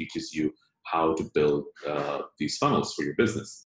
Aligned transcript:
teaches 0.00 0.32
you 0.32 0.50
how 0.84 1.14
to 1.14 1.24
build 1.34 1.64
uh, 1.86 2.22
these 2.38 2.56
funnels 2.56 2.94
for 2.94 3.04
your 3.04 3.14
business. 3.16 3.62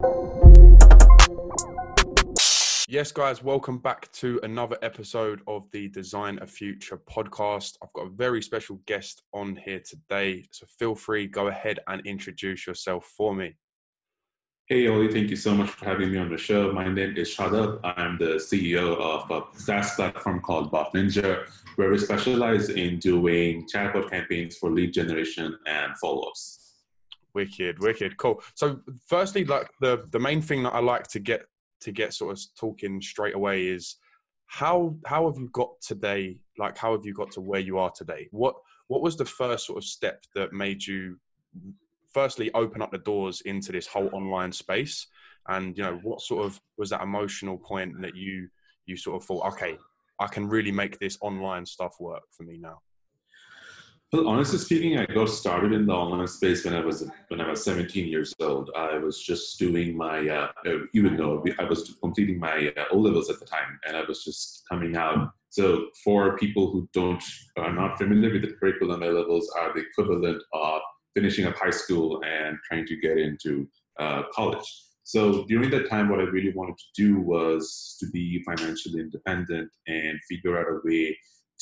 Yes, 2.88 3.12
guys, 3.12 3.42
welcome 3.42 3.78
back 3.78 4.10
to 4.12 4.40
another 4.42 4.76
episode 4.82 5.40
of 5.46 5.62
the 5.72 5.88
Design 5.88 6.38
a 6.42 6.46
Future 6.46 7.00
podcast. 7.08 7.76
I've 7.82 7.92
got 7.94 8.06
a 8.08 8.10
very 8.10 8.42
special 8.42 8.80
guest 8.86 9.22
on 9.32 9.56
here 9.64 9.80
today, 9.80 10.44
so 10.50 10.66
feel 10.78 10.94
free, 10.94 11.26
go 11.28 11.46
ahead 11.46 11.78
and 11.86 12.04
introduce 12.04 12.66
yourself 12.66 13.10
for 13.16 13.34
me. 13.34 13.54
Hey, 14.66 14.88
Oli, 14.88 15.12
thank 15.12 15.28
you 15.28 15.36
so 15.36 15.54
much 15.54 15.68
for 15.68 15.84
having 15.84 16.10
me 16.10 16.16
on 16.16 16.30
the 16.30 16.38
show. 16.38 16.72
My 16.72 16.88
name 16.88 17.18
is 17.18 17.28
Shadab. 17.28 17.80
I'm 17.84 18.16
the 18.16 18.36
CEO 18.36 18.96
of 18.96 19.30
a 19.30 19.58
SaaS 19.58 19.94
platform 19.94 20.40
called 20.40 20.70
Bot 20.70 20.94
Ninja, 20.94 21.46
where 21.76 21.90
we 21.90 21.98
specialize 21.98 22.70
in 22.70 22.98
doing 22.98 23.68
chatbot 23.68 24.08
campaigns 24.08 24.56
for 24.56 24.70
lead 24.70 24.94
generation 24.94 25.54
and 25.66 25.94
follow 25.98 26.22
ups. 26.22 26.76
Wicked, 27.34 27.78
wicked, 27.80 28.16
cool. 28.16 28.42
So, 28.54 28.80
firstly, 29.06 29.44
like 29.44 29.68
the 29.82 30.06
the 30.12 30.18
main 30.18 30.40
thing 30.40 30.62
that 30.62 30.72
I 30.72 30.80
like 30.80 31.08
to 31.08 31.20
get 31.20 31.44
to 31.82 31.92
get 31.92 32.14
sort 32.14 32.32
of 32.32 32.42
talking 32.58 33.02
straight 33.02 33.34
away 33.34 33.66
is 33.66 33.96
how 34.46 34.96
how 35.04 35.26
have 35.26 35.36
you 35.36 35.50
got 35.52 35.78
today 35.82 36.38
like 36.56 36.78
how 36.78 36.92
have 36.92 37.04
you 37.04 37.12
got 37.12 37.30
to 37.32 37.42
where 37.42 37.60
you 37.60 37.76
are 37.76 37.90
today 37.90 38.28
what 38.30 38.54
what 38.88 39.02
was 39.02 39.16
the 39.16 39.24
first 39.24 39.66
sort 39.66 39.78
of 39.78 39.84
step 39.84 40.24
that 40.34 40.52
made 40.52 40.86
you 40.86 41.18
firstly 42.14 42.50
open 42.54 42.80
up 42.80 42.90
the 42.90 42.98
doors 42.98 43.42
into 43.42 43.72
this 43.72 43.86
whole 43.86 44.08
online 44.12 44.52
space 44.52 45.08
and 45.48 45.76
you 45.76 45.82
know 45.82 45.98
what 46.02 46.20
sort 46.22 46.46
of 46.46 46.60
was 46.78 46.88
that 46.90 47.02
emotional 47.02 47.58
point 47.58 48.00
that 48.00 48.14
you 48.14 48.48
you 48.86 48.96
sort 48.96 49.20
of 49.20 49.26
thought 49.26 49.46
okay 49.52 49.76
i 50.20 50.26
can 50.26 50.48
really 50.48 50.72
make 50.72 50.98
this 50.98 51.18
online 51.20 51.66
stuff 51.66 51.96
work 52.00 52.22
for 52.30 52.44
me 52.44 52.56
now 52.56 52.78
well, 54.14 54.28
honestly 54.28 54.58
speaking, 54.58 54.96
I 54.96 55.06
got 55.06 55.28
started 55.28 55.72
in 55.72 55.86
the 55.86 55.92
online 55.92 56.28
space 56.28 56.64
when 56.64 56.72
I 56.72 56.84
was 56.84 57.10
when 57.28 57.40
I 57.40 57.50
was 57.50 57.64
17 57.64 58.06
years 58.06 58.32
old. 58.38 58.70
I 58.76 58.96
was 58.96 59.20
just 59.20 59.58
doing 59.58 59.96
my, 59.96 60.28
uh, 60.28 60.52
uh 60.64 60.86
even 60.92 61.16
though 61.16 61.42
I 61.58 61.64
was 61.64 61.96
completing 62.00 62.38
my 62.38 62.72
uh, 62.76 62.84
O 62.92 62.98
levels 62.98 63.28
at 63.28 63.40
the 63.40 63.44
time, 63.44 63.76
and 63.84 63.96
I 63.96 64.04
was 64.04 64.22
just 64.22 64.62
coming 64.70 64.94
out. 64.94 65.32
So, 65.48 65.86
for 66.04 66.38
people 66.38 66.70
who 66.70 66.88
don't 66.92 67.24
are 67.56 67.72
not 67.72 67.98
familiar 67.98 68.34
with 68.34 68.42
the 68.42 68.52
curriculum, 68.52 69.02
A 69.02 69.06
levels 69.06 69.50
are 69.58 69.74
the 69.74 69.80
equivalent 69.80 70.40
of 70.52 70.80
finishing 71.14 71.46
up 71.46 71.56
high 71.56 71.70
school 71.70 72.22
and 72.24 72.58
trying 72.68 72.86
to 72.86 72.96
get 72.96 73.18
into 73.18 73.68
uh, 73.98 74.22
college. 74.32 74.66
So 75.04 75.44
during 75.44 75.70
that 75.70 75.88
time, 75.90 76.08
what 76.08 76.20
I 76.20 76.24
really 76.24 76.52
wanted 76.54 76.76
to 76.78 76.84
do 76.96 77.20
was 77.20 77.96
to 78.00 78.10
be 78.10 78.42
financially 78.42 79.00
independent 79.00 79.70
and 79.86 80.18
figure 80.28 80.58
out 80.58 80.66
a 80.66 80.80
way 80.82 81.16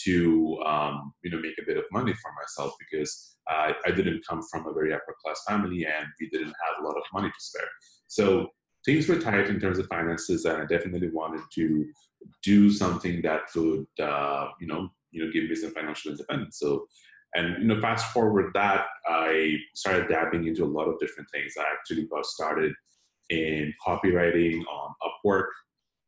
to 0.05 0.59
um, 0.65 1.13
you 1.23 1.31
know 1.31 1.41
make 1.41 1.59
a 1.61 1.67
bit 1.67 1.77
of 1.77 1.85
money 1.93 2.15
for 2.15 2.33
myself 2.41 2.73
because 2.79 3.37
I, 3.49 3.75
I 3.85 3.91
didn't 3.91 4.27
come 4.27 4.43
from 4.51 4.67
a 4.67 4.73
very 4.73 4.95
upper 4.95 5.15
class 5.23 5.43
family 5.49 5.85
and 5.85 6.07
we 6.21 6.29
didn't 6.31 6.55
have 6.65 6.83
a 6.83 6.87
lot 6.87 6.97
of 6.97 7.03
money 7.13 7.29
to 7.29 7.45
spare. 7.45 7.69
So 8.07 8.49
things 8.85 9.09
were 9.09 9.19
tight 9.19 9.49
in 9.49 9.61
terms 9.61 9.79
of 9.79 9.87
finances, 9.87 10.45
and 10.45 10.63
I 10.63 10.67
definitely 10.67 11.11
wanted 11.11 11.43
to 11.55 11.87
do 12.43 12.71
something 12.71 13.23
that 13.23 13.43
would 13.55 13.87
uh, 14.01 14.49
you 14.61 14.67
know 14.67 14.89
you 15.11 15.25
know 15.25 15.33
give 15.33 15.45
me 15.45 15.55
some 15.55 15.73
financial 15.73 16.13
independence. 16.13 16.59
So 16.59 16.87
and 17.35 17.63
you 17.63 17.69
know 17.69 17.81
fast 17.81 18.13
forward 18.13 18.53
that 18.55 18.87
I 19.07 19.57
started 19.75 20.09
dabbing 20.09 20.47
into 20.47 20.65
a 20.65 20.67
lot 20.67 20.89
of 20.89 20.99
different 21.01 21.29
things. 21.33 21.55
I 21.59 21.65
actually 21.73 22.07
got 22.07 22.27
started 22.27 22.73
in 23.31 23.73
copywriting 23.87 24.61
on 24.67 24.95
Upwork 25.03 25.47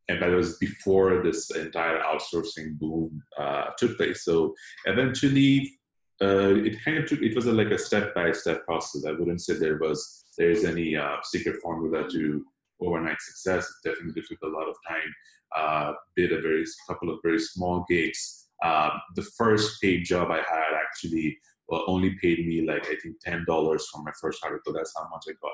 and 0.09 0.21
that 0.21 0.31
was 0.31 0.59
before 0.59 1.23
this 1.23 1.51
entire 1.51 2.01
outsourcing 2.01 2.79
boom 2.79 3.23
uh, 3.39 3.67
took 3.79 3.97
place. 3.97 4.25
So 4.25 4.55
eventually, 4.85 5.79
uh, 6.23 6.55
it 6.57 6.83
kind 6.85 6.99
of 6.99 7.09
took. 7.09 7.23
It 7.23 7.35
was 7.35 7.47
a, 7.47 7.53
like 7.53 7.71
a 7.71 7.79
step 7.79 8.15
by 8.15 8.33
step 8.33 8.65
process. 8.65 9.05
I 9.07 9.13
wouldn't 9.13 9.41
say 9.41 9.55
there 9.55 9.79
was 9.79 10.25
there 10.39 10.51
is 10.51 10.65
any 10.65 10.97
uh, 10.97 11.17
secret 11.23 11.61
formula 11.63 12.09
to 12.11 12.45
overnight 12.81 13.21
success. 13.21 13.67
It 13.85 13.91
definitely 13.91 14.23
took 14.23 14.39
a 14.43 14.49
lot 14.49 14.69
of 14.69 14.77
time. 14.87 15.15
Uh, 15.57 15.93
did 16.17 16.33
a 16.33 16.41
very 16.41 16.65
couple 16.89 17.11
of 17.11 17.21
very 17.23 17.41
small 17.41 17.85
gigs. 17.89 18.44
Uh, 18.63 18.91
the 19.17 19.23
first 19.37 19.81
paid 19.81 20.05
job 20.05 20.31
I 20.31 20.39
had 20.39 20.73
actually 20.81 21.39
only 21.71 22.17
paid 22.21 22.47
me 22.47 22.67
like 22.67 22.87
I 22.87 22.97
think 23.03 23.21
ten 23.21 23.45
dollars 23.47 23.87
for 23.89 24.03
my 24.03 24.13
first 24.21 24.45
article. 24.45 24.73
That's 24.73 24.93
how 24.97 25.09
much 25.11 25.25
I 25.29 25.33
got 25.33 25.53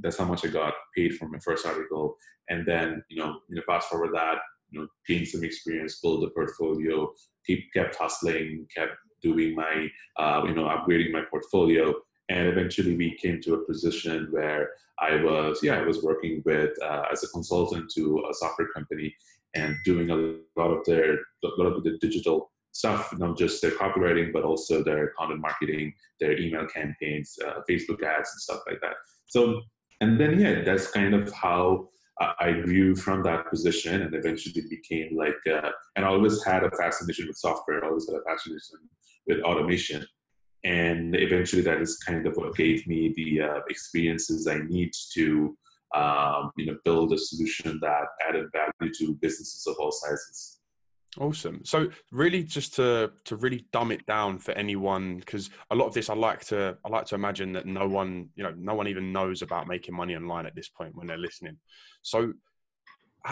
that's 0.00 0.16
how 0.16 0.24
much 0.24 0.44
I 0.44 0.48
got 0.48 0.74
paid 0.96 1.16
for 1.16 1.28
my 1.28 1.38
first 1.38 1.66
article. 1.66 2.16
And 2.48 2.66
then, 2.66 3.02
you 3.08 3.18
know, 3.18 3.40
you 3.48 3.56
know, 3.56 3.62
fast 3.66 3.88
forward 3.88 4.14
that, 4.14 4.38
you 4.70 4.80
know, 4.80 4.86
gain 5.06 5.26
some 5.26 5.44
experience, 5.44 6.00
build 6.00 6.24
a 6.24 6.30
portfolio, 6.30 7.12
keep 7.46 7.72
kept 7.74 7.96
hustling, 7.96 8.66
kept 8.74 8.92
doing 9.22 9.54
my, 9.54 9.88
uh, 10.18 10.42
you 10.46 10.54
know, 10.54 10.64
upgrading 10.64 11.12
my 11.12 11.22
portfolio. 11.30 11.94
And 12.28 12.48
eventually 12.48 12.96
we 12.96 13.16
came 13.16 13.40
to 13.42 13.54
a 13.54 13.66
position 13.66 14.28
where 14.30 14.70
I 14.98 15.16
was, 15.16 15.60
yeah, 15.62 15.78
I 15.78 15.82
was 15.82 16.02
working 16.02 16.42
with, 16.46 16.70
uh, 16.82 17.02
as 17.12 17.22
a 17.22 17.28
consultant 17.28 17.90
to 17.94 18.24
a 18.30 18.34
software 18.34 18.68
company 18.68 19.14
and 19.54 19.76
doing 19.84 20.10
a 20.10 20.60
lot 20.60 20.70
of 20.70 20.84
their, 20.84 21.14
a 21.14 21.48
lot 21.58 21.72
of 21.72 21.84
the 21.84 21.98
digital 22.00 22.50
stuff, 22.72 23.12
not 23.18 23.36
just 23.36 23.60
their 23.60 23.72
copywriting, 23.72 24.32
but 24.32 24.44
also 24.44 24.82
their 24.82 25.12
content 25.18 25.40
marketing, 25.40 25.92
their 26.20 26.38
email 26.38 26.66
campaigns, 26.66 27.36
uh, 27.46 27.60
Facebook 27.68 28.02
ads, 28.02 28.30
and 28.32 28.40
stuff 28.40 28.60
like 28.66 28.80
that. 28.80 28.94
So 29.26 29.60
and 30.00 30.18
then 30.18 30.40
yeah 30.40 30.62
that's 30.62 30.90
kind 30.90 31.14
of 31.14 31.32
how 31.32 31.88
I 32.20 32.52
grew 32.52 32.94
from 32.94 33.22
that 33.24 33.48
position 33.48 34.02
and 34.02 34.14
eventually 34.14 34.62
became 34.68 35.16
like, 35.16 35.38
uh, 35.50 35.70
and 35.96 36.04
I 36.04 36.08
always 36.08 36.44
had 36.44 36.62
a 36.62 36.70
fascination 36.70 37.26
with 37.26 37.36
software, 37.36 37.84
I 37.84 37.88
always 37.88 38.08
had 38.08 38.16
a 38.16 38.22
fascination 38.22 38.78
with 39.26 39.40
automation. 39.40 40.06
And 40.64 41.16
eventually 41.16 41.62
that 41.62 41.80
is 41.80 41.96
kind 41.98 42.26
of 42.26 42.36
what 42.36 42.54
gave 42.54 42.86
me 42.86 43.12
the 43.16 43.40
uh, 43.42 43.60
experiences 43.68 44.46
I 44.46 44.58
need 44.68 44.92
to, 45.14 45.56
um, 45.94 46.50
you 46.56 46.66
know, 46.66 46.76
build 46.84 47.12
a 47.12 47.18
solution 47.18 47.78
that 47.82 48.04
added 48.28 48.46
value 48.52 48.92
to 48.94 49.14
businesses 49.20 49.66
of 49.66 49.76
all 49.78 49.92
sizes. 49.92 50.58
Awesome. 51.20 51.60
So 51.64 51.88
really 52.10 52.42
just 52.42 52.74
to 52.76 53.12
to 53.24 53.36
really 53.36 53.66
dumb 53.70 53.92
it 53.92 54.04
down 54.06 54.38
for 54.38 54.52
anyone 54.52 55.18
because 55.18 55.50
a 55.70 55.74
lot 55.74 55.86
of 55.86 55.92
this 55.92 56.08
I 56.08 56.14
like 56.14 56.42
to 56.46 56.78
I 56.86 56.88
like 56.88 57.04
to 57.06 57.14
imagine 57.14 57.52
that 57.52 57.66
no 57.66 57.86
one, 57.86 58.30
you 58.34 58.42
know, 58.42 58.54
no 58.56 58.74
one 58.74 58.88
even 58.88 59.12
knows 59.12 59.42
about 59.42 59.68
making 59.68 59.94
money 59.94 60.16
online 60.16 60.46
at 60.46 60.54
this 60.54 60.70
point 60.70 60.94
when 60.94 61.06
they're 61.06 61.18
listening. 61.18 61.58
So 62.00 62.32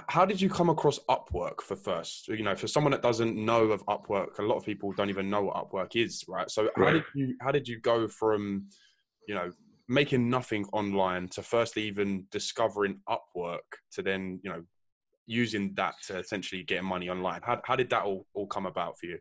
how 0.09 0.25
did 0.25 0.41
you 0.41 0.49
come 0.49 0.69
across 0.69 1.01
Upwork 1.09 1.63
for 1.63 1.75
first? 1.75 2.29
You 2.29 2.45
know, 2.45 2.55
for 2.55 2.69
someone 2.69 2.93
that 2.93 3.03
doesn't 3.03 3.35
know 3.35 3.65
of 3.65 3.85
Upwork, 3.87 4.39
a 4.39 4.43
lot 4.43 4.57
of 4.57 4.65
people 4.65 4.93
don't 4.93 5.11
even 5.11 5.31
know 5.31 5.43
what 5.43 5.57
Upwork 5.57 5.97
is, 5.97 6.25
right? 6.29 6.51
So 6.51 6.71
how 6.77 6.91
did 6.93 7.05
you 7.15 7.35
how 7.41 7.51
did 7.51 7.67
you 7.67 7.81
go 7.81 8.07
from, 8.07 8.67
you 9.27 9.35
know, 9.35 9.51
making 9.91 10.31
nothing 10.31 10.65
online 10.73 11.29
to 11.29 11.43
firstly 11.43 11.83
even 11.83 12.25
discovering 12.31 13.01
Upwork 13.09 13.59
to 13.93 14.03
then, 14.03 14.39
you 14.45 14.51
know, 14.51 14.63
using 15.27 15.75
that 15.75 15.95
to 16.07 16.19
essentially 16.19 16.63
get 16.63 16.85
money 16.85 17.09
online. 17.09 17.41
How, 17.43 17.61
how 17.65 17.75
did 17.75 17.91
that 17.91 18.05
all, 18.05 18.25
all 18.33 18.47
come 18.47 18.67
about 18.67 18.99
for 18.99 19.07
you? 19.07 19.19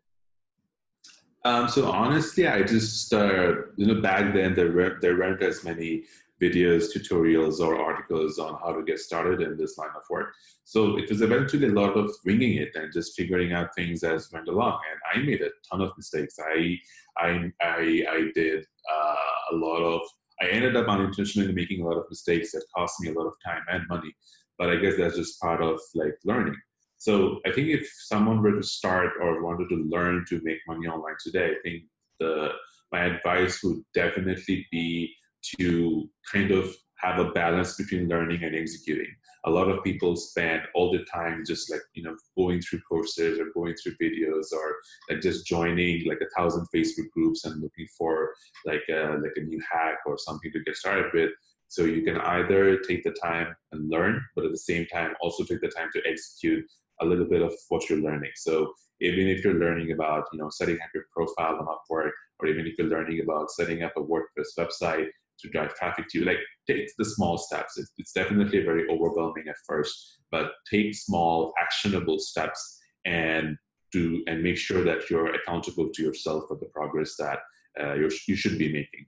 Um, 1.44 1.68
so 1.69 1.90
honestly, 1.90 2.47
I 2.47 2.63
just 2.63 3.13
uh, 3.13 3.53
you 3.78 3.88
know 3.88 4.02
back 4.02 4.34
then 4.34 4.53
there 4.53 4.74
weren't 4.74 5.02
there 5.02 5.18
weren't 5.18 5.41
as 5.41 5.63
many 5.63 6.03
videos, 6.41 6.94
tutorials, 6.94 7.62
or 7.62 7.79
articles 7.79 8.40
on 8.40 8.59
how 8.62 8.74
to 8.74 8.84
get 8.84 9.00
started 9.00 9.41
in 9.41 9.58
this 9.58 9.78
line 9.78 9.96
of 9.96 10.03
work. 10.09 10.34
So 10.66 10.97
it 10.97 11.09
was 11.09 11.22
eventually 11.22 11.68
a 11.68 11.72
lot 11.72 11.97
of 11.97 12.12
winging 12.25 12.58
it 12.58 12.75
and 12.75 12.91
just 12.91 13.16
figuring 13.16 13.53
out 13.53 13.74
things 13.74 14.03
as 14.03 14.31
went 14.34 14.50
along. 14.50 14.79
And 14.91 15.24
I 15.24 15.25
made 15.25 15.41
a 15.41 15.50
ton 15.69 15.81
of 15.81 15.91
mistakes. 15.96 16.38
I 16.40 16.78
I 17.18 17.52
I, 17.62 18.03
I 18.09 18.31
did 18.35 18.66
uh, 18.94 19.53
a 19.53 19.56
lot 19.56 19.81
of. 19.81 20.02
I 20.41 20.47
ended 20.47 20.75
up 20.75 20.88
unintentionally 20.88 21.51
making 21.51 21.81
a 21.81 21.85
lot 21.85 21.97
of 21.97 22.05
mistakes 22.09 22.51
that 22.51 22.63
cost 22.75 23.01
me 23.01 23.09
a 23.09 23.13
lot 23.13 23.27
of 23.27 23.33
time 23.45 23.63
and 23.72 23.83
money 23.89 24.13
but 24.59 24.69
I 24.69 24.75
guess 24.75 24.97
that's 24.97 25.16
just 25.16 25.39
part 25.39 25.63
of 25.63 25.79
like 25.95 26.16
learning. 26.25 26.55
So 26.97 27.39
I 27.47 27.51
think 27.51 27.69
if 27.69 27.89
someone 28.07 28.44
were 28.44 28.51
to 28.51 28.61
start 28.61 29.13
or 29.22 29.41
wanted 29.41 29.69
to 29.69 29.88
learn 29.89 30.25
to 30.28 30.41
make 30.44 30.57
money 30.67 30.85
online 30.85 31.16
today, 31.23 31.51
I 31.51 31.55
think 31.63 31.83
the 32.19 32.49
my 32.91 33.05
advice 33.05 33.63
would 33.63 33.81
definitely 33.94 34.67
be 34.69 35.13
to 35.57 36.09
kind 36.31 36.52
of 36.52 36.75
have 36.97 37.19
a 37.19 37.31
balance 37.31 37.78
between 37.78 38.09
learning 38.09 38.43
and 38.43 38.55
executing. 38.55 39.08
A 39.46 39.50
lot 39.50 39.70
of 39.70 39.84
people 39.84 40.16
spend 40.16 40.64
all 40.76 40.91
the 40.91 41.06
time 41.06 41.44
just 41.47 41.72
like 41.72 41.82
you 41.94 42.03
know 42.03 42.16
going 42.38 42.62
through 42.62 42.82
courses 42.82 43.40
or 43.40 43.47
going 43.53 43.76
through 43.76 43.96
videos 44.02 44.52
or 44.52 44.76
like 45.09 45.22
just 45.22 45.46
joining 45.46 46.08
like 46.08 46.20
a 46.22 46.30
thousand 46.38 46.66
Facebook 46.76 47.09
groups 47.12 47.46
and 47.46 47.62
looking 47.62 47.88
for 47.97 48.34
like 48.66 48.84
a, 48.90 49.18
like 49.22 49.34
a 49.38 49.41
new 49.41 49.62
hack 49.72 50.00
or 50.06 50.18
something 50.18 50.52
to 50.52 50.64
get 50.64 50.76
started 50.76 51.06
with 51.14 51.32
so 51.70 51.84
you 51.84 52.02
can 52.02 52.18
either 52.18 52.80
take 52.80 53.03
the 53.03 53.12
time 53.12 53.56
and 53.72 53.90
learn, 53.91 54.20
but 54.36 54.44
at 54.44 54.52
the 54.52 54.58
same 54.58 54.88
time 54.88 55.14
also 55.22 55.44
take 55.44 55.62
the 55.62 55.68
time 55.68 55.90
to 55.94 56.02
execute 56.06 56.66
a 57.00 57.06
little 57.06 57.26
bit 57.26 57.44
of 57.44 57.53
what 57.70 57.88
you're 57.88 58.00
learning. 58.00 58.32
So 58.36 58.74
even 59.02 59.28
if 59.28 59.44
you're 59.44 59.53
learning 59.53 59.91
about, 59.91 60.26
you 60.34 60.40
know, 60.40 60.50
setting 60.50 60.76
up 60.76 60.90
your 60.96 61.06
profile 61.16 61.59
on 61.59 61.68
Upwork, 61.68 62.12
or 62.40 62.47
even 62.47 62.66
if 62.66 62.78
you're 62.78 62.88
learning 62.88 63.22
about 63.22 63.52
setting 63.52 63.84
up 63.84 63.94
a 63.97 64.02
WordPress 64.02 64.58
website 64.58 65.08
to 65.41 65.50
drive 65.50 65.74
traffic 65.76 66.06
to 66.09 66.20
you, 66.20 66.26
like 66.26 66.40
take 66.68 66.90
the 66.97 67.06
small 67.06 67.38
steps. 67.38 67.78
It's, 67.78 67.91
it's 67.97 68.12
definitely 68.12 68.64
very 68.64 68.88
overwhelming 68.90 69.46
at 69.50 69.56
first, 69.68 70.20
but 70.32 70.52
take 70.70 70.96
small 70.96 71.53
actionable 71.62 72.20
steps 72.20 72.80
and 73.06 73.58
do 73.91 74.24
and 74.28 74.44
make 74.44 74.58
sure 74.58 74.84
that 74.84 75.09
you're 75.09 75.34
accountable 75.34 75.90
to 75.94 76.03
yourself 76.03 76.44
for 76.47 76.58
the 76.58 76.68
progress 76.68 77.16
that 77.18 77.40
uh, 77.82 77.94
you 77.96 78.36
should 78.36 78.58
be 78.58 78.72
making. 78.72 79.06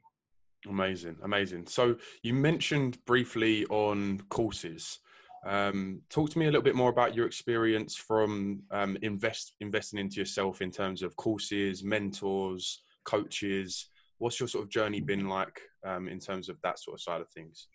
Amazing, 0.69 1.17
amazing. 1.23 1.65
So 1.67 1.95
you 2.23 2.33
mentioned 2.33 3.03
briefly 3.05 3.65
on 3.65 4.21
courses. 4.29 4.99
Um, 5.43 6.01
talk 6.09 6.29
to 6.31 6.39
me 6.39 6.45
a 6.45 6.49
little 6.49 6.61
bit 6.61 6.75
more 6.75 6.91
about 6.91 7.15
your 7.15 7.25
experience 7.25 7.95
from 7.95 8.61
um, 8.69 8.95
invest 9.01 9.53
investing 9.59 9.99
into 9.99 10.17
yourself 10.17 10.61
in 10.61 10.69
terms 10.69 11.01
of 11.01 11.15
courses, 11.15 11.83
mentors, 11.83 12.83
coaches. 13.05 13.87
What's 14.21 14.39
your 14.39 14.47
sort 14.47 14.65
of 14.65 14.69
journey 14.69 15.01
been 15.01 15.27
like 15.27 15.59
um, 15.83 16.07
in 16.07 16.19
terms 16.19 16.47
of 16.47 16.57
that 16.61 16.77
sort 16.77 16.93
of 16.93 17.01
side 17.01 17.21
of 17.21 17.29
things? 17.29 17.69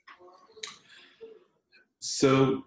So, 1.99 2.63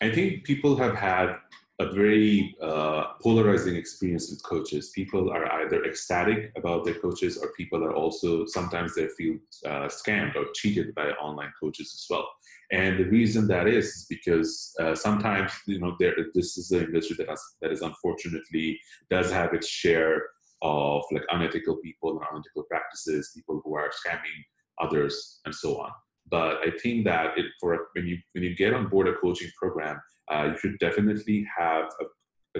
I 0.00 0.12
think 0.12 0.44
people 0.44 0.76
have 0.76 0.94
had 0.94 1.34
a 1.80 1.90
very 1.90 2.54
uh, 2.62 3.14
polarizing 3.20 3.74
experience 3.74 4.30
with 4.30 4.40
coaches. 4.44 4.92
People 4.94 5.28
are 5.32 5.50
either 5.60 5.84
ecstatic 5.84 6.52
about 6.56 6.84
their 6.84 6.94
coaches, 6.94 7.36
or 7.36 7.52
people 7.56 7.82
are 7.82 7.96
also 7.96 8.46
sometimes 8.46 8.94
they 8.94 9.08
feel 9.18 9.38
uh, 9.66 9.88
scammed 9.88 10.36
or 10.36 10.44
cheated 10.54 10.94
by 10.94 11.10
online 11.28 11.52
coaches 11.60 11.92
as 11.94 12.06
well. 12.08 12.28
And 12.70 12.96
the 12.96 13.10
reason 13.10 13.48
that 13.48 13.66
is, 13.66 13.86
is 13.86 14.06
because 14.08 14.72
uh, 14.78 14.94
sometimes 14.94 15.50
you 15.66 15.80
know 15.80 15.96
there, 15.98 16.14
this 16.32 16.56
is 16.56 16.70
an 16.70 16.84
industry 16.84 17.16
that 17.18 17.28
has, 17.28 17.42
that 17.60 17.72
is 17.72 17.82
unfortunately 17.82 18.78
does 19.10 19.32
have 19.32 19.52
its 19.52 19.66
share 19.66 20.22
of 20.62 21.02
like 21.12 21.24
unethical 21.30 21.76
people 21.76 22.10
and 22.10 22.20
unethical 22.30 22.64
practices, 22.64 23.32
people 23.34 23.60
who 23.64 23.74
are 23.74 23.90
scamming 23.90 24.40
others, 24.80 25.40
and 25.44 25.54
so 25.54 25.80
on. 25.80 25.90
But 26.28 26.58
I 26.66 26.70
think 26.82 27.04
that 27.04 27.38
it, 27.38 27.46
for 27.60 27.88
when 27.94 28.06
you 28.06 28.18
when 28.32 28.44
you 28.44 28.56
get 28.56 28.74
on 28.74 28.88
board 28.88 29.08
a 29.08 29.14
coaching 29.14 29.50
program, 29.60 30.00
uh, 30.30 30.50
you 30.50 30.58
should 30.58 30.78
definitely 30.78 31.46
have 31.56 31.84
a, 32.00 32.04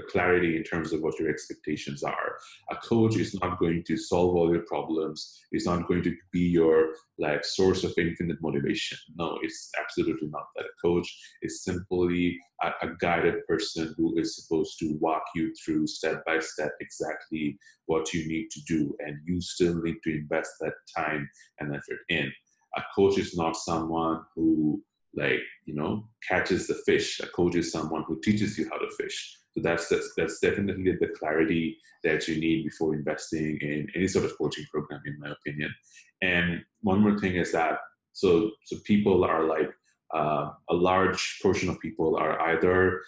clarity 0.03 0.57
in 0.57 0.63
terms 0.63 0.93
of 0.93 1.01
what 1.01 1.19
your 1.19 1.29
expectations 1.29 2.03
are. 2.03 2.39
A 2.71 2.77
coach 2.77 3.17
is 3.17 3.39
not 3.41 3.59
going 3.59 3.85
to 3.85 3.97
solve 3.97 4.37
all 4.37 4.53
your 4.53 4.63
problems. 4.63 5.41
It's 5.53 5.67
not 5.67 5.87
going 5.89 6.03
to 6.05 6.15
be 6.33 6.41
your 6.41 6.95
like 7.19 7.45
source 7.45 7.85
of 7.85 7.95
infinite 7.99 8.39
motivation. 8.41 8.99
No, 9.17 9.39
it's 9.43 9.71
absolutely 9.81 10.29
not 10.29 10.47
that. 10.57 10.65
A 10.65 10.81
coach 10.81 11.09
is 11.43 11.65
simply 11.65 12.39
a, 12.63 12.69
a 12.83 12.89
guided 13.01 13.47
person 13.47 13.95
who 13.97 14.19
is 14.19 14.37
supposed 14.37 14.79
to 14.81 14.97
walk 15.01 15.23
you 15.35 15.53
through 15.55 15.87
step 15.87 16.25
by 16.25 16.39
step 16.41 16.73
exactly 16.81 17.59
what 17.87 18.13
you 18.13 18.27
need 18.29 18.49
to 18.51 18.61
do, 18.67 18.95
and 19.01 19.19
you 19.25 19.41
still 19.41 19.81
need 19.83 19.97
to 20.05 20.15
invest 20.15 20.53
that 20.61 20.75
time 20.97 21.29
and 21.61 21.75
effort 21.75 22.01
in. 22.09 22.33
A 22.77 22.83
coach 22.95 23.19
is 23.19 23.37
not 23.37 23.57
someone 23.57 24.23
who 24.35 24.83
like 25.17 25.41
you 25.65 25.75
know 25.75 26.07
catches 26.29 26.67
the 26.67 26.75
fish 26.87 27.21
a 27.21 27.27
coach 27.29 27.55
is 27.57 27.73
someone 27.73 28.05
who 28.07 28.21
teaches 28.21 28.59
you 28.59 28.69
how 28.71 28.77
to 28.77 28.89
fish 28.99 29.39
so 29.57 29.63
that's 29.63 29.89
that's, 29.89 30.13
that's 30.17 30.39
definitely 30.41 30.93
the 31.01 31.09
clarity 31.19 31.79
that 32.05 32.29
you 32.29 32.39
need 32.39 32.65
before 32.65 32.95
investing 32.95 33.59
in 33.63 33.89
any 33.95 34.07
sort 34.07 34.27
of 34.27 34.37
coaching 34.37 34.67
program 34.71 35.01
in 35.07 35.19
my 35.19 35.31
opinion. 35.31 35.75
And 36.23 36.63
one 36.83 37.01
more 37.01 37.19
thing 37.19 37.37
is 37.37 37.53
that 37.53 37.79
so 38.13 38.51
so 38.65 38.77
people 38.85 39.25
are 39.25 39.45
like 39.45 39.71
uh, 40.15 40.51
a 40.69 40.75
large 40.75 41.39
portion 41.43 41.71
of 41.71 41.81
people 41.81 42.17
are 42.17 42.41
either 42.51 43.01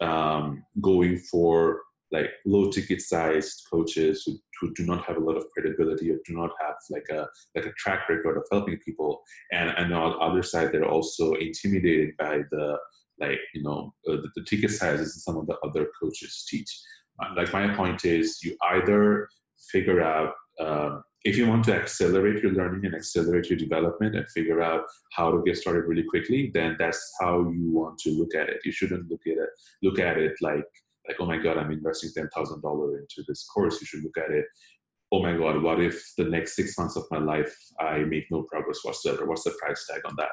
um, 0.00 0.64
going 0.80 1.18
for 1.18 1.80
like 2.10 2.30
low 2.44 2.70
ticket 2.70 3.00
sized 3.00 3.62
coaches 3.72 4.24
who, 4.26 4.36
who 4.60 4.74
do 4.74 4.84
not 4.84 5.02
have 5.04 5.16
a 5.16 5.20
lot 5.20 5.36
of 5.36 5.46
credibility 5.56 6.10
or 6.10 6.18
do 6.26 6.34
not 6.34 6.50
have 6.60 6.74
like 6.90 7.06
a 7.10 7.26
like 7.54 7.64
a 7.64 7.72
track 7.78 8.08
record 8.08 8.36
of 8.36 8.44
helping 8.50 8.76
people. 8.78 9.22
And 9.52 9.70
and 9.76 9.94
on 9.94 10.10
the 10.12 10.18
other 10.18 10.42
side 10.42 10.72
they're 10.72 10.84
also 10.84 11.34
intimidated 11.34 12.16
by 12.18 12.40
the 12.50 12.76
like 13.20 13.38
you 13.54 13.62
know 13.62 13.94
uh, 14.08 14.16
the, 14.16 14.28
the, 14.36 14.44
ticket 14.44 14.70
sizes 14.70 15.22
some 15.24 15.36
of 15.36 15.46
the 15.46 15.56
other 15.64 15.88
coaches 16.00 16.46
teach 16.48 16.80
uh, 17.22 17.28
like 17.36 17.52
my 17.52 17.74
point 17.74 18.04
is 18.04 18.40
you 18.42 18.56
either 18.70 19.28
figure 19.70 20.02
out 20.02 20.32
um, 20.60 21.02
if 21.24 21.36
you 21.36 21.46
want 21.46 21.64
to 21.64 21.74
accelerate 21.74 22.42
your 22.42 22.52
learning 22.52 22.84
and 22.84 22.94
accelerate 22.94 23.48
your 23.48 23.58
development 23.58 24.16
and 24.16 24.28
figure 24.30 24.60
out 24.60 24.84
how 25.12 25.30
to 25.30 25.42
get 25.44 25.56
started 25.56 25.84
really 25.86 26.04
quickly 26.04 26.50
then 26.54 26.76
that's 26.78 27.12
how 27.20 27.40
you 27.50 27.70
want 27.70 27.98
to 27.98 28.10
look 28.10 28.34
at 28.34 28.48
it 28.48 28.60
you 28.64 28.72
shouldn't 28.72 29.08
look 29.10 29.20
at 29.26 29.38
it 29.38 29.50
look 29.82 29.98
at 29.98 30.18
it 30.18 30.34
like 30.40 30.64
like, 31.08 31.16
oh 31.20 31.26
my 31.26 31.36
God, 31.36 31.58
I'm 31.58 31.70
investing 31.70 32.10
$10,000 32.16 32.98
into 32.98 33.24
this 33.26 33.44
course. 33.44 33.80
You 33.80 33.86
should 33.86 34.04
look 34.04 34.18
at 34.18 34.30
it. 34.30 34.44
Oh 35.10 35.22
my 35.22 35.36
God, 35.36 35.62
what 35.62 35.80
if 35.80 36.12
the 36.16 36.24
next 36.24 36.56
six 36.56 36.78
months 36.78 36.96
of 36.96 37.04
my 37.10 37.18
life 37.18 37.54
I 37.78 37.98
make 37.98 38.24
no 38.30 38.42
progress 38.44 38.78
whatsoever? 38.82 39.26
What's 39.26 39.44
the 39.44 39.54
price 39.60 39.86
tag 39.90 40.00
on 40.06 40.14
that? 40.16 40.30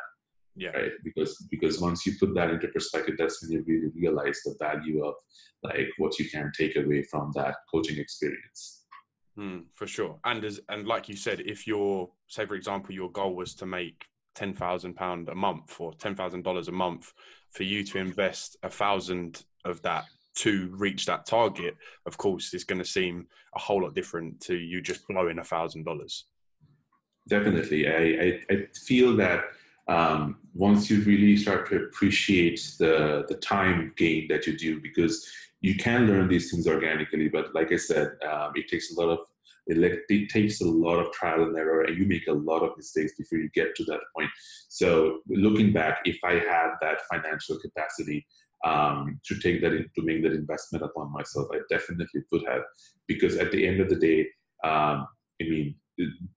Yeah. 0.56 0.70
Right. 0.70 0.92
Because 1.04 1.48
because 1.50 1.80
once 1.80 2.06
you 2.06 2.14
put 2.20 2.34
that 2.36 2.50
into 2.50 2.68
perspective, 2.70 3.16
that's 3.18 3.42
when 3.42 3.52
you 3.52 3.64
really 3.68 3.92
realize 3.96 4.42
the 4.44 4.56
value 4.60 5.06
of 5.06 5.16
like 5.64 5.88
what 5.98 6.18
you 6.20 6.30
can 6.30 6.52
take 6.58 6.76
away 6.76 7.04
from 7.04 7.32
that 7.36 7.56
coaching 7.72 7.98
experience. 7.98 8.86
Mm, 9.38 9.66
for 9.76 9.88
sure. 9.88 10.20
And 10.26 10.44
as 10.44 10.60
and 10.70 10.88
like 10.88 11.08
you 11.08 11.16
said, 11.16 11.42
if 11.42 11.66
your 11.66 12.10
say 12.28 12.46
for 12.46 12.56
example 12.56 12.94
your 12.94 13.12
goal 13.12 13.36
was 13.36 13.54
to 13.56 13.66
make 13.66 14.06
ten 14.36 14.54
thousand 14.54 14.96
pound 14.96 15.30
a 15.30 15.36
month 15.36 15.80
or 15.80 15.94
ten 15.94 16.16
thousand 16.16 16.44
dollars 16.44 16.68
a 16.68 16.74
month, 16.74 17.14
for 17.52 17.64
you 17.64 17.84
to 17.86 17.98
invest 17.98 18.58
a 18.64 18.70
thousand 18.70 19.44
of 19.66 19.82
that 19.84 20.06
to 20.36 20.74
reach 20.78 21.06
that 21.06 21.26
target, 21.26 21.76
of 22.06 22.18
course, 22.18 22.54
is 22.54 22.64
going 22.64 22.80
to 22.80 22.86
seem 22.86 23.28
a 23.56 23.60
whole 23.60 23.82
lot 23.84 23.96
different 23.96 24.40
to 24.40 24.56
you 24.56 24.82
just 24.82 25.08
blowing 25.08 25.40
a 25.40 25.44
thousand 25.44 25.84
dollars. 25.84 26.26
Definitely, 27.28 27.88
I, 27.88 27.94
I, 27.94 28.40
I 28.50 28.68
feel 28.86 29.16
that 29.18 29.44
um, 29.90 30.38
once 30.54 30.90
you 30.90 31.02
really 31.02 31.36
start 31.36 31.68
to 31.70 31.78
appreciate 31.86 32.60
the 32.80 33.26
the 33.28 33.36
time 33.36 33.94
gain 33.98 34.28
that 34.30 34.46
you 34.48 34.58
do, 34.58 34.80
because 34.82 35.28
you 35.62 35.76
can 35.76 36.08
learn 36.08 36.28
these 36.28 36.50
things 36.52 36.68
organically, 36.68 37.28
but 37.28 37.54
like 37.54 37.72
I 37.72 37.78
said, 37.78 38.12
um, 38.32 38.52
it 38.56 38.68
takes 38.70 38.96
a 38.96 39.02
lot 39.02 39.10
of 39.10 39.20
it, 39.68 40.30
takes 40.30 40.62
a 40.62 40.66
lot 40.66 41.00
of 41.00 41.12
trial 41.12 41.44
and 41.44 41.58
error, 41.58 41.84
and 41.84 41.98
you 41.98 42.06
make 42.06 42.28
a 42.28 42.34
lot 42.34 42.64
of 42.64 42.78
mistakes 42.78 43.14
before 43.18 43.40
you 43.40 43.50
get 43.54 43.76
to 43.76 43.84
that 43.86 44.00
point. 44.16 44.30
So, 44.68 45.20
looking 45.28 45.74
back, 45.74 46.00
if 46.06 46.18
I 46.24 46.34
had 46.34 46.72
that 46.82 47.02
financial 47.12 47.60
capacity, 47.60 48.26
um, 48.66 49.20
to 49.26 49.40
take 49.40 49.62
that 49.62 49.74
in, 49.74 49.90
to 49.96 50.02
make 50.04 50.24
that 50.24 50.34
investment 50.34 50.84
upon 50.84 51.14
myself. 51.14 51.48
I 51.54 51.60
definitely 51.70 52.22
would 52.32 52.44
have, 52.48 52.64
because 53.08 53.38
at 53.38 53.52
the 53.52 53.66
end 53.66 53.80
of 53.80 53.90
the 53.90 53.96
day, 53.96 54.22
um, 54.64 55.08
I 55.42 55.46
mean, 55.46 55.76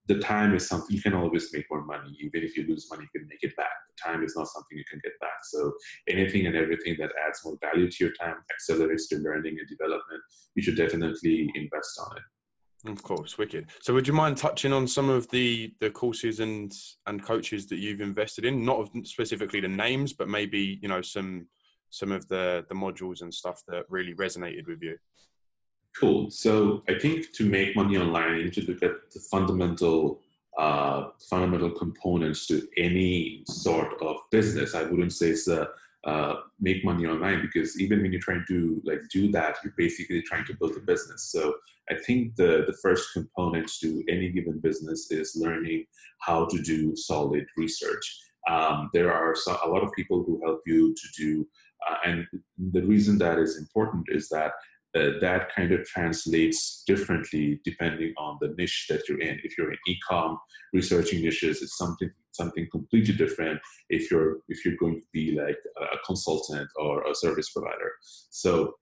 the 0.07 0.19
time 0.19 0.53
is 0.55 0.67
something 0.67 0.95
you 0.95 1.01
can 1.01 1.13
always 1.13 1.53
make 1.53 1.65
more 1.71 1.85
money. 1.85 2.15
Even 2.19 2.43
if 2.43 2.57
you 2.57 2.65
lose 2.67 2.87
money, 2.89 3.03
you 3.03 3.19
can 3.19 3.27
make 3.27 3.43
it 3.43 3.55
back. 3.55 3.71
The 3.89 4.09
time 4.09 4.23
is 4.23 4.35
not 4.35 4.47
something 4.47 4.77
you 4.77 4.83
can 4.89 4.99
get 5.03 5.13
back. 5.21 5.39
So 5.43 5.71
anything 6.09 6.45
and 6.47 6.55
everything 6.55 6.95
that 6.99 7.11
adds 7.25 7.41
more 7.45 7.57
value 7.61 7.89
to 7.89 8.03
your 8.03 8.13
time, 8.13 8.35
accelerates 8.53 9.09
your 9.11 9.21
learning 9.21 9.57
and 9.59 9.67
development, 9.69 10.21
you 10.55 10.63
should 10.63 10.77
definitely 10.77 11.49
invest 11.55 11.99
on 11.99 12.17
it. 12.17 12.23
Of 12.85 13.01
course, 13.01 13.37
wicked. 13.37 13.67
So, 13.81 13.93
would 13.93 14.07
you 14.07 14.13
mind 14.13 14.35
touching 14.35 14.73
on 14.73 14.87
some 14.87 15.09
of 15.09 15.29
the 15.29 15.73
the 15.79 15.89
courses 15.89 16.41
and 16.41 16.73
and 17.05 17.23
coaches 17.23 17.65
that 17.67 17.77
you've 17.77 18.01
invested 18.01 18.43
in? 18.43 18.65
Not 18.65 18.89
specifically 19.03 19.61
the 19.61 19.69
names, 19.69 20.11
but 20.11 20.27
maybe 20.27 20.79
you 20.81 20.89
know 20.89 21.01
some 21.01 21.47
some 21.91 22.11
of 22.11 22.27
the 22.27 22.65
the 22.67 22.75
modules 22.75 23.21
and 23.21 23.33
stuff 23.33 23.63
that 23.69 23.85
really 23.87 24.13
resonated 24.15 24.67
with 24.67 24.81
you? 24.81 24.97
Cool. 25.99 26.31
So 26.31 26.83
I 26.89 26.97
think 26.97 27.33
to 27.33 27.45
make 27.45 27.75
money 27.75 27.97
online, 27.97 28.37
you 28.37 28.43
need 28.45 28.53
to 28.53 28.65
look 28.65 28.81
at 28.81 29.11
the 29.11 29.19
fundamental 29.31 30.19
uh, 30.57 31.09
fundamental 31.29 31.71
components 31.71 32.45
to 32.45 32.67
any 32.77 33.43
sort 33.47 33.99
of 34.01 34.17
business. 34.31 34.75
I 34.75 34.83
wouldn't 34.83 35.13
say 35.13 35.29
it's 35.29 35.47
a 35.47 35.69
uh, 36.05 36.35
make 36.59 36.83
money 36.83 37.05
online 37.05 37.41
because 37.41 37.79
even 37.79 38.01
when 38.01 38.11
you're 38.11 38.21
trying 38.21 38.43
to 38.47 38.81
like 38.83 39.01
do 39.09 39.31
that, 39.31 39.55
you're 39.63 39.73
basically 39.77 40.21
trying 40.21 40.45
to 40.45 40.53
build 40.55 40.75
a 40.75 40.81
business. 40.81 41.31
So 41.31 41.53
I 41.89 41.95
think 41.95 42.35
the 42.35 42.65
the 42.67 42.77
first 42.81 43.13
component 43.13 43.71
to 43.81 44.03
any 44.09 44.29
given 44.29 44.59
business 44.59 45.11
is 45.11 45.35
learning 45.35 45.85
how 46.19 46.45
to 46.45 46.61
do 46.61 46.95
solid 46.95 47.45
research. 47.57 48.19
Um, 48.49 48.89
there 48.93 49.13
are 49.13 49.35
so, 49.35 49.57
a 49.63 49.69
lot 49.69 49.83
of 49.83 49.93
people 49.93 50.23
who 50.23 50.41
help 50.43 50.61
you 50.65 50.93
to 50.93 51.07
do 51.17 51.47
uh, 51.89 51.95
and 52.05 52.27
the 52.71 52.83
reason 52.83 53.17
that 53.17 53.37
is 53.39 53.57
important 53.57 54.05
is 54.09 54.29
that 54.29 54.53
uh, 54.95 55.19
that 55.21 55.53
kind 55.55 55.71
of 55.71 55.85
translates 55.85 56.83
differently 56.85 57.59
depending 57.63 58.13
on 58.17 58.37
the 58.41 58.53
niche 58.57 58.87
that 58.89 59.07
you're 59.07 59.21
in. 59.21 59.39
If 59.43 59.57
you're 59.57 59.71
in 59.71 59.77
e-com, 59.87 60.37
researching 60.73 61.21
niches 61.21 61.61
it's 61.61 61.77
something 61.77 62.11
something 62.31 62.67
completely 62.71 63.13
different. 63.13 63.59
If 63.89 64.11
you're 64.11 64.37
if 64.49 64.63
you're 64.63 64.77
going 64.77 65.01
to 65.01 65.07
be 65.11 65.37
like 65.39 65.57
a 65.81 65.97
consultant 66.05 66.69
or 66.75 67.03
a 67.09 67.15
service 67.15 67.49
provider, 67.51 67.91
so 68.29 68.75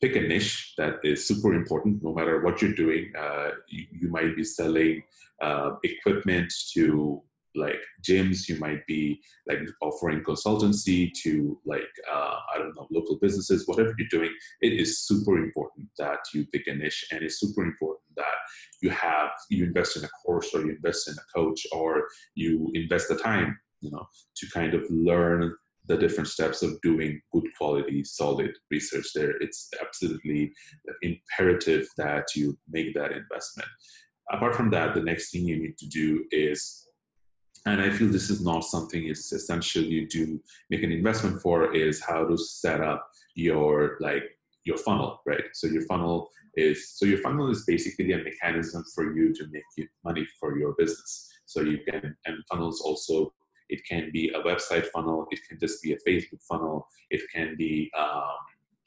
pick 0.00 0.16
a 0.16 0.20
niche 0.20 0.74
that 0.78 0.96
is 1.02 1.26
super 1.26 1.54
important. 1.54 2.02
No 2.02 2.14
matter 2.14 2.40
what 2.42 2.62
you're 2.62 2.74
doing, 2.74 3.12
uh, 3.18 3.50
you, 3.68 3.86
you, 3.90 4.08
might 4.08 4.36
be 4.36 4.44
selling 4.44 5.02
uh, 5.42 5.70
equipment 5.82 6.52
to 6.74 7.22
like 7.54 7.80
gyms 8.06 8.48
you 8.48 8.58
might 8.58 8.86
be 8.86 9.20
like 9.46 9.58
offering 9.80 10.22
consultancy 10.22 11.10
to 11.22 11.58
like 11.66 11.88
uh, 12.12 12.36
i 12.54 12.58
don't 12.58 12.74
know 12.76 12.86
local 12.90 13.18
businesses 13.20 13.66
whatever 13.66 13.94
you're 13.98 14.08
doing 14.10 14.32
it 14.60 14.72
is 14.72 15.06
super 15.06 15.38
important 15.38 15.88
that 15.98 16.18
you 16.34 16.46
pick 16.52 16.66
a 16.66 16.74
niche 16.74 17.06
and 17.10 17.22
it's 17.22 17.40
super 17.40 17.64
important 17.64 18.04
that 18.16 18.38
you 18.82 18.90
have 18.90 19.30
you 19.50 19.64
invest 19.64 19.96
in 19.96 20.04
a 20.04 20.08
course 20.24 20.54
or 20.54 20.60
you 20.60 20.70
invest 20.72 21.08
in 21.08 21.14
a 21.14 21.38
coach 21.38 21.66
or 21.72 22.06
you 22.34 22.70
invest 22.74 23.08
the 23.08 23.16
time 23.16 23.58
you 23.80 23.90
know 23.90 24.04
to 24.36 24.46
kind 24.50 24.74
of 24.74 24.82
learn 24.90 25.52
the 25.88 25.96
different 25.96 26.28
steps 26.28 26.62
of 26.62 26.80
doing 26.82 27.20
good 27.32 27.44
quality 27.56 28.04
solid 28.04 28.52
research 28.70 29.06
there. 29.14 29.32
It's 29.40 29.70
absolutely 29.80 30.52
imperative 31.02 31.88
that 31.96 32.26
you 32.36 32.56
make 32.68 32.94
that 32.94 33.12
investment. 33.12 33.68
Apart 34.30 34.54
from 34.54 34.70
that 34.70 34.94
the 34.94 35.02
next 35.02 35.30
thing 35.30 35.46
you 35.46 35.58
need 35.58 35.78
to 35.78 35.86
do 35.86 36.24
is 36.30 36.87
and 37.72 37.80
I 37.82 37.90
feel 37.90 38.08
this 38.08 38.30
is 38.30 38.42
not 38.42 38.64
something 38.64 39.06
it's 39.06 39.32
essential 39.32 39.82
you 39.82 40.08
do 40.08 40.40
make 40.70 40.82
an 40.82 40.92
investment 40.92 41.40
for 41.42 41.74
is 41.74 42.02
how 42.02 42.24
to 42.26 42.36
set 42.36 42.80
up 42.80 43.10
your 43.34 43.96
like 44.00 44.24
your 44.64 44.76
funnel, 44.76 45.20
right? 45.26 45.44
So 45.54 45.66
your 45.66 45.82
funnel 45.82 46.30
is 46.56 46.90
so 46.96 47.06
your 47.06 47.18
funnel 47.18 47.50
is 47.50 47.64
basically 47.64 48.12
a 48.12 48.18
mechanism 48.18 48.84
for 48.94 49.14
you 49.16 49.34
to 49.34 49.46
make 49.50 49.88
money 50.04 50.26
for 50.38 50.58
your 50.58 50.74
business. 50.78 51.28
So 51.46 51.60
you 51.62 51.78
can 51.88 52.16
and 52.26 52.36
funnels 52.50 52.80
also 52.80 53.32
it 53.68 53.80
can 53.86 54.10
be 54.12 54.30
a 54.30 54.42
website 54.42 54.86
funnel, 54.86 55.26
it 55.30 55.40
can 55.48 55.58
just 55.58 55.82
be 55.82 55.92
a 55.92 55.98
Facebook 56.08 56.42
funnel, 56.48 56.86
it 57.10 57.22
can 57.34 57.54
be 57.56 57.90
um, 57.98 58.38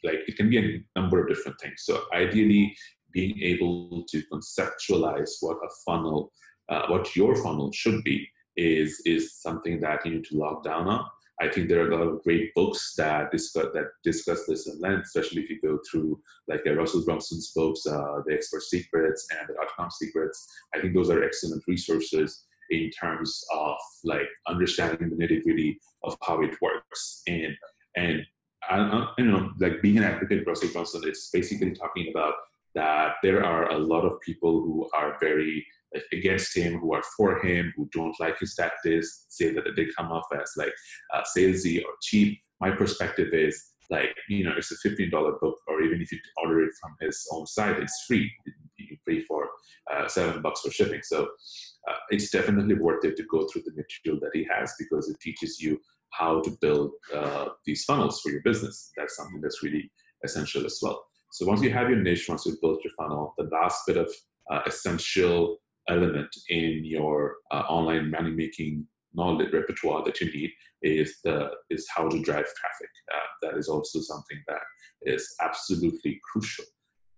like 0.04 0.20
it 0.28 0.38
can 0.38 0.50
be 0.50 0.58
a 0.58 1.00
number 1.00 1.22
of 1.22 1.30
different 1.30 1.60
things. 1.60 1.84
So 1.88 2.04
ideally, 2.14 2.76
being 3.12 3.40
able 3.42 4.04
to 4.10 4.24
conceptualize 4.32 5.32
what 5.42 5.58
a 5.58 5.70
funnel, 5.86 6.32
uh, 6.70 6.88
what 6.88 7.16
your 7.16 7.36
funnel 7.36 7.72
should 7.72 8.04
be, 8.04 8.28
is 8.62 9.02
is 9.06 9.34
something 9.42 9.80
that 9.82 10.06
you 10.06 10.12
need 10.14 10.26
to 10.26 10.38
lock 10.38 10.64
down 10.64 10.88
on. 10.88 11.06
I 11.42 11.50
think 11.50 11.68
there 11.68 11.84
are 11.84 11.90
a 11.90 11.96
lot 11.96 12.08
of 12.08 12.24
great 12.24 12.54
books 12.54 12.94
that 12.98 13.32
discuss 13.32 13.68
that 13.74 13.88
discuss 14.04 14.46
this 14.46 14.68
in 14.68 14.80
length, 14.80 15.06
especially 15.06 15.42
if 15.42 15.50
you 15.50 15.60
go 15.62 15.80
through 15.90 16.22
like 16.48 16.62
uh, 16.68 16.74
Russell 16.74 17.04
Brunson's 17.04 17.52
books, 17.56 17.86
uh, 17.88 18.22
The 18.28 18.34
Expert 18.34 18.62
Secrets 18.62 19.28
and 19.32 19.50
The 19.50 19.56
Dot-Com 19.56 19.90
Secrets. 19.90 20.48
I 20.76 20.80
think 20.80 20.94
those 20.94 21.10
are 21.10 21.24
excellent 21.24 21.64
resources 21.68 22.46
in 22.70 22.92
terms 22.92 23.44
of 23.54 23.76
like 24.04 24.30
understanding 24.48 25.10
the 25.10 25.16
nitty 25.16 25.44
gritty 25.44 25.80
of 26.04 26.16
how 26.22 26.42
it 26.42 26.56
works. 26.62 27.24
And 27.28 27.56
and 27.96 28.22
I, 28.70 29.08
you 29.18 29.26
know, 29.26 29.52
like 29.60 29.82
being 29.82 29.98
an 29.98 30.04
advocate, 30.04 30.46
Russell 30.46 30.70
Brunson 30.70 31.10
is 31.10 31.30
basically 31.34 31.72
talking 31.72 32.12
about 32.12 32.36
that 32.76 33.16
there 33.24 33.44
are 33.44 33.72
a 33.72 33.78
lot 33.78 34.06
of 34.06 34.22
people 34.22 34.62
who 34.62 34.90
are 34.94 35.18
very 35.20 35.66
against 36.12 36.56
him, 36.56 36.80
who 36.80 36.94
are 36.94 37.04
for 37.18 37.40
him, 37.44 37.74
who 37.76 37.90
don't 37.92 38.20
like 38.20 38.40
his 38.40 38.56
tactics, 38.56 39.26
say 39.30 39.54
that 39.54 39.64
they 39.76 39.88
come 39.98 40.12
off 40.12 40.26
as 40.34 40.52
like 40.58 40.74
uh, 41.14 41.22
salesy 41.36 41.84
or 41.84 41.92
cheap. 42.02 42.40
My 42.60 42.72
perspective 42.72 43.34
is 43.34 43.72
like, 43.90 44.16
you 44.30 44.46
know, 44.46 44.54
it's 44.58 44.72
a 44.72 44.88
$15 44.88 45.12
book, 45.12 45.58
or 45.68 45.82
even 45.82 46.02
if 46.02 46.12
you 46.12 46.20
order 46.42 46.64
it 46.64 46.72
from 46.82 46.96
his 47.02 47.28
own 47.34 47.46
site, 47.46 47.78
it's 47.78 48.06
free. 48.08 48.32
You 48.78 48.98
pay 49.08 49.22
for 49.24 49.48
uh, 49.94 50.08
seven 50.08 50.42
bucks 50.42 50.62
for 50.62 50.72
shipping. 50.72 51.02
So 51.04 51.24
uh, 51.24 51.96
it's 52.10 52.30
definitely 52.30 52.76
worth 52.76 53.04
it 53.04 53.18
to 53.18 53.24
go 53.24 53.48
through 53.48 53.64
the 53.66 53.74
material 53.76 54.20
that 54.22 54.32
he 54.34 54.48
has 54.52 54.74
because 54.80 55.10
it 55.10 55.20
teaches 55.20 55.60
you 55.60 55.80
how 56.12 56.42
to 56.42 56.58
build 56.62 56.92
uh, 57.14 57.50
these 57.66 57.84
funnels 57.84 58.22
for 58.22 58.32
your 58.32 58.42
business. 58.44 58.92
That's 58.98 59.16
something 59.16 59.42
that's 59.42 59.64
really 59.64 59.92
essential 60.24 60.66
as 60.66 60.80
well. 60.82 61.04
So 61.32 61.46
once 61.46 61.62
you 61.62 61.72
have 61.72 61.90
your 61.90 62.00
niche, 62.00 62.28
once 62.28 62.46
you've 62.46 62.62
built 62.62 62.84
your 62.84 62.94
funnel, 62.98 63.34
the 63.38 63.50
last 63.52 63.82
bit 63.88 63.98
of 63.98 64.12
uh, 64.52 64.62
essential 64.66 65.58
element 65.90 66.30
in 66.50 66.82
your 66.84 67.36
uh, 67.52 67.64
online 67.70 68.12
money 68.12 68.32
making 68.32 68.86
knowledge 69.14 69.52
repertoire 69.54 70.04
that 70.04 70.20
you 70.22 70.32
need 70.32 70.52
is 70.82 71.20
the 71.24 71.50
is 71.70 71.88
how 71.96 72.08
to 72.08 72.22
drive 72.22 72.46
traffic. 72.46 72.90
Uh, 73.14 73.20
that 73.42 73.58
is 73.58 73.68
also 73.68 74.00
something 74.00 74.42
that 74.48 74.62
is 75.04 75.36
absolutely 75.42 76.20
crucial 76.32 76.66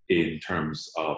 in 0.09 0.39
terms 0.39 0.89
of 0.97 1.17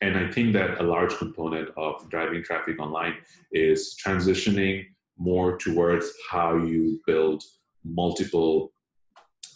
and 0.00 0.18
I 0.18 0.30
think 0.30 0.52
that 0.52 0.80
a 0.80 0.82
large 0.82 1.16
component 1.16 1.70
of 1.78 2.10
driving 2.10 2.42
traffic 2.42 2.78
online 2.78 3.14
is 3.52 3.96
transitioning 4.04 4.84
more 5.16 5.56
towards 5.56 6.12
how 6.30 6.56
you 6.58 7.00
build 7.06 7.42
multiple 7.84 8.73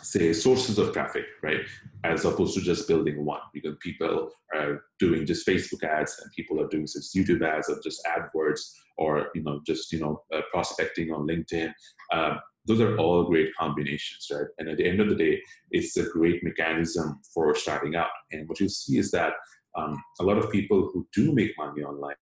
say 0.02 0.32
sources 0.32 0.78
of 0.78 0.92
traffic 0.92 1.24
right? 1.42 1.60
As 2.04 2.24
opposed 2.24 2.54
to 2.54 2.60
just 2.60 2.88
building 2.88 3.24
one. 3.24 3.40
Because 3.52 3.76
people 3.80 4.30
are 4.54 4.82
doing 4.98 5.26
just 5.26 5.46
facebook 5.46 5.82
ads 5.84 6.18
and 6.22 6.32
people 6.32 6.60
are 6.60 6.68
doing 6.68 6.86
just 6.86 7.14
youtube 7.14 7.46
ads 7.46 7.68
or 7.68 7.80
just 7.82 8.06
adwords 8.06 8.60
or 8.96 9.28
you 9.34 9.42
know 9.42 9.60
just 9.66 9.92
you 9.92 10.00
know 10.00 10.22
uh, 10.34 10.40
prospecting 10.52 11.12
on 11.12 11.26
linkedin. 11.26 11.72
Um, 12.12 12.38
those 12.66 12.80
are 12.80 12.96
all 12.98 13.24
great 13.24 13.54
combinations 13.58 14.26
right? 14.32 14.46
And 14.58 14.68
at 14.68 14.76
the 14.76 14.88
end 14.88 15.00
of 15.00 15.08
the 15.08 15.14
day 15.14 15.40
it's 15.70 15.96
a 15.96 16.08
great 16.08 16.42
mechanism 16.42 17.20
for 17.34 17.54
starting 17.54 17.96
out. 17.96 18.10
And 18.32 18.48
what 18.48 18.60
you 18.60 18.68
see 18.68 18.98
is 18.98 19.10
that 19.12 19.32
um, 19.76 20.02
a 20.20 20.24
lot 20.24 20.38
of 20.38 20.50
people 20.50 20.90
who 20.92 21.06
do 21.14 21.32
make 21.32 21.52
money 21.58 21.82
online 21.82 22.16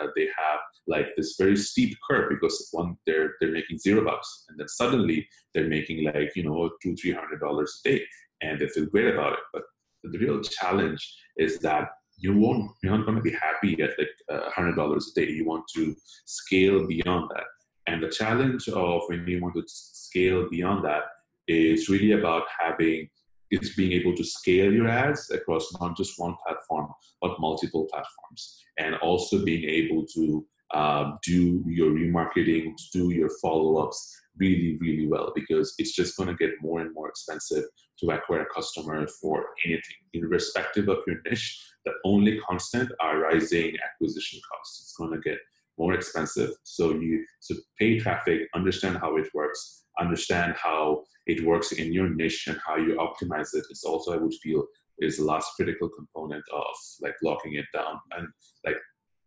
uh, 0.00 0.06
they 0.16 0.28
have 0.36 0.60
like 0.86 1.06
this 1.16 1.36
very 1.38 1.56
steep 1.56 1.96
curve 2.08 2.28
because 2.30 2.68
one 2.72 2.96
they're 3.06 3.34
they're 3.40 3.52
making 3.52 3.78
zero 3.78 4.04
bucks 4.04 4.44
and 4.48 4.58
then 4.58 4.68
suddenly 4.68 5.26
they're 5.54 5.68
making 5.68 6.04
like 6.04 6.30
you 6.36 6.44
know 6.44 6.70
two 6.82 6.94
three 6.96 7.12
hundred 7.12 7.40
dollars 7.40 7.80
a 7.84 7.88
day 7.88 8.04
and 8.42 8.60
they 8.60 8.68
feel 8.68 8.86
great 8.86 9.12
about 9.12 9.34
it. 9.34 9.38
But 9.52 9.62
the 10.02 10.18
real 10.18 10.40
challenge 10.42 11.02
is 11.36 11.58
that 11.60 11.88
you 12.16 12.36
won't 12.36 12.70
you're 12.82 12.96
not 12.96 13.06
going 13.06 13.16
to 13.16 13.22
be 13.22 13.32
happy 13.32 13.80
at 13.82 13.98
like 13.98 14.08
a 14.30 14.50
hundred 14.50 14.76
dollars 14.76 15.12
a 15.12 15.20
day. 15.20 15.30
You 15.30 15.46
want 15.46 15.64
to 15.74 15.94
scale 16.24 16.86
beyond 16.86 17.30
that. 17.34 17.44
And 17.86 18.02
the 18.02 18.08
challenge 18.08 18.68
of 18.68 19.02
when 19.08 19.26
you 19.26 19.42
want 19.42 19.54
to 19.56 19.62
scale 19.66 20.48
beyond 20.48 20.84
that 20.84 21.02
is 21.48 21.88
really 21.88 22.12
about 22.12 22.44
having 22.58 23.08
it's 23.54 23.74
being 23.74 23.92
able 23.92 24.14
to 24.16 24.24
scale 24.24 24.72
your 24.72 24.88
ads 24.88 25.30
across 25.30 25.72
not 25.80 25.96
just 25.96 26.18
one 26.18 26.34
platform 26.44 26.88
but 27.20 27.40
multiple 27.40 27.86
platforms. 27.90 28.60
And 28.78 28.96
also 28.96 29.44
being 29.44 29.64
able 29.64 30.04
to 30.14 30.46
uh, 30.72 31.12
do 31.22 31.62
your 31.66 31.90
remarketing 31.90 32.72
do 32.92 33.10
your 33.10 33.30
follow-ups 33.40 34.20
really 34.36 34.76
really 34.80 35.06
well 35.06 35.32
because 35.34 35.74
it's 35.78 35.94
just 35.94 36.16
going 36.16 36.28
to 36.28 36.34
get 36.34 36.50
more 36.60 36.80
and 36.80 36.92
more 36.92 37.08
expensive 37.08 37.64
to 38.00 38.10
acquire 38.10 38.42
a 38.42 38.54
customer 38.54 39.06
for 39.20 39.46
anything 39.64 40.00
irrespective 40.14 40.88
of 40.88 40.98
your 41.06 41.18
niche. 41.24 41.60
The 41.84 41.92
only 42.04 42.40
constant 42.40 42.90
are 43.00 43.20
rising 43.20 43.76
acquisition 43.84 44.40
costs. 44.50 44.80
It's 44.82 44.96
going 44.96 45.12
to 45.12 45.20
get 45.20 45.38
more 45.78 45.94
expensive. 45.94 46.50
So 46.64 46.90
you 46.90 47.24
so 47.40 47.54
pay 47.78 48.00
traffic 48.00 48.48
understand 48.54 48.98
how 48.98 49.16
it 49.16 49.28
works 49.34 49.83
understand 50.00 50.54
how 50.56 51.04
it 51.26 51.44
works 51.44 51.72
in 51.72 51.92
your 51.92 52.08
niche 52.08 52.46
and 52.48 52.58
how 52.64 52.76
you 52.76 52.96
optimize 52.96 53.54
it. 53.54 53.64
Is 53.70 53.84
also 53.84 54.12
i 54.12 54.16
would 54.16 54.34
feel 54.34 54.64
is 54.98 55.16
the 55.18 55.24
last 55.24 55.52
critical 55.56 55.88
component 55.88 56.44
of 56.52 56.74
like 57.00 57.14
locking 57.22 57.54
it 57.54 57.66
down 57.72 57.98
and 58.16 58.28
like 58.64 58.76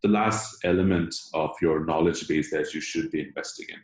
the 0.04 0.10
last 0.10 0.58
element 0.64 1.14
of 1.34 1.52
your 1.62 1.86
knowledge 1.86 2.28
base 2.28 2.52
that 2.52 2.74
you 2.74 2.80
should 2.80 3.12
be 3.12 3.22
investing 3.22 3.66
in. 3.70 3.80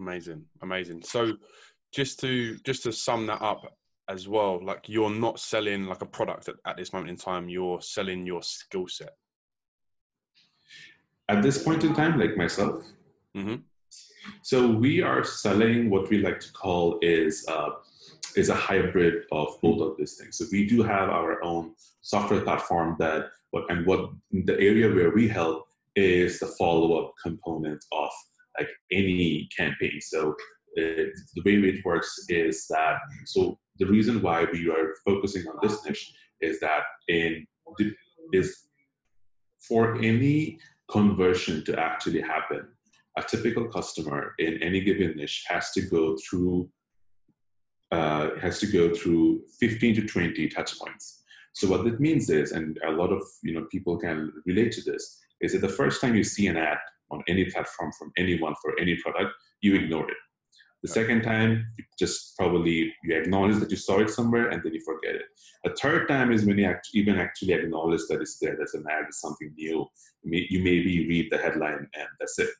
Amazing. 0.00 0.44
Amazing. 0.62 1.02
So 1.02 1.32
just 1.92 2.20
to 2.20 2.56
just 2.64 2.82
to 2.84 2.92
sum 2.92 3.26
that 3.26 3.42
up 3.42 3.62
as 4.08 4.28
well 4.28 4.64
like 4.64 4.88
you're 4.88 5.10
not 5.10 5.38
selling 5.38 5.84
like 5.84 6.02
a 6.02 6.06
product 6.06 6.48
at, 6.48 6.54
at 6.66 6.76
this 6.76 6.92
moment 6.92 7.10
in 7.10 7.16
time. 7.16 7.48
You're 7.48 7.80
selling 7.80 8.26
your 8.26 8.42
skill 8.42 8.86
set. 8.86 9.14
At 11.28 11.42
this 11.42 11.62
point 11.62 11.84
in 11.84 11.94
time 11.94 12.18
like 12.18 12.36
myself 12.36 12.84
mm-hmm. 13.36 13.56
So 14.42 14.70
we 14.70 15.02
are 15.02 15.24
selling 15.24 15.90
what 15.90 16.10
we 16.10 16.18
like 16.18 16.40
to 16.40 16.52
call 16.52 16.98
is 17.02 17.44
uh, 17.48 17.70
is 18.36 18.48
a 18.50 18.54
hybrid 18.54 19.24
of 19.32 19.48
both 19.62 19.80
of 19.80 19.96
these 19.96 20.16
things. 20.16 20.38
So 20.38 20.44
we 20.52 20.66
do 20.66 20.82
have 20.82 21.08
our 21.08 21.42
own 21.42 21.74
software 22.00 22.42
platform 22.42 22.96
that 22.98 23.26
and 23.70 23.86
what 23.86 24.10
the 24.30 24.58
area 24.60 24.88
where 24.94 25.10
we 25.10 25.26
help 25.26 25.66
is 25.96 26.38
the 26.38 26.46
follow 26.58 27.02
up 27.02 27.14
component 27.22 27.82
of 27.92 28.10
like 28.58 28.68
any 28.92 29.48
campaign. 29.56 29.98
So 30.00 30.30
uh, 30.78 31.08
the 31.34 31.42
way 31.44 31.54
it 31.54 31.84
works 31.84 32.14
is 32.28 32.66
that 32.68 32.98
so 33.26 33.58
the 33.78 33.86
reason 33.86 34.20
why 34.20 34.46
we 34.52 34.68
are 34.70 34.94
focusing 35.04 35.46
on 35.48 35.56
this 35.62 35.84
niche 35.84 36.12
is 36.40 36.60
that 36.60 36.82
in 37.08 37.46
is 38.32 38.68
for 39.66 39.96
any 39.96 40.58
conversion 40.90 41.64
to 41.64 41.78
actually 41.78 42.20
happen 42.20 42.68
a 43.18 43.22
typical 43.22 43.66
customer 43.66 44.34
in 44.38 44.62
any 44.62 44.80
given 44.80 45.16
niche 45.16 45.44
has 45.48 45.70
to 45.72 45.82
go 45.82 46.16
through 46.24 46.68
uh, 47.90 48.30
has 48.40 48.60
to 48.60 48.66
go 48.66 48.94
through 48.94 49.40
15 49.60 49.94
to 49.94 50.06
20 50.06 50.48
touch 50.48 50.78
points. 50.78 51.22
So 51.54 51.66
what 51.68 51.84
that 51.84 52.00
means 52.00 52.28
is, 52.28 52.52
and 52.52 52.78
a 52.86 52.92
lot 52.92 53.10
of 53.10 53.22
you 53.42 53.54
know 53.54 53.66
people 53.72 53.96
can 53.98 54.32
relate 54.46 54.72
to 54.72 54.82
this, 54.82 55.18
is 55.40 55.52
that 55.52 55.62
the 55.62 55.76
first 55.80 56.00
time 56.00 56.14
you 56.14 56.24
see 56.24 56.46
an 56.46 56.56
ad 56.56 56.78
on 57.10 57.22
any 57.28 57.46
platform 57.46 57.90
from 57.98 58.12
anyone 58.16 58.54
for 58.62 58.78
any 58.78 58.94
product, 58.96 59.32
you 59.62 59.74
ignore 59.74 60.08
it. 60.10 60.16
The 60.82 60.88
second 60.88 61.22
time, 61.22 61.66
you 61.76 61.84
just 61.98 62.36
probably 62.36 62.94
you 63.02 63.16
acknowledge 63.16 63.58
that 63.58 63.70
you 63.70 63.76
saw 63.76 63.98
it 63.98 64.10
somewhere 64.10 64.50
and 64.50 64.62
then 64.62 64.74
you 64.74 64.82
forget 64.84 65.16
it. 65.16 65.26
A 65.64 65.74
third 65.74 66.06
time 66.06 66.30
is 66.30 66.44
when 66.44 66.58
you 66.58 66.66
act, 66.66 66.90
even 66.94 67.18
actually 67.18 67.54
acknowledge 67.54 68.02
that 68.08 68.20
it's 68.20 68.38
there. 68.38 68.54
There's 68.56 68.74
an 68.74 68.84
ad, 68.88 69.06
it's 69.08 69.20
something 69.20 69.52
new. 69.56 69.86
You, 70.22 70.30
may, 70.30 70.46
you 70.50 70.58
maybe 70.60 71.08
read 71.08 71.28
the 71.32 71.38
headline 71.38 71.88
and 71.94 72.08
that's 72.20 72.38
it. 72.38 72.50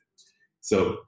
So 0.68 0.98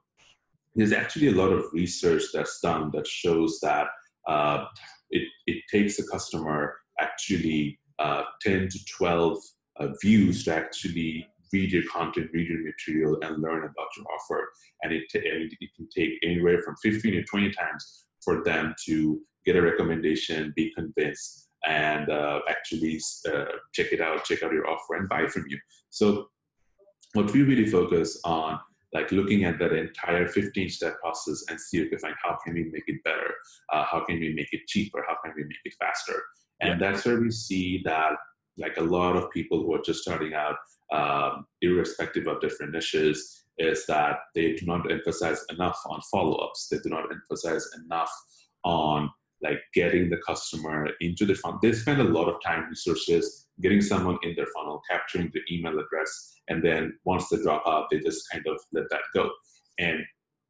there's 0.73 0.91
actually 0.91 1.27
a 1.27 1.35
lot 1.35 1.51
of 1.51 1.65
research 1.71 2.23
that's 2.33 2.59
done 2.61 2.89
that 2.93 3.05
shows 3.05 3.59
that 3.61 3.87
uh, 4.27 4.65
it, 5.11 5.27
it 5.45 5.63
takes 5.71 5.99
a 5.99 6.07
customer 6.07 6.77
actually 6.99 7.79
uh, 7.99 8.23
10 8.41 8.69
to 8.69 8.79
12 8.97 9.37
uh, 9.79 9.87
views 10.01 10.45
to 10.45 10.55
actually 10.55 11.27
read 11.53 11.71
your 11.71 11.83
content, 11.91 12.31
read 12.33 12.47
your 12.47 12.63
material, 12.63 13.19
and 13.21 13.39
learn 13.39 13.59
about 13.59 13.89
your 13.95 14.05
offer. 14.15 14.49
And 14.81 14.93
it, 14.93 15.03
and 15.13 15.53
it 15.59 15.69
can 15.75 15.87
take 15.95 16.13
anywhere 16.23 16.59
from 16.63 16.75
15 16.81 17.11
to 17.11 17.23
20 17.23 17.51
times 17.51 18.05
for 18.23 18.43
them 18.43 18.73
to 18.85 19.19
get 19.45 19.55
a 19.55 19.61
recommendation, 19.61 20.53
be 20.55 20.73
convinced, 20.73 21.49
and 21.67 22.09
uh, 22.09 22.39
actually 22.49 22.99
uh, 23.31 23.45
check 23.73 23.91
it 23.91 24.01
out, 24.01 24.23
check 24.25 24.41
out 24.41 24.53
your 24.53 24.67
offer, 24.67 24.95
and 24.95 25.07
buy 25.07 25.27
from 25.27 25.45
you. 25.49 25.59
So, 25.89 26.29
what 27.13 27.31
we 27.33 27.43
really 27.43 27.65
focus 27.65 28.19
on 28.23 28.59
like 28.93 29.11
looking 29.11 29.45
at 29.45 29.57
that 29.59 29.73
entire 29.73 30.27
15 30.27 30.69
step 30.69 30.99
process 30.99 31.43
and 31.49 31.59
see 31.59 31.85
okay 31.85 31.97
find 31.97 32.15
how 32.23 32.37
can 32.43 32.53
we 32.53 32.65
make 32.71 32.83
it 32.87 33.03
better 33.03 33.33
uh, 33.71 33.83
how 33.83 34.03
can 34.05 34.19
we 34.19 34.33
make 34.33 34.51
it 34.51 34.61
cheaper 34.67 35.03
how 35.07 35.15
can 35.23 35.33
we 35.35 35.43
make 35.43 35.59
it 35.65 35.73
faster 35.79 36.21
and 36.61 36.79
yeah. 36.79 36.91
that's 36.91 37.05
where 37.05 37.19
we 37.19 37.31
see 37.31 37.81
that 37.83 38.13
like 38.57 38.77
a 38.77 38.83
lot 38.83 39.15
of 39.15 39.31
people 39.31 39.63
who 39.63 39.73
are 39.73 39.81
just 39.81 40.01
starting 40.01 40.33
out 40.33 40.55
um, 40.91 41.45
irrespective 41.61 42.27
of 42.27 42.41
different 42.41 42.73
niches 42.73 43.45
is 43.57 43.85
that 43.85 44.17
they 44.35 44.53
do 44.53 44.65
not 44.65 44.91
emphasize 44.91 45.43
enough 45.51 45.79
on 45.85 46.01
follow-ups 46.11 46.67
they 46.69 46.77
do 46.79 46.89
not 46.89 47.05
emphasize 47.11 47.67
enough 47.85 48.11
on 48.63 49.09
like 49.43 49.59
getting 49.73 50.09
the 50.09 50.17
customer 50.17 50.87
into 50.99 51.25
the 51.25 51.33
funnel. 51.33 51.59
They 51.61 51.73
spend 51.73 51.99
a 51.99 52.05
lot 52.05 52.29
of 52.29 52.41
time, 52.45 52.69
resources 52.69 53.40
getting 53.61 53.81
someone 53.81 54.17
in 54.23 54.33
their 54.35 54.47
funnel, 54.55 54.81
capturing 54.89 55.31
the 55.33 55.41
email 55.53 55.79
address, 55.79 56.33
and 56.47 56.63
then 56.63 56.97
once 57.05 57.29
they 57.29 57.37
drop 57.41 57.63
out, 57.67 57.87
they 57.91 57.99
just 57.99 58.29
kind 58.31 58.45
of 58.47 58.59
let 58.71 58.89
that 58.89 59.01
go. 59.13 59.29
And 59.79 59.99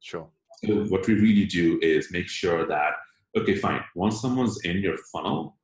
sure, 0.00 0.28
so 0.64 0.84
what 0.84 1.06
we 1.06 1.14
really 1.14 1.46
do 1.46 1.78
is 1.82 2.12
make 2.12 2.28
sure 2.28 2.66
that 2.66 2.92
okay, 3.36 3.54
fine. 3.54 3.82
Once 3.94 4.20
someone's 4.20 4.60
in 4.64 4.78
your 4.78 4.96
funnel, 5.12 5.56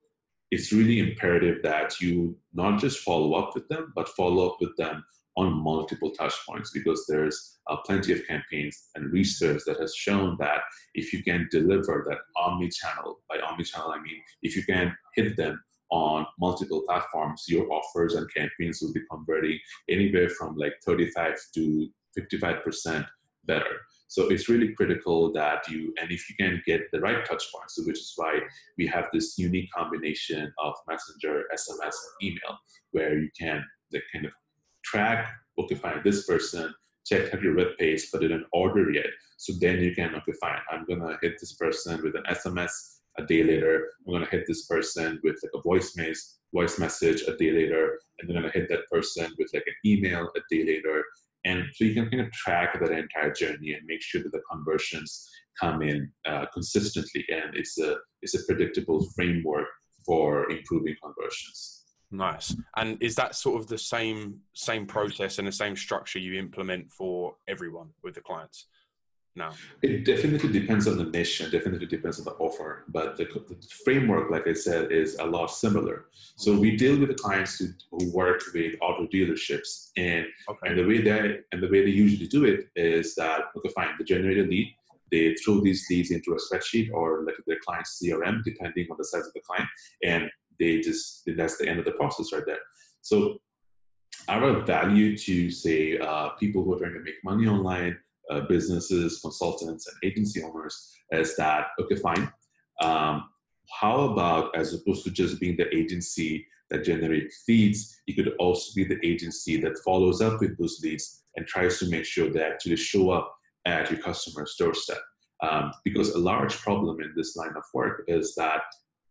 it's 0.51 0.73
really 0.73 1.01
imperative 1.01 1.63
that 1.63 2.01
you 2.01 2.37
not 2.55 2.81
just 2.81 3.01
follow 3.01 3.35
up 3.35 3.55
with 3.55 3.69
them, 3.69 3.93
but 3.95 4.09
follow 4.09 4.49
up 4.49 4.57
with 4.61 4.75
them 4.77 5.05
on 5.37 5.53
multiple 5.53 6.11
touch 6.11 6.35
points 6.49 6.73
because 6.73 7.05
there's 7.07 7.59
uh, 7.69 7.77
plenty 7.87 8.13
of 8.13 8.27
campaigns 8.27 8.89
and 8.97 9.13
research 9.13 9.63
that 9.67 9.79
has 9.79 9.95
shown 9.95 10.37
that 10.41 10.63
if 10.95 11.13
you 11.13 11.23
can 11.23 11.47
deliver 11.53 12.05
that 12.09 12.19
omni-channel, 12.37 13.21
by 13.29 13.39
omni-channel 13.49 13.93
I 13.93 14.01
mean 14.03 14.21
if 14.43 14.57
you 14.57 14.65
can 14.65 14.97
hit 15.15 15.37
them 15.37 15.61
on 15.91 16.27
multiple 16.39 16.83
platforms, 16.87 17.45
your 17.49 17.71
offers 17.73 18.15
and 18.15 18.33
campaigns 18.33 18.81
will 18.83 18.93
be 18.93 19.01
converting 19.11 19.59
anywhere 19.89 20.29
from 20.29 20.57
like 20.57 20.75
35 20.85 21.35
to 21.55 21.89
55% 22.19 23.07
better. 23.45 23.81
So 24.09 24.29
it's 24.29 24.49
really 24.49 24.73
critical 24.73 25.33
that 25.33 25.69
you, 25.69 25.95
and 26.01 26.11
if 26.11 26.31
you 26.31 26.37
can 26.37 26.63
get 26.67 26.91
the 26.93 27.01
right 27.01 27.25
touch 27.27 27.45
points, 27.55 27.79
which 27.87 27.99
is 27.99 28.13
why 28.17 28.41
we 28.79 28.87
have 28.87 29.09
this 29.13 29.39
unique 29.39 29.71
combination 29.71 30.53
of 30.59 30.75
messenger, 30.89 31.45
SMS, 31.53 31.83
and 31.83 32.23
email, 32.23 32.59
where 32.93 33.19
you 33.19 33.29
can 33.39 33.65
the 33.91 34.01
kind 34.13 34.27
of 34.27 34.33
track, 34.83 35.31
okay, 35.59 35.75
fine, 35.75 36.01
this 36.05 36.27
person 36.27 36.75
checked 37.05 37.35
out 37.35 37.43
your 37.43 37.57
web 37.57 37.69
page 37.79 38.11
but 38.11 38.21
didn't 38.21 38.47
order 38.53 38.91
yet. 38.91 39.07
So 39.37 39.53
then 39.61 39.79
you 39.81 39.95
can, 39.95 40.15
okay, 40.15 40.33
fine, 40.41 40.61
I'm 40.71 40.85
gonna 40.87 41.19
hit 41.21 41.37
this 41.41 41.55
person 41.55 42.03
with 42.03 42.17
an 42.17 42.25
SMS 42.31 42.98
a 43.19 43.27
day 43.27 43.43
later. 43.43 43.91
I'm 44.07 44.15
gonna 44.15 44.27
hit 44.27 44.45
this 44.47 44.67
person 44.67 45.21
with 45.23 45.37
like 45.43 45.53
a 45.55 45.63
voice 45.63 45.97
message, 45.97 46.23
voice 46.53 46.79
message 46.79 47.23
a 47.23 47.37
day 47.37 47.51
later, 47.53 47.99
and 48.19 48.29
then 48.29 48.37
I'm 48.37 48.43
gonna 48.43 48.53
hit 48.55 48.69
that 48.71 48.89
person 48.91 49.31
with 49.39 49.51
like 49.53 49.65
an 49.67 49.75
email 49.85 50.31
a 50.37 50.41
day 50.51 50.65
later. 50.65 51.05
And 51.45 51.65
so 51.75 51.85
you 51.85 51.95
can 51.95 52.11
kind 52.11 52.23
of 52.23 52.33
track 52.33 52.79
that 52.81 52.91
entire 52.91 53.33
journey 53.33 53.73
and 53.73 53.87
make 53.87 54.03
sure 54.03 54.23
that 54.23 54.33
the 54.33 54.43
conversions 54.51 55.29
come 55.61 55.83
in 55.83 56.11
uh, 56.27 56.47
consistently, 56.53 57.25
and 57.31 57.55
it's 57.55 57.79
a 57.79 57.97
it's 58.23 58.35
a 58.35 58.45
predictable 58.45 59.07
framework 59.15 59.69
for 60.05 60.51
improving 60.51 60.95
conversions. 61.03 61.85
Nice. 62.11 62.57
And 62.77 63.01
is 63.03 63.15
that 63.17 63.35
sort 63.35 63.61
of 63.61 63.67
the 63.67 63.79
same 63.79 64.39
same 64.55 64.87
process 64.87 65.39
and 65.39 65.47
the 65.47 65.53
same 65.53 65.77
structure 65.77 66.19
you 66.19 66.39
implement 66.39 66.91
for 66.91 67.37
everyone 67.49 67.91
with 68.03 68.15
the 68.15 68.23
clients? 68.23 68.67
Now? 69.39 69.53
It 69.83 70.05
definitely 70.05 70.53
depends 70.53 70.87
on 70.87 70.99
the 70.99 71.05
niche 71.05 71.41
and 71.41 71.51
definitely 71.51 71.87
depends 71.87 72.19
on 72.19 72.25
the 72.25 72.33
offer. 72.33 72.85
But 72.89 73.17
the, 73.17 73.25
the 73.25 73.57
framework, 73.85 74.31
like 74.31 74.47
I 74.47 74.53
said, 74.53 74.93
is 74.93 75.17
a 75.19 75.25
lot 75.25 75.47
similar. 75.47 76.07
So 76.37 76.59
we 76.59 76.77
deal 76.77 76.99
with 76.99 77.09
the 77.09 77.15
clients 77.15 77.59
who, 77.59 77.69
who 77.91 78.13
work 78.13 78.43
with 78.53 78.75
auto 78.83 79.07
dealerships, 79.07 79.91
and 79.97 80.27
okay. 80.49 80.69
and 80.69 80.79
the 80.79 80.87
way 80.87 81.01
they 81.01 81.39
and 81.53 81.63
the 81.63 81.71
way 81.71 81.85
they 81.85 81.91
usually 81.91 82.29
do 82.29 82.45
it 82.45 82.69
is 82.77 83.15
that 83.15 83.45
okay, 83.57 83.71
fine, 83.75 83.89
they 83.99 84.05
generate 84.05 84.39
a 84.39 84.43
lead, 84.43 84.75
they 85.11 85.35
throw 85.37 85.61
these 85.61 85.87
leads 85.91 86.11
into 86.11 86.33
a 86.33 86.37
spreadsheet 86.37 86.91
or 86.93 87.25
like 87.25 87.37
their 87.47 87.59
client's 87.65 88.01
CRM, 88.03 88.43
depending 88.45 88.87
on 88.91 88.97
the 88.99 89.05
size 89.05 89.27
of 89.27 89.33
the 89.33 89.41
client, 89.41 89.69
and 90.05 90.31
they 90.59 90.81
just 90.81 91.29
that's 91.37 91.57
the 91.57 91.69
end 91.69 91.79
of 91.79 91.85
the 91.85 91.93
process 91.93 92.33
right 92.33 92.45
there. 92.47 92.59
So 93.01 93.39
our 94.29 94.61
value 94.61 95.17
to 95.17 95.51
say 95.51 95.99
uh, 95.99 96.31
people 96.31 96.63
who 96.63 96.75
are 96.75 96.79
trying 96.79 96.95
to 96.95 97.01
make 97.01 97.23
money 97.25 97.47
online, 97.47 97.97
uh, 98.31 98.41
businesses, 98.49 99.21
consultants, 99.21 99.87
and 99.87 99.97
agency 100.11 100.43
owners 100.43 100.93
is 101.13 101.37
that 101.37 101.69
okay, 101.81 101.97
fine. 101.97 102.31
Um, 102.83 103.29
how 103.81 104.01
about 104.01 104.57
as 104.57 104.75
opposed 104.75 105.05
to 105.05 105.11
just 105.11 105.41
being 105.41 105.57
the 105.57 105.75
agency 105.75 106.47
that 106.71 106.85
generates 106.85 107.45
leads, 107.49 108.01
you 108.07 108.15
could 108.15 108.35
also 108.39 108.73
be 108.75 108.85
the 108.85 108.99
agency 109.07 109.61
that 109.61 109.79
follows 109.85 110.21
up 110.21 110.41
with 110.41 110.59
those 110.59 110.81
leads 110.83 111.23
and 111.37 111.47
tries 111.47 111.79
to 111.79 111.89
make 111.89 112.05
sure 112.05 112.29
they 112.29 112.43
actually 112.43 112.77
show 112.77 113.11
up 113.11 113.35
at 113.67 113.91
your 113.91 114.01
customer's 114.01 114.55
doorstep. 114.59 114.99
Um, 115.43 115.73
because 115.85 116.11
a 116.11 116.19
large 116.19 116.57
problem 116.59 117.01
in 117.01 117.13
this 117.17 117.37
line 117.37 117.55
of 117.57 117.63
work 117.73 118.03
is 118.09 118.35
that 118.35 118.63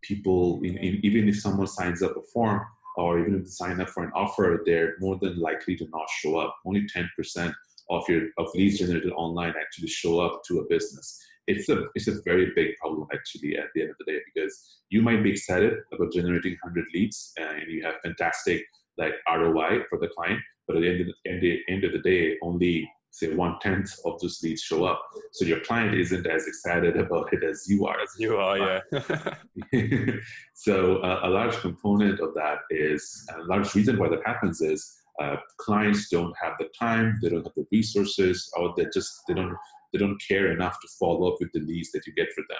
people, 0.04 0.60
even 0.64 1.30
if 1.30 1.40
someone 1.40 1.68
signs 1.68 2.04
up 2.04 2.18
a 2.18 2.22
form 2.34 2.62
or 2.98 3.20
even 3.20 3.36
if 3.36 3.44
they 3.44 3.50
sign 3.50 3.80
up 3.80 3.90
for 3.90 4.04
an 4.04 4.12
offer, 4.14 4.62
they're 4.66 4.96
more 5.00 5.18
than 5.22 5.40
likely 5.40 5.76
to 5.78 5.88
not 5.92 6.08
show 6.20 6.38
up. 6.38 6.56
Only 6.66 6.86
10% 6.88 7.54
of 7.90 8.04
your 8.10 8.24
of 8.38 8.48
leads 8.56 8.80
generated 8.80 9.12
online 9.14 9.54
actually 9.60 9.88
show 9.88 10.20
up 10.20 10.42
to 10.48 10.60
a 10.60 10.66
business. 10.70 11.20
It's 11.48 11.70
a 11.70 11.86
it's 11.96 12.08
a 12.08 12.22
very 12.26 12.52
big 12.56 12.76
problem 12.78 13.08
actually 13.14 13.58
at 13.58 13.68
the 13.74 13.82
end 13.82 13.92
of 13.92 13.98
the 14.00 14.12
day 14.12 14.20
because 14.34 14.80
you 14.90 15.02
might 15.02 15.24
be 15.24 15.32
excited 15.32 15.74
about 15.94 16.12
generating 16.12 16.58
100 16.62 16.86
leads 16.94 17.34
and 17.38 17.70
you 17.70 17.84
have 17.84 17.96
fantastic 18.04 18.64
like 18.98 19.14
ROI 19.30 19.84
for 19.90 20.00
the 20.00 20.10
client, 20.16 20.40
but 20.68 20.76
at 20.76 20.82
the 20.82 20.90
end 20.90 21.02
of 21.02 21.08
the, 21.08 21.30
end, 21.30 21.60
end 21.70 21.84
of 21.84 21.92
the 21.92 22.00
day, 22.00 22.36
only 22.42 22.90
say 23.12 23.34
one 23.34 23.58
tenth 23.62 23.92
of 24.06 24.20
those 24.20 24.42
leads 24.44 24.62
show 24.62 24.86
up. 24.86 25.02
So 25.34 25.46
your 25.46 25.60
client 25.62 25.96
isn't 25.96 26.28
as 26.28 26.48
excited 26.48 26.98
about 26.98 27.32
it 27.34 27.44
as 27.44 27.66
you 27.68 27.86
are. 27.86 28.00
As 28.00 28.16
you 28.20 28.38
are, 28.38 28.82
yeah. 28.92 30.12
so 30.54 30.98
uh, 30.98 31.22
a 31.24 31.30
large 31.30 31.56
component 31.58 32.20
of 32.20 32.34
that 32.36 32.60
is, 32.70 33.28
a 33.36 33.44
large 33.44 33.74
reason 33.76 33.98
why 33.98 34.10
that 34.10 34.26
happens 34.26 34.62
is 34.62 34.98
uh, 35.22 35.38
clients 35.58 36.10
don't 36.10 36.34
have 36.42 36.54
the 36.60 36.70
time, 36.78 37.18
they 37.22 37.30
don't 37.30 37.44
have 37.44 37.56
the 37.56 37.66
resources, 37.72 38.52
or 38.58 38.74
they 38.78 38.86
just 38.94 39.22
they 39.28 39.34
don't 39.34 39.56
they 39.94 40.00
don't 40.00 40.22
care 40.28 40.52
enough 40.52 40.80
to 40.82 40.88
follow 41.00 41.32
up 41.32 41.38
with 41.40 41.52
the 41.54 41.62
leads 41.62 41.92
that 41.92 42.06
you 42.06 42.14
get 42.14 42.28
for 42.34 42.44
them. 42.50 42.58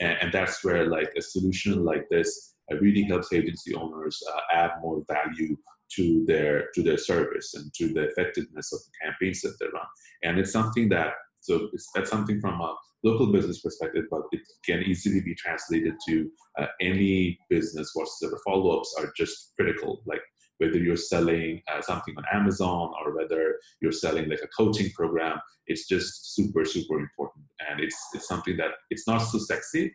And, 0.00 0.18
and 0.22 0.32
that's 0.32 0.62
where 0.62 0.86
like 0.86 1.10
a 1.16 1.22
solution 1.22 1.84
like 1.84 2.06
this 2.10 2.54
uh, 2.70 2.76
really 2.76 3.02
helps 3.02 3.32
agency 3.32 3.74
owners 3.74 4.22
uh, 4.32 4.40
add 4.52 4.72
more 4.82 5.02
value 5.08 5.56
to 5.94 6.24
their 6.26 6.68
to 6.74 6.82
their 6.82 6.98
service 6.98 7.54
and 7.54 7.72
to 7.74 7.92
the 7.92 8.08
effectiveness 8.08 8.72
of 8.72 8.80
the 8.80 9.06
campaigns 9.06 9.40
that 9.42 9.56
they 9.60 9.66
run. 9.66 9.86
And 10.22 10.38
it's 10.38 10.52
something 10.52 10.88
that 10.90 11.12
so 11.40 11.68
that's 11.94 12.10
something 12.10 12.40
from 12.40 12.60
a 12.60 12.74
local 13.04 13.32
business 13.32 13.60
perspective, 13.60 14.04
but 14.10 14.22
it 14.32 14.40
can 14.64 14.82
easily 14.82 15.20
be 15.20 15.34
translated 15.34 15.94
to 16.08 16.28
uh, 16.58 16.66
any 16.80 17.38
business 17.48 17.92
where 17.94 18.06
the 18.20 18.40
follow-ups 18.44 18.96
are 18.98 19.12
just 19.16 19.52
critical. 19.56 20.02
Like 20.06 20.22
whether 20.58 20.78
you're 20.78 20.96
selling 20.96 21.60
uh, 21.72 21.80
something 21.82 22.14
on 22.16 22.24
Amazon 22.32 22.92
or 23.00 23.14
whether 23.14 23.58
you're 23.80 23.92
selling 23.92 24.28
like 24.28 24.40
a 24.42 24.48
coaching 24.48 24.90
program, 24.92 25.38
it's 25.66 25.86
just 25.88 26.34
super 26.34 26.64
super 26.64 26.98
important. 26.98 27.44
And 27.68 27.80
it's 27.80 27.96
it's 28.14 28.28
something 28.28 28.56
that 28.56 28.72
it's 28.90 29.06
not 29.06 29.18
so 29.18 29.38
sexy, 29.38 29.92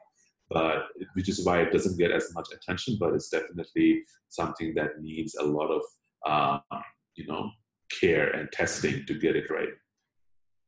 but 0.50 0.84
which 1.14 1.30
is 1.30 1.46
why 1.46 1.62
it 1.62 1.72
doesn't 1.72 1.98
get 1.98 2.12
as 2.12 2.32
much 2.34 2.48
attention. 2.54 2.98
But 3.00 3.14
it's 3.14 3.30
definitely 3.30 4.04
something 4.30 4.74
that 4.76 5.02
needs 5.02 5.36
a 5.36 5.44
lot 5.44 5.70
of 5.70 5.82
um, 6.28 6.82
you 7.16 7.28
know 7.28 7.50
care 8.00 8.30
and 8.32 8.52
testing 8.52 9.06
to 9.06 9.14
get 9.14 9.36
it 9.36 9.50
right. 9.50 9.74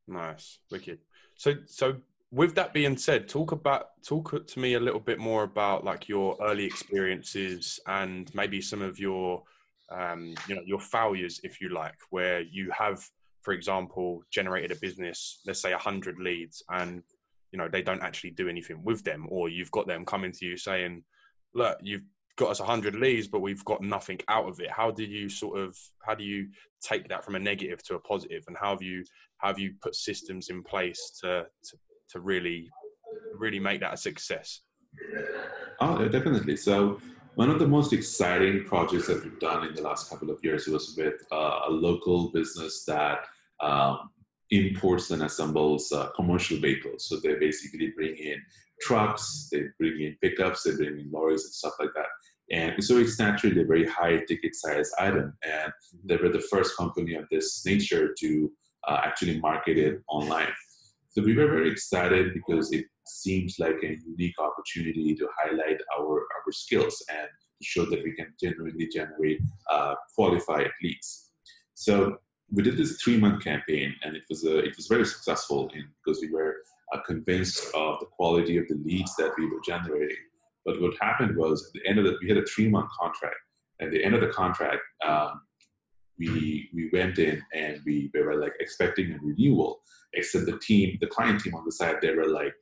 Nice, 0.08 0.60
wicked. 0.72 1.00
So 1.36 1.56
so 1.66 1.98
with 2.32 2.56
that 2.56 2.74
being 2.74 2.98
said, 2.98 3.30
talk 3.30 3.52
about 3.52 3.90
talk 4.04 4.46
to 4.48 4.60
me 4.60 4.74
a 4.74 4.80
little 4.80 5.00
bit 5.00 5.20
more 5.20 5.44
about 5.44 5.84
like 5.84 6.10
your 6.10 6.36
early 6.42 6.66
experiences 6.66 7.80
and 7.88 8.34
maybe 8.34 8.60
some 8.60 8.82
of 8.82 9.00
your 9.00 9.44
um, 9.94 10.34
you 10.48 10.56
know 10.56 10.64
your 10.66 10.80
failures, 10.80 11.40
if 11.44 11.62
you 11.62 11.70
like, 11.70 11.96
where 12.10 12.42
you 12.42 12.72
have, 12.78 13.04
for 13.42 13.54
example, 13.54 14.24
generated 14.32 14.72
a 14.72 14.76
business, 14.76 15.42
let's 15.46 15.62
say 15.62 15.72
100 15.72 16.20
leads, 16.20 16.64
and 16.70 17.04
you 17.52 17.60
know 17.60 17.70
they 17.72 17.82
don't 17.82 18.02
actually 18.02 18.32
do 18.32 18.50
anything 18.50 18.84
with 18.84 19.04
them 19.04 19.28
or 19.30 19.48
you've 19.48 19.72
got 19.72 19.88
them 19.88 20.04
coming 20.04 20.32
to 20.32 20.44
you 20.44 20.58
saying 20.58 21.04
look 21.54 21.78
you've 21.84 22.02
got 22.36 22.50
us 22.50 22.60
100 22.60 22.96
leads 22.96 23.28
but 23.28 23.42
we've 23.42 23.64
got 23.66 23.82
nothing 23.82 24.20
out 24.28 24.50
of 24.50 24.60
it. 24.60 24.72
How 24.72 24.92
do 24.92 25.04
you 25.04 25.30
sort 25.30 25.60
of 25.60 25.78
how 26.06 26.16
do 26.16 26.24
you 26.24 26.48
take 26.82 27.08
that 27.10 27.24
from 27.24 27.36
a 27.36 27.40
negative 27.40 27.84
to 27.84 27.96
a 27.96 28.00
positive? 28.00 28.44
And 28.48 28.58
how 28.60 28.72
have 28.72 28.82
you 28.82 29.04
how 29.38 29.50
have 29.50 29.60
you 29.60 29.74
put 29.82 29.96
systems 29.96 30.50
in 30.50 30.64
place 30.64 31.20
to 31.22 31.46
to, 31.64 31.78
to 32.10 32.20
really 32.20 32.70
really 33.38 33.60
make 33.60 33.82
that 33.82 33.94
a 33.94 33.98
success? 33.98 34.62
Oh 35.80 36.08
definitely. 36.08 36.58
So 36.58 37.00
one 37.36 37.50
of 37.50 37.60
the 37.60 37.68
most 37.68 37.94
exciting 37.94 38.64
projects 38.66 39.08
that 39.08 39.24
we've 39.24 39.40
done 39.40 39.68
in 39.68 39.74
the 39.74 39.82
last 39.82 40.10
couple 40.10 40.30
of 40.30 40.40
years 40.44 40.68
was 40.68 40.96
with 40.96 41.26
uh, 41.32 41.62
a 41.68 41.72
local 41.72 42.30
business 42.32 42.84
that 42.86 43.26
um, 43.60 44.12
imports 44.52 45.10
and 45.10 45.24
assembles 45.24 45.92
uh, 45.92 46.10
commercial 46.16 46.60
vehicles. 46.60 47.08
So 47.08 47.18
they 47.18 47.36
basically 47.36 47.92
bring 47.96 48.16
in 48.16 48.42
trucks, 48.82 49.50
they 49.52 49.64
bring 49.80 50.02
in 50.02 50.16
pickups, 50.22 50.64
they 50.64 50.76
bring 50.76 51.00
in 51.00 51.10
lorries 51.12 51.46
and 51.46 51.54
stuff 51.54 51.74
like 51.80 51.90
that. 51.96 52.06
And 52.52 52.84
so 52.84 52.98
it's 52.98 53.18
naturally 53.18 53.62
a 53.62 53.66
very 53.66 53.88
high 53.88 54.18
ticket 54.28 54.54
size 54.54 54.92
item. 55.00 55.34
And 55.44 55.74
they 56.04 56.18
were 56.18 56.30
the 56.30 56.48
first 56.52 56.78
company 56.78 57.16
of 57.16 57.26
this 57.32 57.66
nature 57.66 58.14
to 58.20 58.52
uh, 58.88 59.00
actually 59.04 59.40
market 59.40 59.78
it 59.78 60.02
online. 60.08 60.52
So 61.10 61.24
we 61.24 61.36
were 61.36 61.48
very 61.48 61.72
excited 61.72 62.34
because 62.34 62.72
it 62.72 62.86
seems 63.06 63.58
like 63.60 63.78
a 63.84 63.98
unique 64.06 64.40
opportunity 64.40 65.16
to 65.16 65.28
highlight 65.38 65.80
our, 65.98 66.20
our 66.20 66.52
skills 66.52 67.04
and 67.10 67.28
show 67.62 67.86
that 67.86 68.04
we 68.04 68.14
can 68.14 68.28
genuinely 68.42 68.88
generate 68.88 69.40
uh, 69.70 69.96
qualified 70.16 70.70
leads. 70.82 71.32
So 71.74 72.18
we 72.52 72.64
did 72.64 72.78
this 72.78 73.02
three-month 73.02 73.44
campaign, 73.44 73.96
and 74.04 74.16
it 74.16 74.24
was 74.30 74.44
a, 74.46 74.60
it 74.60 74.76
was 74.76 74.88
very 74.88 75.06
successful 75.06 75.70
in, 75.74 75.86
because 76.04 76.22
we 76.22 76.30
were 76.30 76.58
uh, 76.94 77.00
convinced 77.02 77.66
of 77.74 78.00
the 78.00 78.06
quality 78.06 78.58
of 78.58 78.68
the 78.68 78.76
leads 78.84 79.16
that 79.16 79.32
we 79.38 79.46
were 79.46 79.62
generating. 79.66 80.18
But 80.66 80.82
what 80.82 80.94
happened 81.02 81.36
was 81.36 81.66
at 81.66 81.74
the 81.74 81.90
end 81.90 82.00
of 82.00 82.06
the 82.06 82.18
we 82.22 82.30
had 82.30 82.38
a 82.38 82.46
three-month 82.46 82.90
contract. 83.00 83.36
At 83.82 83.92
the 83.92 84.04
end 84.04 84.14
of 84.16 84.22
the 84.22 84.28
contract, 84.28 84.82
um, 85.06 85.42
we 86.20 86.70
we 86.74 86.90
went 86.94 87.18
in 87.18 87.42
and 87.54 87.82
we, 87.86 88.12
we 88.14 88.22
were 88.22 88.40
like 88.40 88.54
expecting 88.60 89.12
a 89.14 89.18
renewal, 89.22 89.82
except 90.14 90.46
the 90.46 90.60
team, 90.60 90.98
the 91.02 91.08
client 91.08 91.42
team 91.42 91.56
on 91.56 91.66
the 91.66 91.72
side, 91.72 91.98
they 92.02 92.14
were 92.14 92.28
like, 92.28 92.54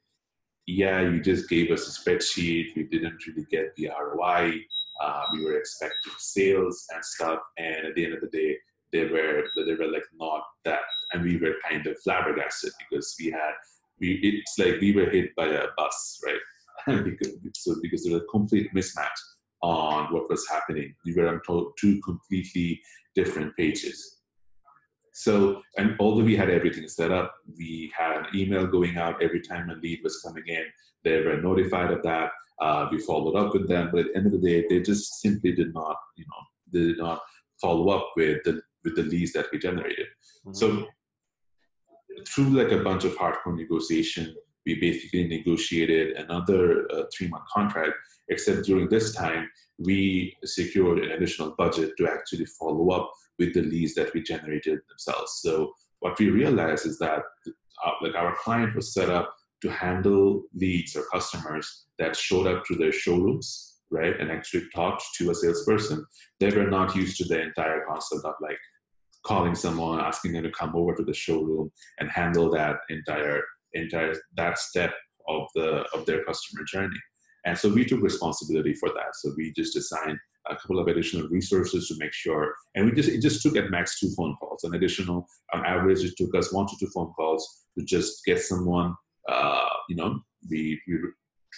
"Yeah, 0.68 1.02
you 1.02 1.20
just 1.22 1.50
gave 1.50 1.72
us 1.72 1.88
a 1.88 1.92
spreadsheet. 1.92 2.76
We 2.76 2.84
didn't 2.84 3.26
really 3.28 3.46
get 3.50 3.76
the 3.76 3.90
ROI. 3.90 4.54
Uh, 5.02 5.24
we 5.34 5.44
were 5.44 5.58
expecting 5.58 6.14
sales 6.20 6.86
and 6.94 7.04
stuff, 7.04 7.40
and 7.58 7.88
at 7.88 7.96
the 7.96 8.06
end 8.06 8.14
of 8.14 8.22
the 8.22 8.28
day, 8.28 8.58
they 8.92 9.06
were 9.06 9.44
they 9.56 9.74
were 9.74 9.92
like 9.92 10.06
not 10.20 10.44
that, 10.66 10.82
and 11.14 11.24
we 11.24 11.38
were 11.38 11.56
kind 11.70 11.86
of 11.88 11.98
flabbergasted 12.04 12.72
because 12.80 13.16
we 13.20 13.32
had 13.32 13.54
we 14.00 14.20
it's 14.24 14.58
like 14.60 14.80
we 14.82 14.94
were 14.94 15.10
hit 15.10 15.36
by 15.36 15.48
a 15.48 15.68
bus, 15.78 16.22
right? 16.26 17.04
because 17.04 17.38
so 17.56 17.76
because 17.82 18.04
there 18.04 18.14
was 18.14 18.24
a 18.24 18.26
complete 18.26 18.74
mismatch 18.74 19.20
on 19.62 20.12
what 20.14 20.30
was 20.30 20.48
happening. 20.48 20.94
We 21.06 21.14
were 21.14 21.28
on 21.28 21.42
two 21.80 22.02
completely 22.02 22.82
different 23.16 23.56
pages. 23.56 24.21
So, 25.22 25.62
and 25.78 25.96
although 26.00 26.24
we 26.24 26.36
had 26.36 26.50
everything 26.50 26.88
set 26.88 27.12
up, 27.12 27.36
we 27.56 27.94
had 27.96 28.18
an 28.18 28.26
email 28.34 28.66
going 28.66 28.98
out 28.98 29.22
every 29.22 29.40
time 29.40 29.70
a 29.70 29.76
lead 29.76 30.00
was 30.04 30.20
coming 30.20 30.44
in. 30.48 30.66
They 31.04 31.22
were 31.22 31.40
notified 31.40 31.92
of 31.92 32.02
that. 32.02 32.32
Uh, 32.60 32.88
we 32.92 32.98
followed 32.98 33.36
up 33.36 33.54
with 33.54 33.68
them, 33.68 33.92
but 33.92 34.00
at 34.00 34.06
the 34.08 34.18
end 34.18 34.26
of 34.26 34.32
the 34.32 34.40
day, 34.40 34.66
they 34.68 34.82
just 34.82 35.22
simply 35.22 35.52
did 35.52 35.76
not, 35.76 35.96
you 36.18 36.26
know, 36.26 36.42
they 36.74 36.88
did 36.88 36.98
not 36.98 37.22
follow 37.62 37.90
up 37.90 38.08
with 38.16 38.40
the 38.46 38.64
with 38.84 38.96
the 38.96 39.04
leads 39.04 39.32
that 39.34 39.46
we 39.52 39.60
generated. 39.60 40.08
Mm-hmm. 40.08 40.54
So, 40.54 40.88
through 42.28 42.50
like 42.60 42.72
a 42.72 42.84
bunch 42.84 43.04
of 43.04 43.16
hardcore 43.16 43.56
negotiation, 43.56 44.36
we 44.66 44.80
basically 44.80 45.28
negotiated 45.28 46.18
another 46.18 46.92
uh, 46.92 47.04
three 47.16 47.28
month 47.28 47.46
contract. 47.54 47.94
Except 48.30 48.66
during 48.66 48.90
this 48.90 49.14
time, 49.14 49.48
we 49.78 50.36
secured 50.44 50.98
an 51.04 51.12
additional 51.12 51.54
budget 51.60 51.92
to 51.98 52.08
actually 52.08 52.46
follow 52.46 52.90
up 52.90 53.12
with 53.40 53.54
the 53.54 53.62
leads 53.62 53.96
that 53.96 54.14
we 54.14 54.22
generated 54.22 54.80
themselves. 54.90 55.40
So 55.42 55.74
what 56.00 56.20
we 56.20 56.30
realized 56.30 56.86
is 56.86 56.98
that 57.00 57.24
uh, 57.86 57.92
like 58.02 58.16
our 58.16 58.36
client 58.44 58.76
was 58.76 58.94
set 58.94 59.10
up 59.10 59.34
to 59.62 59.70
handle 59.70 60.44
leads 60.56 60.96
or 60.96 61.04
customers 61.12 61.86
that 62.00 62.16
showed 62.16 62.48
up 62.48 62.66
to 62.66 62.76
their 62.76 62.92
showrooms, 62.92 63.80
right, 63.92 64.20
and 64.20 64.32
actually 64.32 64.64
talked 64.74 65.04
to 65.18 65.30
a 65.30 65.36
salesperson. 65.36 66.06
They 66.40 66.50
were 66.50 66.70
not 66.70 66.96
used 66.96 67.18
to 67.18 67.26
the 67.26 67.42
entire 67.42 67.86
concept 67.88 68.26
of 68.26 68.34
like 68.42 68.58
calling 69.24 69.56
someone, 69.56 70.00
asking 70.00 70.34
them 70.34 70.44
to 70.44 70.52
come 70.52 70.76
over 70.76 70.96
to 70.96 71.04
the 71.04 71.14
showroom 71.14 71.72
and 72.00 72.10
handle 72.10 72.50
that 72.52 72.78
entire 72.90 73.44
entire 73.74 74.16
that 74.36 74.58
step 74.58 74.94
of 75.28 75.48
the 75.56 75.86
of 75.94 76.06
their 76.06 76.24
customer 76.26 76.64
journey. 76.66 76.98
And 77.46 77.58
so 77.58 77.70
we 77.70 77.86
took 77.86 78.02
responsibility 78.02 78.74
for 78.74 78.90
that. 78.90 79.16
So 79.16 79.32
we 79.38 79.54
just 79.54 79.76
assigned 79.76 80.20
a 80.50 80.56
couple 80.56 80.80
of 80.80 80.88
additional 80.88 81.28
resources 81.30 81.88
to 81.88 81.96
make 81.98 82.14
sure, 82.14 82.54
and 82.76 82.86
we 82.86 82.92
just 82.92 83.10
it 83.10 83.22
just 83.22 83.42
took 83.42 83.56
at 83.56 83.70
max 83.70 84.00
two 84.00 84.10
phone 84.18 84.36
calls. 84.38 84.64
An 84.64 84.76
additional, 84.76 85.28
on 85.54 85.66
average, 85.66 86.04
it 86.04 86.16
took 86.18 86.36
us 86.36 86.54
one 86.54 86.68
to 86.68 86.76
two 86.80 86.88
phone 86.88 87.14
calls 87.14 87.66
to 87.78 87.86
just 87.86 88.26
get 88.26 88.40
someone, 88.40 88.96
uh, 89.30 89.70
you 89.90 89.96
know, 89.96 90.20
we, 90.50 90.82
we 90.88 90.96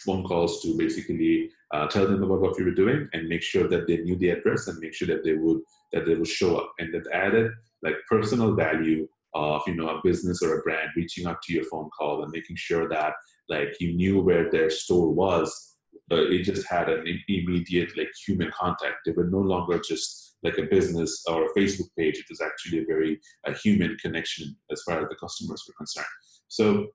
phone 0.05 0.23
calls 0.23 0.61
to 0.61 0.75
basically 0.77 1.49
uh, 1.73 1.87
tell 1.87 2.07
them 2.07 2.23
about 2.23 2.41
what 2.41 2.57
we 2.57 2.63
were 2.63 2.71
doing 2.71 3.07
and 3.13 3.27
make 3.27 3.41
sure 3.41 3.67
that 3.67 3.87
they 3.87 3.97
knew 3.97 4.15
the 4.17 4.29
address 4.29 4.67
and 4.67 4.79
make 4.79 4.93
sure 4.93 5.07
that 5.07 5.23
they 5.23 5.33
would 5.33 5.61
that 5.91 6.05
they 6.05 6.15
would 6.15 6.27
show 6.27 6.57
up 6.57 6.73
and 6.79 6.93
that 6.93 7.05
added 7.13 7.51
like 7.83 7.95
personal 8.09 8.55
value 8.55 9.07
of 9.33 9.61
you 9.67 9.75
know 9.75 9.89
a 9.89 10.01
business 10.03 10.41
or 10.41 10.59
a 10.59 10.61
brand 10.61 10.89
reaching 10.95 11.25
out 11.25 11.41
to 11.43 11.53
your 11.53 11.63
phone 11.65 11.89
call 11.97 12.23
and 12.23 12.31
making 12.31 12.55
sure 12.55 12.87
that 12.89 13.13
like 13.49 13.75
you 13.79 13.93
knew 13.93 14.21
where 14.21 14.49
their 14.49 14.69
store 14.69 15.11
was 15.11 15.72
it 16.15 16.43
just 16.43 16.67
had 16.67 16.89
an 16.89 17.05
immediate 17.27 17.97
like 17.97 18.09
human 18.25 18.51
contact. 18.51 18.97
They 19.05 19.11
were 19.11 19.29
no 19.29 19.39
longer 19.39 19.79
just 19.79 20.35
like 20.43 20.57
a 20.57 20.63
business 20.63 21.23
or 21.27 21.45
a 21.45 21.53
Facebook 21.57 21.89
page. 21.97 22.17
It 22.17 22.25
was 22.29 22.41
actually 22.41 22.79
a 22.79 22.85
very 22.85 23.19
a 23.45 23.53
human 23.53 23.97
connection 24.01 24.55
as 24.71 24.81
far 24.83 25.01
as 25.01 25.09
the 25.09 25.15
customers 25.15 25.63
were 25.67 25.73
concerned. 25.75 26.05
So, 26.47 26.87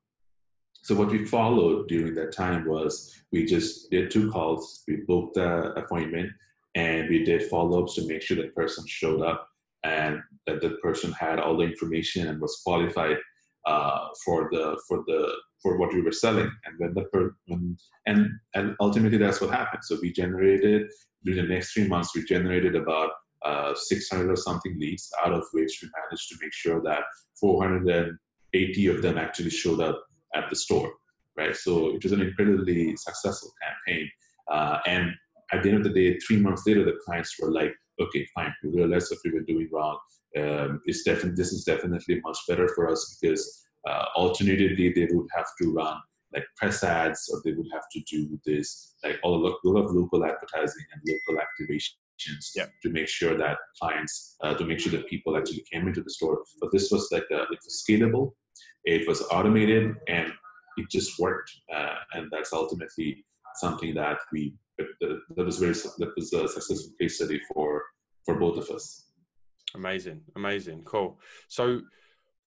so 0.83 0.95
what 0.95 1.09
we 1.09 1.25
followed 1.25 1.87
during 1.87 2.15
that 2.15 2.31
time 2.31 2.67
was 2.67 3.21
we 3.31 3.45
just 3.45 3.89
did 3.91 4.11
two 4.11 4.31
calls. 4.31 4.83
We 4.87 4.97
booked 5.07 5.35
the 5.35 5.73
appointment 5.73 6.31
and 6.75 7.09
we 7.09 7.23
did 7.23 7.43
follow-ups 7.43 7.95
to 7.95 8.07
make 8.07 8.21
sure 8.21 8.37
that 8.37 8.55
person 8.55 8.85
showed 8.87 9.21
up 9.21 9.47
and 9.83 10.21
that 10.45 10.61
the 10.61 10.71
person 10.81 11.11
had 11.11 11.39
all 11.39 11.57
the 11.57 11.63
information 11.63 12.27
and 12.27 12.39
was 12.39 12.61
qualified 12.63 13.17
uh, 13.65 14.07
for 14.25 14.49
the 14.51 14.79
for 14.87 15.03
the 15.07 15.33
for 15.61 15.77
what 15.77 15.93
we 15.93 16.01
were 16.01 16.11
selling. 16.11 16.49
And 16.65 16.75
when 16.77 16.93
the 16.93 17.03
per, 17.11 17.35
when, 17.47 17.77
and 18.05 18.29
and 18.55 18.75
ultimately 18.79 19.17
that's 19.17 19.41
what 19.41 19.51
happened. 19.51 19.83
So 19.83 19.97
we 20.01 20.11
generated 20.11 20.87
during 21.23 21.41
the 21.41 21.53
next 21.53 21.73
three 21.73 21.87
months 21.87 22.15
we 22.15 22.23
generated 22.23 22.75
about 22.75 23.11
uh, 23.45 23.73
600 23.75 24.31
or 24.31 24.35
something 24.35 24.77
leads, 24.79 25.09
out 25.25 25.33
of 25.33 25.43
which 25.53 25.79
we 25.81 25.89
managed 26.01 26.29
to 26.29 26.37
make 26.41 26.53
sure 26.53 26.81
that 26.83 27.03
480 27.39 28.87
of 28.87 29.01
them 29.01 29.17
actually 29.17 29.49
showed 29.49 29.81
up 29.81 30.01
at 30.35 30.49
the 30.49 30.55
store. 30.55 30.91
Right. 31.37 31.55
So 31.55 31.95
it 31.95 32.03
was 32.03 32.11
an 32.11 32.21
incredibly 32.21 32.95
successful 32.97 33.51
campaign. 33.63 34.09
Uh, 34.51 34.79
and 34.85 35.11
at 35.53 35.63
the 35.63 35.69
end 35.69 35.77
of 35.77 35.83
the 35.83 35.89
day, 35.89 36.19
three 36.19 36.37
months 36.37 36.63
later, 36.67 36.83
the 36.83 36.99
clients 37.05 37.35
were 37.39 37.51
like, 37.51 37.73
okay, 38.01 38.27
fine, 38.35 38.53
we 38.63 38.69
realized 38.69 39.11
what 39.11 39.19
we 39.23 39.31
were 39.31 39.45
doing 39.45 39.69
wrong. 39.71 39.97
Um, 40.37 40.81
it's 40.85 41.03
definitely 41.03 41.35
this 41.35 41.51
is 41.51 41.63
definitely 41.63 42.21
much 42.23 42.37
better 42.47 42.67
for 42.75 42.89
us 42.89 43.17
because 43.19 43.67
uh, 43.87 44.05
alternatively, 44.15 44.93
they 44.93 45.07
would 45.11 45.27
have 45.35 45.47
to 45.61 45.71
run 45.73 45.97
like 46.33 46.45
press 46.57 46.83
ads, 46.83 47.29
or 47.33 47.41
they 47.43 47.53
would 47.53 47.67
have 47.73 47.83
to 47.91 48.01
do 48.01 48.39
this 48.45 48.95
like 49.03 49.19
all 49.23 49.35
a 49.35 49.67
lot 49.67 49.85
of 49.85 49.95
local 49.95 50.23
advertising 50.23 50.85
and 50.93 51.01
local 51.07 51.43
activations 51.43 52.51
yeah. 52.55 52.65
to 52.83 52.89
make 52.89 53.07
sure 53.07 53.35
that 53.37 53.57
clients, 53.81 54.35
uh, 54.43 54.53
to 54.53 54.65
make 54.65 54.79
sure 54.79 54.91
that 54.91 55.07
people 55.07 55.37
actually 55.37 55.63
came 55.71 55.87
into 55.87 56.01
the 56.01 56.09
store. 56.09 56.43
But 56.61 56.71
this 56.71 56.91
was 56.91 57.09
like 57.11 57.25
a, 57.31 57.43
it 57.43 57.59
was 57.63 57.83
scalable, 57.87 58.33
it 58.85 59.07
was 59.07 59.21
automated, 59.31 59.95
and 60.07 60.31
it 60.77 60.89
just 60.89 61.17
worked. 61.19 61.51
Uh, 61.73 61.95
and 62.13 62.29
that's 62.31 62.53
ultimately 62.53 63.25
something 63.55 63.93
that 63.95 64.19
we 64.31 64.53
that 64.77 65.45
was 65.45 65.57
very 65.57 65.73
that 65.73 66.13
was 66.15 66.31
a 66.33 66.47
successful 66.47 66.93
case 66.99 67.15
study 67.15 67.41
for 67.53 67.83
for 68.25 68.39
both 68.39 68.57
of 68.57 68.69
us. 68.69 69.05
Amazing, 69.75 70.21
amazing, 70.35 70.83
cool. 70.83 71.19
So 71.47 71.81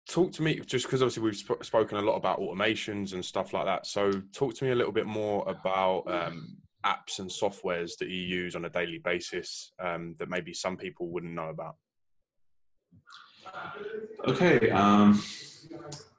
talk 0.09 0.33
to 0.33 0.43
me 0.43 0.61
just 0.61 0.87
because 0.87 1.03
obviously 1.03 1.23
we've 1.23 1.37
sp- 1.37 1.63
spoken 1.63 1.99
a 1.99 2.03
lot 2.03 2.17
about 2.17 2.41
automations 2.41 3.13
and 3.13 3.25
stuff 3.25 3.53
like 3.53 3.65
that 3.65 3.87
so 3.87 4.11
talk 4.33 4.55
to 4.55 4.65
me 4.65 4.71
a 4.71 4.75
little 4.75 4.93
bit 4.93 5.07
more 5.07 5.49
about 5.49 6.03
um, 6.09 6.57
apps 6.85 7.19
and 7.19 7.31
softwares 7.31 7.97
that 7.99 8.09
you 8.09 8.21
use 8.21 8.57
on 8.57 8.65
a 8.65 8.71
daily 8.71 8.99
basis 8.99 9.73
um, 9.81 10.15
that 10.19 10.29
maybe 10.29 10.53
some 10.53 10.77
people 10.77 11.09
wouldn't 11.09 11.33
know 11.33 11.49
about. 11.49 11.77
Okay 14.27 14.71
um, 14.71 15.23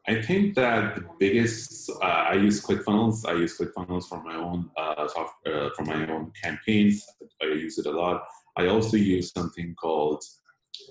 i 0.08 0.20
think 0.22 0.56
that 0.56 0.96
the 0.96 1.06
biggest 1.20 1.90
uh, 2.02 2.26
i 2.32 2.34
use 2.34 2.64
clickfunnels 2.66 3.28
i 3.28 3.34
use 3.34 3.58
clickfunnels 3.58 4.06
for 4.06 4.22
my 4.24 4.36
own 4.36 4.70
uh, 4.78 5.08
software 5.08 5.66
uh, 5.66 5.70
for 5.76 5.84
my 5.84 6.08
own 6.12 6.32
campaigns 6.42 7.06
i 7.42 7.46
use 7.46 7.78
it 7.78 7.86
a 7.86 7.92
lot. 7.92 8.24
I 8.58 8.68
also 8.68 8.98
use 8.98 9.32
something 9.32 9.76
called 9.76 10.24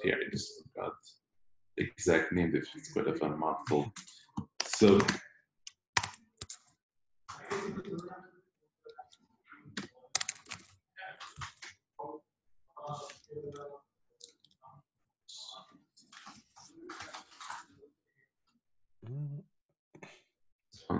here 0.02 0.16
i 0.16 0.30
just 0.30 0.62
forgot 0.62 0.92
exact 1.80 2.32
name 2.32 2.54
if 2.54 2.68
it's 2.76 2.92
quite 2.92 3.08
a 3.08 3.28
mouthful. 3.36 3.92
So 4.64 5.00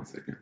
one 0.01 0.07
second. 0.07 0.37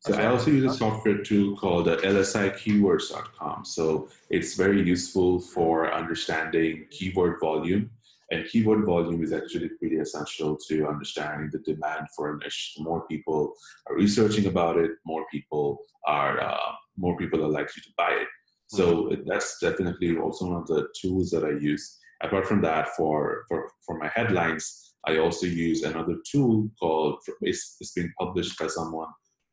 So 0.00 0.14
I 0.14 0.26
also 0.26 0.50
use 0.50 0.72
a 0.72 0.74
software 0.74 1.18
tool 1.18 1.56
called 1.56 1.88
uh, 1.88 1.98
lsikeywords.com. 1.98 3.64
So 3.66 4.08
it's 4.30 4.54
very 4.54 4.82
useful 4.82 5.40
for 5.40 5.92
understanding 5.92 6.86
keyword 6.90 7.38
volume 7.38 7.90
and 8.30 8.46
keyword 8.48 8.84
volume 8.84 9.22
is 9.22 9.32
actually 9.32 9.70
pretty 9.78 9.96
essential 9.96 10.56
to 10.68 10.86
understanding 10.86 11.50
the 11.52 11.58
demand 11.58 12.06
for 12.14 12.32
a 12.32 12.38
niche. 12.38 12.74
More 12.78 13.06
people 13.06 13.54
are 13.88 13.96
researching 13.96 14.46
about 14.46 14.76
it. 14.78 14.92
More 15.04 15.24
people 15.32 15.78
are 16.06 16.40
uh, 16.40 16.72
more 16.96 17.16
people 17.16 17.44
are 17.44 17.48
likely 17.48 17.82
to 17.82 17.90
buy 17.96 18.12
it. 18.22 18.28
So 18.68 18.84
mm-hmm. 19.04 19.22
that's 19.26 19.58
definitely 19.58 20.16
also 20.16 20.46
one 20.46 20.60
of 20.62 20.66
the 20.66 20.88
tools 21.00 21.30
that 21.30 21.44
I 21.44 21.50
use. 21.50 21.98
Apart 22.22 22.46
from 22.46 22.60
that, 22.62 22.88
for 22.96 23.44
for 23.48 23.70
for 23.84 23.98
my 23.98 24.10
headlines, 24.14 24.90
I 25.06 25.18
also 25.18 25.46
use 25.46 25.82
another 25.82 26.16
tool 26.30 26.68
called, 26.78 27.20
it's, 27.40 27.76
it's 27.80 27.92
been 27.92 28.12
published 28.18 28.58
by 28.58 28.66
someone 28.66 29.08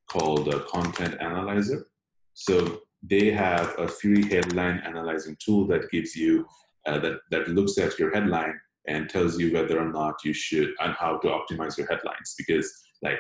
called 0.10 0.54
uh, 0.54 0.60
Content 0.70 1.16
Analyzer. 1.22 1.88
So 2.34 2.82
they 3.02 3.32
have 3.32 3.74
a 3.80 3.88
free 3.88 4.28
headline 4.28 4.80
analyzing 4.80 5.38
tool 5.44 5.66
that 5.68 5.90
gives 5.90 6.16
you, 6.16 6.46
uh, 6.86 7.00
that, 7.00 7.20
that 7.32 7.48
looks 7.50 7.78
at 7.78 7.98
your 7.98 8.14
headline 8.14 8.60
and 8.88 9.10
tells 9.10 9.40
you 9.40 9.54
whether 9.54 9.80
or 9.80 9.92
not 9.92 10.16
you 10.24 10.34
should 10.34 10.70
and 10.80 10.94
how 10.94 11.18
to 11.18 11.28
optimize 11.28 11.78
your 11.78 11.88
headlines 11.88 12.36
because 12.38 12.72
like 13.02 13.20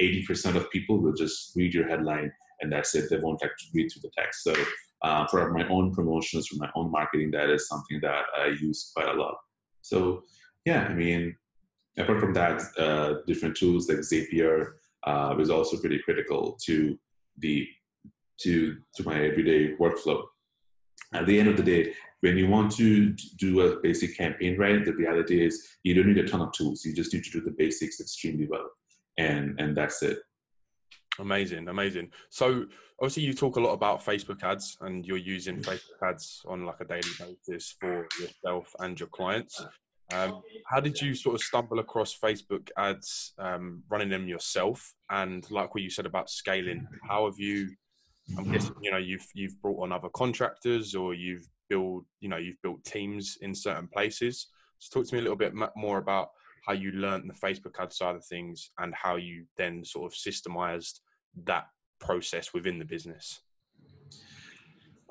80% 0.00 0.54
of 0.54 0.70
people 0.70 0.98
will 0.98 1.12
just 1.12 1.52
read 1.56 1.74
your 1.74 1.88
headline 1.88 2.32
and 2.60 2.72
that's 2.72 2.94
it. 2.94 3.10
They 3.10 3.18
won't 3.18 3.40
to 3.40 3.48
read 3.74 3.90
through 3.90 4.02
the 4.02 4.10
text. 4.16 4.44
So 4.44 4.54
uh, 5.02 5.26
for 5.26 5.52
my 5.52 5.66
own 5.68 5.94
promotions, 5.94 6.48
for 6.48 6.56
my 6.56 6.70
own 6.74 6.90
marketing, 6.90 7.30
that 7.32 7.50
is 7.50 7.68
something 7.68 8.00
that 8.02 8.24
I 8.36 8.46
use 8.60 8.90
quite 8.94 9.08
a 9.08 9.18
lot. 9.20 9.36
So 9.82 10.22
yeah, 10.64 10.86
I 10.88 10.94
mean, 10.94 11.36
apart 11.98 12.20
from 12.20 12.34
that, 12.34 12.62
uh, 12.78 13.22
different 13.26 13.56
tools 13.56 13.88
like 13.88 13.98
Zapier 13.98 14.72
uh, 15.06 15.34
is 15.38 15.50
also 15.50 15.78
pretty 15.78 16.00
critical 16.00 16.58
to 16.66 16.98
the 17.38 17.66
to 18.40 18.76
to 18.96 19.02
my 19.04 19.14
everyday 19.24 19.74
workflow. 19.76 20.22
At 21.14 21.26
the 21.26 21.38
end 21.38 21.48
of 21.48 21.56
the 21.56 21.62
day, 21.62 21.94
when 22.20 22.36
you 22.36 22.48
want 22.48 22.72
to 22.76 23.10
do 23.36 23.60
a 23.60 23.80
basic 23.80 24.16
campaign 24.16 24.58
right, 24.58 24.84
the 24.84 24.92
reality 24.92 25.44
is 25.44 25.68
you 25.84 25.94
don't 25.94 26.06
need 26.06 26.18
a 26.18 26.28
ton 26.28 26.40
of 26.40 26.52
tools. 26.52 26.84
You 26.84 26.92
just 26.94 27.14
need 27.14 27.24
to 27.24 27.30
do 27.30 27.40
the 27.40 27.54
basics 27.56 28.00
extremely 28.00 28.46
well, 28.48 28.68
and 29.18 29.58
and 29.60 29.76
that's 29.76 30.02
it. 30.02 30.18
Amazing, 31.20 31.68
amazing. 31.68 32.10
So 32.30 32.66
obviously 33.00 33.24
you 33.24 33.34
talk 33.34 33.56
a 33.56 33.60
lot 33.60 33.72
about 33.72 34.04
Facebook 34.04 34.42
ads 34.42 34.76
and 34.80 35.04
you're 35.04 35.16
using 35.16 35.56
Facebook 35.56 36.02
ads 36.02 36.42
on 36.46 36.64
like 36.64 36.80
a 36.80 36.84
daily 36.84 37.10
basis 37.18 37.74
for 37.80 38.06
yourself 38.20 38.74
and 38.78 38.98
your 38.98 39.08
clients. 39.08 39.64
Um, 40.12 40.40
how 40.66 40.80
did 40.80 41.00
you 41.00 41.14
sort 41.14 41.34
of 41.34 41.42
stumble 41.42 41.80
across 41.80 42.16
Facebook 42.18 42.70
ads, 42.78 43.34
um, 43.38 43.82
running 43.90 44.08
them 44.08 44.26
yourself? 44.26 44.94
And 45.10 45.48
like 45.50 45.74
what 45.74 45.82
you 45.82 45.90
said 45.90 46.06
about 46.06 46.30
scaling, 46.30 46.86
how 47.06 47.26
have 47.26 47.38
you? 47.38 47.70
I'm 48.36 48.50
guessing 48.50 48.74
you 48.82 48.90
know 48.90 48.98
you've 48.98 49.26
you've 49.34 49.60
brought 49.62 49.82
on 49.82 49.92
other 49.92 50.08
contractors 50.10 50.94
or 50.94 51.14
you've 51.14 51.48
built 51.68 52.04
you 52.20 52.28
know 52.28 52.36
you've 52.36 52.60
built 52.62 52.84
teams 52.84 53.38
in 53.40 53.54
certain 53.54 53.88
places. 53.88 54.48
So 54.78 55.00
talk 55.00 55.08
to 55.08 55.14
me 55.14 55.20
a 55.20 55.22
little 55.22 55.36
bit 55.36 55.54
more 55.76 55.98
about 55.98 56.28
how 56.66 56.72
you 56.74 56.92
learned 56.92 57.28
the 57.28 57.34
Facebook 57.34 57.80
ad 57.80 57.92
side 57.92 58.14
of 58.14 58.24
things 58.24 58.70
and 58.78 58.94
how 58.94 59.16
you 59.16 59.44
then 59.56 59.84
sort 59.84 60.12
of 60.12 60.16
systemized 60.16 61.00
that 61.44 61.64
process 61.98 62.52
within 62.52 62.78
the 62.78 62.84
business. 62.84 63.40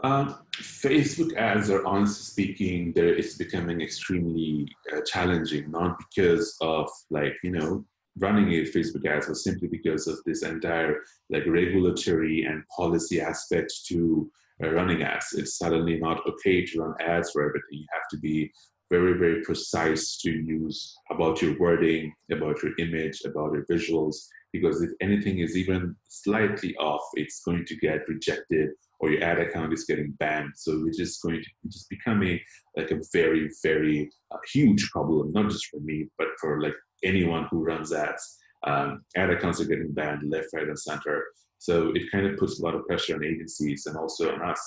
Um, 0.03 0.37
Facebook 0.53 1.35
ads 1.35 1.71
are 1.71 1.83
honestly 1.85 2.23
speaking, 2.23 2.93
there 2.93 3.15
it's 3.15 3.35
becoming 3.35 3.81
extremely 3.81 4.67
uh, 4.93 5.01
challenging, 5.01 5.71
not 5.71 5.97
because 5.97 6.55
of 6.61 6.87
like, 7.09 7.33
you 7.43 7.51
know, 7.51 7.83
running 8.19 8.51
a 8.51 8.63
Facebook 8.63 9.05
ads, 9.05 9.27
was 9.27 9.43
simply 9.43 9.67
because 9.67 10.07
of 10.07 10.19
this 10.25 10.43
entire 10.43 11.01
like 11.29 11.45
regulatory 11.45 12.43
and 12.43 12.63
policy 12.75 13.21
aspect 13.21 13.73
to 13.87 14.29
uh, 14.63 14.69
running 14.69 15.03
ads. 15.03 15.33
It's 15.33 15.57
suddenly 15.57 15.99
not 15.99 16.25
okay 16.27 16.65
to 16.65 16.79
run 16.79 16.95
ads 16.99 17.31
for 17.31 17.43
everything. 17.43 17.79
You 17.79 17.85
have 17.93 18.07
to 18.11 18.17
be 18.17 18.51
very, 18.89 19.17
very 19.17 19.41
precise 19.43 20.17
to 20.17 20.31
use 20.31 20.95
about 21.11 21.41
your 21.41 21.57
wording, 21.59 22.13
about 22.31 22.63
your 22.63 22.71
image, 22.79 23.21
about 23.25 23.53
your 23.53 23.65
visuals, 23.65 24.15
because 24.53 24.81
if 24.81 24.91
anything 25.01 25.39
is 25.39 25.57
even 25.57 25.95
slightly 26.07 26.75
off, 26.77 27.01
it's 27.15 27.41
going 27.43 27.65
to 27.65 27.75
get 27.75 28.07
rejected 28.07 28.69
or 28.99 29.11
your 29.11 29.23
ad 29.23 29.39
account 29.39 29.73
is 29.73 29.85
getting 29.85 30.11
banned. 30.19 30.53
So 30.55 30.85
it's 30.87 30.97
just 30.97 31.21
going 31.21 31.41
to 31.41 31.49
just 31.69 31.89
become 31.89 32.23
a 32.23 32.41
like 32.75 32.91
a 32.91 33.01
very 33.13 33.49
very 33.63 34.09
uh, 34.31 34.37
huge 34.51 34.89
problem, 34.91 35.31
not 35.31 35.51
just 35.51 35.67
for 35.67 35.79
me, 35.79 36.07
but 36.17 36.27
for 36.39 36.61
like 36.61 36.75
anyone 37.03 37.47
who 37.49 37.63
runs 37.63 37.93
ads. 37.93 38.37
Um, 38.65 39.03
ad 39.15 39.29
accounts 39.29 39.61
are 39.61 39.65
getting 39.65 39.93
banned 39.93 40.29
left, 40.29 40.47
right, 40.53 40.67
and 40.67 40.79
center. 40.79 41.23
So 41.59 41.91
it 41.95 42.11
kind 42.11 42.25
of 42.25 42.37
puts 42.37 42.59
a 42.59 42.63
lot 42.63 42.75
of 42.75 42.85
pressure 42.85 43.15
on 43.15 43.23
agencies 43.23 43.85
and 43.85 43.97
also 43.97 44.33
on 44.33 44.41
us. 44.41 44.61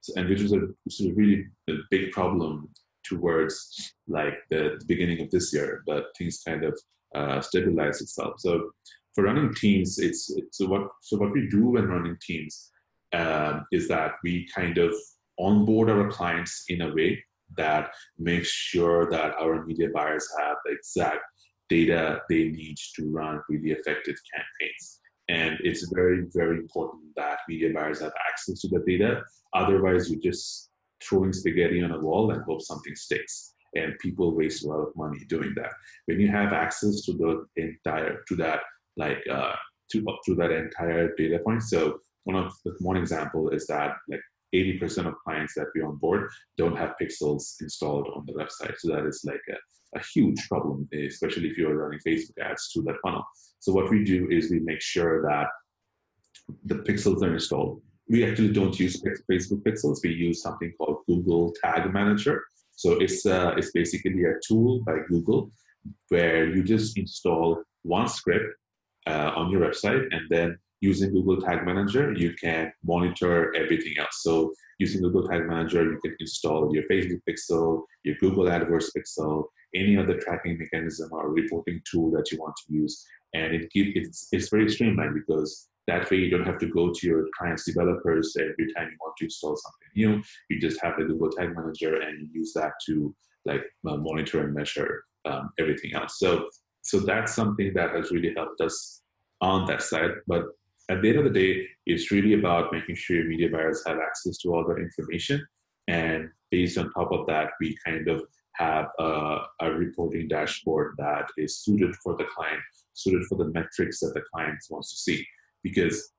So, 0.00 0.12
and 0.16 0.28
which 0.28 0.42
was 0.42 0.52
a, 0.52 0.60
really 1.14 1.46
a 1.68 1.74
big 1.90 2.12
problem 2.12 2.68
towards 3.04 3.94
like 4.08 4.34
the, 4.50 4.76
the, 4.78 4.84
beginning 4.86 5.20
of 5.20 5.30
this 5.30 5.52
year, 5.52 5.82
but 5.86 6.06
things 6.18 6.42
kind 6.46 6.64
of 6.64 6.78
uh, 7.14 7.40
stabilized 7.40 8.02
itself. 8.02 8.34
So 8.38 8.70
for 9.14 9.24
running 9.24 9.54
teams, 9.54 9.98
it's, 9.98 10.30
it's 10.36 10.58
so 10.58 10.66
what 10.66 10.88
so 11.02 11.16
what 11.16 11.32
we 11.32 11.48
do 11.48 11.68
when 11.68 11.86
running 11.86 12.16
teams 12.20 12.70
um, 13.16 13.66
is 13.72 13.88
that 13.88 14.12
we 14.22 14.46
kind 14.54 14.78
of 14.78 14.94
onboard 15.38 15.88
our 15.90 16.08
clients 16.10 16.64
in 16.68 16.82
a 16.82 16.94
way 16.94 17.22
that 17.56 17.90
makes 18.18 18.48
sure 18.48 19.10
that 19.10 19.34
our 19.40 19.64
media 19.64 19.88
buyers 19.94 20.28
have 20.38 20.56
the 20.64 20.72
exact 20.72 21.20
data 21.68 22.20
they 22.28 22.44
need 22.48 22.76
to 22.94 23.10
run 23.10 23.40
really 23.48 23.70
effective 23.70 24.16
campaigns. 24.34 25.00
And 25.28 25.58
it's 25.60 25.90
very, 25.92 26.26
very 26.32 26.58
important 26.58 27.02
that 27.16 27.38
media 27.48 27.72
buyers 27.74 28.00
have 28.00 28.12
access 28.28 28.60
to 28.60 28.68
the 28.68 28.84
data. 28.86 29.22
Otherwise, 29.54 30.10
you're 30.10 30.20
just 30.20 30.70
throwing 31.02 31.32
spaghetti 31.32 31.82
on 31.82 31.92
a 31.92 32.00
wall 32.00 32.30
and 32.30 32.42
hope 32.44 32.62
something 32.62 32.94
sticks. 32.94 33.54
And 33.74 33.98
people 34.00 34.34
waste 34.34 34.64
a 34.64 34.68
lot 34.68 34.86
of 34.86 34.96
money 34.96 35.18
doing 35.28 35.52
that. 35.56 35.72
When 36.06 36.20
you 36.20 36.28
have 36.28 36.52
access 36.52 37.02
to 37.06 37.12
the 37.12 37.62
entire, 37.62 38.22
to 38.28 38.36
that, 38.36 38.60
like, 38.96 39.22
uh, 39.30 39.52
to, 39.90 40.04
up 40.08 40.20
to 40.26 40.34
that 40.36 40.50
entire 40.50 41.14
data 41.16 41.40
point. 41.40 41.62
So 41.62 41.98
one 42.26 42.36
of 42.36 42.52
the, 42.64 42.74
one 42.80 42.96
example 42.96 43.50
is 43.50 43.66
that 43.68 43.94
like 44.08 44.20
80% 44.52 45.06
of 45.06 45.14
clients 45.24 45.54
that 45.54 45.68
we 45.74 45.82
onboard 45.82 46.28
don't 46.58 46.76
have 46.76 46.94
pixels 47.00 47.54
installed 47.60 48.08
on 48.14 48.24
the 48.26 48.32
website. 48.32 48.74
So 48.78 48.88
that 48.92 49.06
is 49.06 49.22
like 49.24 49.40
a, 49.48 49.98
a 49.98 50.02
huge 50.12 50.48
problem, 50.48 50.88
especially 50.92 51.48
if 51.48 51.56
you're 51.56 51.76
running 51.76 52.00
Facebook 52.06 52.38
ads 52.42 52.68
through 52.72 52.84
that 52.84 52.96
funnel. 53.02 53.24
So 53.60 53.72
what 53.72 53.90
we 53.90 54.02
do 54.04 54.28
is 54.28 54.50
we 54.50 54.58
make 54.60 54.82
sure 54.82 55.22
that 55.22 55.46
the 56.64 56.76
pixels 56.76 57.22
are 57.22 57.32
installed. 57.32 57.80
We 58.08 58.28
actually 58.28 58.52
don't 58.52 58.78
use 58.78 59.00
Facebook 59.30 59.62
pixels. 59.62 59.98
We 60.02 60.10
use 60.10 60.42
something 60.42 60.72
called 60.78 60.98
Google 61.06 61.54
Tag 61.62 61.92
Manager. 61.92 62.42
So 62.72 62.92
it's 63.04 63.24
uh, 63.24 63.54
it's 63.56 63.70
basically 63.70 64.24
a 64.24 64.34
tool 64.46 64.82
by 64.84 64.96
Google 65.08 65.50
where 66.08 66.46
you 66.46 66.62
just 66.62 66.98
install 66.98 67.62
one 67.82 68.08
script 68.08 68.54
uh, 69.06 69.30
on 69.34 69.50
your 69.50 69.60
website 69.60 70.04
and 70.10 70.22
then 70.28 70.58
using 70.80 71.12
Google 71.12 71.40
Tag 71.40 71.64
Manager, 71.64 72.12
you 72.12 72.34
can 72.34 72.72
monitor 72.84 73.54
everything 73.56 73.94
else. 73.98 74.22
So 74.22 74.52
using 74.78 75.02
Google 75.02 75.26
Tag 75.26 75.46
Manager, 75.46 75.84
you 75.84 75.98
can 76.02 76.16
install 76.20 76.74
your 76.74 76.84
Facebook 76.90 77.20
pixel, 77.28 77.82
your 78.04 78.16
Google 78.20 78.44
AdWords 78.44 78.90
pixel, 78.96 79.44
any 79.74 79.96
other 79.96 80.18
tracking 80.18 80.58
mechanism 80.58 81.08
or 81.12 81.30
reporting 81.30 81.80
tool 81.90 82.10
that 82.12 82.30
you 82.30 82.38
want 82.38 82.54
to 82.56 82.72
use. 82.72 83.04
And 83.34 83.54
it 83.54 83.70
give, 83.72 83.88
it's, 83.94 84.28
it's 84.32 84.48
very 84.48 84.68
streamlined 84.68 85.14
because 85.14 85.68
that 85.86 86.10
way 86.10 86.18
you 86.18 86.30
don't 86.30 86.46
have 86.46 86.58
to 86.58 86.66
go 86.66 86.92
to 86.92 87.06
your 87.06 87.26
client's 87.38 87.64
developers 87.64 88.36
every 88.38 88.72
time 88.74 88.88
you 88.90 88.96
want 89.00 89.16
to 89.18 89.24
install 89.24 89.56
something 89.56 89.88
new. 89.94 90.22
You 90.50 90.60
just 90.60 90.82
have 90.82 90.96
the 90.98 91.04
Google 91.04 91.30
Tag 91.30 91.54
Manager 91.54 92.00
and 92.00 92.20
you 92.20 92.40
use 92.40 92.52
that 92.54 92.72
to 92.86 93.14
like 93.44 93.62
uh, 93.88 93.96
monitor 93.96 94.42
and 94.42 94.54
measure 94.54 95.04
um, 95.24 95.50
everything 95.58 95.94
else. 95.94 96.18
So, 96.18 96.48
so 96.82 97.00
that's 97.00 97.34
something 97.34 97.72
that 97.74 97.94
has 97.94 98.10
really 98.10 98.34
helped 98.34 98.60
us 98.60 99.02
on 99.40 99.66
that 99.66 99.82
side. 99.82 100.10
But 100.26 100.46
at 100.88 101.02
the 101.02 101.08
end 101.08 101.18
of 101.18 101.24
the 101.24 101.30
day, 101.30 101.66
it's 101.86 102.10
really 102.10 102.34
about 102.34 102.72
making 102.72 102.94
sure 102.94 103.24
media 103.24 103.48
buyers 103.50 103.82
have 103.86 103.98
access 103.98 104.38
to 104.38 104.54
all 104.54 104.64
that 104.68 104.78
information. 104.78 105.44
And 105.88 106.30
based 106.50 106.78
on 106.78 106.92
top 106.92 107.12
of 107.12 107.26
that, 107.26 107.50
we 107.60 107.76
kind 107.84 108.08
of 108.08 108.22
have 108.54 108.86
a, 108.98 109.38
a, 109.60 109.70
reporting 109.70 110.28
dashboard 110.28 110.94
that 110.98 111.28
is 111.36 111.58
suited 111.58 111.94
for 111.96 112.16
the 112.16 112.24
client, 112.34 112.60
suited 112.94 113.26
for 113.26 113.36
the 113.36 113.50
metrics 113.50 114.00
that 114.00 114.14
the 114.14 114.22
client 114.32 114.58
wants 114.70 114.90
to 114.92 114.96
see. 114.96 115.26
Because 115.62 116.12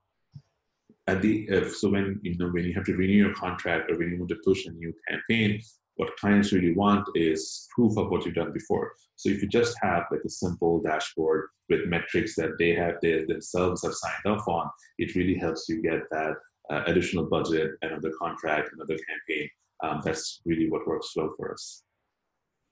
at 1.08 1.22
the 1.22 1.48
if, 1.50 1.76
so 1.76 1.90
when 1.90 2.20
you 2.22 2.38
know 2.38 2.50
when 2.50 2.66
you 2.66 2.74
have 2.74 2.84
to 2.86 2.96
renew 2.96 3.14
your 3.26 3.34
contract 3.34 3.90
or 3.90 3.98
when 3.98 4.12
you 4.12 4.18
want 4.20 4.30
to 4.30 4.38
push 4.46 4.66
a 4.66 4.72
new 4.72 4.94
campaign, 5.10 5.62
what 5.98 6.16
clients 6.18 6.54
really 6.54 6.74
want 6.74 7.08
is 7.16 7.68
proof 7.76 7.98
of 7.98 8.10
what 8.10 8.26
you've 8.26 8.36
done 8.36 8.54
before. 8.54 8.94
So 9.16 9.30
if 9.30 9.42
you 9.42 9.48
just 9.48 9.76
have 9.82 10.04
like 10.12 10.22
a 10.26 10.30
simple 10.30 10.80
dashboard 10.82 11.50
with 11.70 11.88
metrics 11.88 12.36
that 12.36 12.58
they 12.58 12.74
have 12.76 12.96
they 13.02 13.26
themselves 13.26 13.84
have 13.84 13.94
signed 13.94 14.26
off 14.26 14.48
on, 14.48 14.70
it 15.00 15.16
really 15.16 15.36
helps 15.36 15.68
you 15.68 15.82
get 15.82 16.02
that 16.12 16.36
uh, 16.70 16.84
additional 16.86 17.26
budget, 17.26 17.72
and 17.82 17.92
another 17.92 18.12
contract, 18.20 18.70
another 18.74 18.98
campaign. 19.10 19.50
Um, 19.84 20.02
that's 20.04 20.42
really 20.46 20.70
what 20.70 20.88
works 20.88 21.14
well 21.16 21.34
for 21.38 21.54
us. 21.54 21.84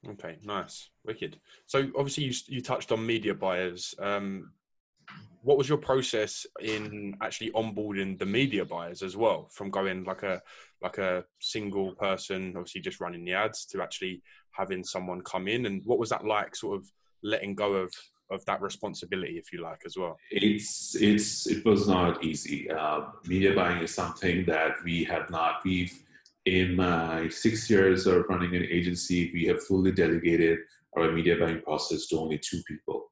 Okay, 0.08 0.38
nice, 0.44 0.90
wicked. 1.04 1.40
So 1.66 1.90
obviously 1.98 2.26
you 2.26 2.34
you 2.48 2.62
touched 2.62 2.92
on 2.92 3.06
media 3.06 3.34
buyers. 3.34 3.96
Um, 4.00 4.52
what 5.46 5.60
was 5.60 5.70
your 5.70 5.78
process 5.78 6.46
in 6.60 7.16
actually 7.22 7.52
onboarding 7.52 8.18
the 8.18 8.26
media 8.26 8.66
buyers 8.66 9.04
as 9.04 9.16
well? 9.16 9.48
From 9.52 9.70
going 9.70 10.04
like 10.04 10.24
a 10.24 10.42
like 10.82 10.98
a 10.98 11.24
single 11.40 11.94
person 11.96 12.54
obviously 12.58 12.82
just 12.82 13.00
running 13.00 13.24
the 13.24 13.34
ads 13.34 13.66
to 13.68 13.82
actually 13.82 14.24
having 14.52 14.84
someone 14.84 15.22
come 15.22 15.48
in? 15.48 15.68
And 15.68 15.84
what 15.86 16.00
was 16.00 16.10
that 16.10 16.26
like 16.26 16.56
sort 16.56 16.78
of 16.78 16.92
letting 17.22 17.54
go 17.54 17.74
of 17.74 17.94
of 18.32 18.44
that 18.46 18.60
responsibility 18.60 19.38
if 19.38 19.54
you 19.54 19.62
like 19.62 19.82
as 19.86 19.96
well? 19.96 20.18
It's 20.32 20.96
it's 20.96 21.46
it 21.46 21.64
was 21.64 21.88
not 21.88 22.24
easy. 22.24 22.72
Uh, 22.72 23.02
media 23.28 23.54
buying 23.54 23.84
is 23.84 23.94
something 23.94 24.46
that 24.48 24.84
we 24.84 25.04
have 25.04 25.30
not 25.30 25.64
we've 25.64 25.94
in 26.46 26.76
my 26.76 27.30
six 27.30 27.70
years 27.70 28.08
of 28.08 28.26
running 28.30 28.56
an 28.56 28.64
agency 28.64 29.32
we 29.34 29.46
have 29.46 29.64
fully 29.64 29.92
delegated 29.92 30.60
our 30.98 31.12
media 31.12 31.36
buying 31.38 31.62
process 31.62 32.08
to 32.08 32.20
only 32.20 32.40
two 32.40 32.62
people. 32.68 33.12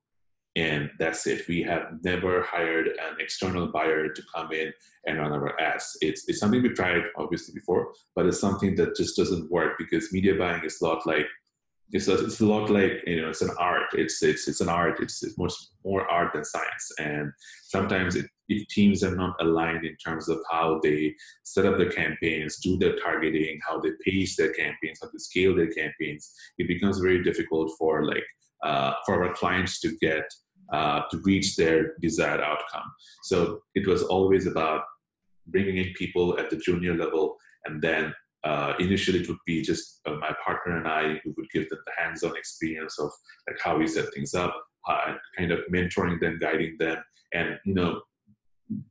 And 0.55 0.91
that's 0.99 1.25
it. 1.25 1.47
We 1.47 1.63
have 1.63 1.99
never 2.03 2.43
hired 2.43 2.87
an 2.87 3.17
external 3.19 3.67
buyer 3.67 4.09
to 4.09 4.23
come 4.35 4.51
in 4.51 4.71
and 5.05 5.17
run 5.17 5.31
our 5.31 5.59
ads. 5.59 5.97
It's, 6.01 6.25
it's 6.27 6.39
something 6.39 6.61
we 6.61 6.69
tried 6.69 7.01
obviously 7.17 7.53
before, 7.55 7.93
but 8.15 8.27
it's 8.27 8.39
something 8.39 8.75
that 8.75 8.95
just 8.95 9.17
doesn't 9.17 9.51
work 9.51 9.79
because 9.79 10.13
media 10.13 10.35
buying 10.35 10.63
is 10.63 10.79
a 10.81 10.85
lot 10.85 11.07
like 11.07 11.27
it's 11.93 12.07
a, 12.07 12.25
it's 12.25 12.41
a 12.41 12.45
lot 12.45 12.69
like 12.69 13.01
you 13.05 13.21
know 13.21 13.29
it's 13.29 13.41
an 13.41 13.55
art 13.59 13.83
it's 13.93 14.21
it's 14.23 14.47
it's 14.47 14.61
an 14.61 14.69
art 14.69 14.99
it's, 14.99 15.21
it's 15.23 15.37
more 15.37 15.49
more 15.85 16.09
art 16.09 16.33
than 16.33 16.43
science 16.43 16.91
and 16.99 17.31
sometimes 17.63 18.15
it, 18.15 18.25
if 18.49 18.67
teams 18.67 19.03
are 19.03 19.15
not 19.15 19.35
aligned 19.41 19.85
in 19.85 19.95
terms 19.97 20.27
of 20.27 20.39
how 20.51 20.79
they 20.83 21.13
set 21.43 21.65
up 21.65 21.77
their 21.77 21.91
campaigns 21.91 22.57
do 22.59 22.77
their 22.77 22.95
targeting 22.97 23.59
how 23.67 23.79
they 23.79 23.91
pace 24.03 24.35
their 24.35 24.51
campaigns 24.53 24.99
how 25.01 25.07
they 25.11 25.19
scale 25.19 25.55
their 25.55 25.71
campaigns 25.71 26.33
it 26.57 26.67
becomes 26.67 26.99
very 26.99 27.23
difficult 27.23 27.71
for 27.77 28.05
like 28.05 28.25
uh, 28.63 28.93
for 29.05 29.23
our 29.23 29.33
clients 29.33 29.79
to 29.81 29.95
get 30.01 30.23
uh, 30.73 31.03
to 31.11 31.17
reach 31.23 31.55
their 31.55 31.95
desired 32.01 32.41
outcome. 32.41 32.91
So 33.23 33.61
it 33.75 33.87
was 33.87 34.03
always 34.03 34.47
about 34.47 34.81
bringing 35.47 35.77
in 35.77 35.93
people 35.93 36.39
at 36.39 36.49
the 36.49 36.57
junior 36.57 36.95
level 36.95 37.37
and 37.65 37.81
then 37.81 38.13
uh, 38.43 38.73
initially 38.79 39.19
it 39.19 39.27
would 39.29 39.37
be 39.45 39.61
just 39.61 40.01
uh, 40.05 40.15
my 40.15 40.35
partner 40.43 40.77
and 40.77 40.87
I 40.87 41.21
who 41.23 41.33
would 41.37 41.49
give 41.53 41.69
them 41.69 41.79
the 41.85 42.03
hands-on 42.03 42.35
experience 42.35 42.99
of 42.99 43.11
like 43.47 43.59
how 43.61 43.77
we 43.77 43.87
set 43.87 44.13
things 44.13 44.33
up, 44.33 44.53
uh, 44.89 45.13
kind 45.37 45.51
of 45.51 45.59
mentoring 45.71 46.19
them, 46.19 46.39
guiding 46.41 46.75
them, 46.77 46.97
and 47.33 47.57
you 47.65 47.73
know, 47.73 48.01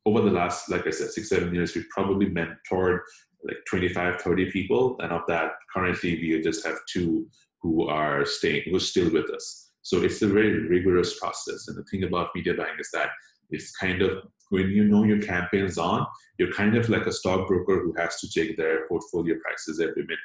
over 0.07 0.23
the 0.23 0.31
last 0.31 0.71
like 0.71 0.87
I 0.87 0.91
said 0.91 1.11
six 1.11 1.29
seven 1.29 1.55
years, 1.55 1.75
we 1.75 1.85
probably 1.91 2.27
mentored 2.27 3.01
like 3.45 3.59
25 3.69 4.23
30 4.23 4.51
people. 4.51 4.97
And 5.01 5.13
of 5.13 5.23
that 5.29 5.53
currently 5.75 6.15
we 6.15 6.41
just 6.41 6.65
have 6.65 6.79
two 6.91 7.27
who 7.61 7.89
are 7.89 8.25
staying 8.25 8.63
who 8.67 8.77
are 8.77 8.81
still 8.81 9.13
with 9.13 9.29
us 9.31 9.72
so 9.83 10.03
it's 10.03 10.23
a 10.23 10.27
very 10.27 10.69
rigorous 10.69 11.19
process 11.19 11.69
and 11.69 11.77
the 11.77 11.85
thing 11.85 12.05
about 12.05 12.31
media 12.35 12.55
buying 12.55 12.79
is 12.79 12.91
that 12.93 13.11
it's 13.51 13.71
kind 13.77 14.03
of 14.03 14.23
when 14.53 14.69
you 14.69 14.85
know 14.85 15.05
your 15.05 15.21
campaign's 15.21 15.79
on, 15.79 16.07
you're 16.39 16.53
kind 16.53 16.77
of 16.77 16.89
like 16.91 17.07
a 17.07 17.13
stockbroker 17.13 17.81
who 17.81 17.95
has 17.97 18.21
to 18.21 18.29
check 18.29 18.57
their 18.57 18.87
portfolio 18.87 19.35
prices 19.43 19.81
every 19.81 20.03
minute. 20.03 20.19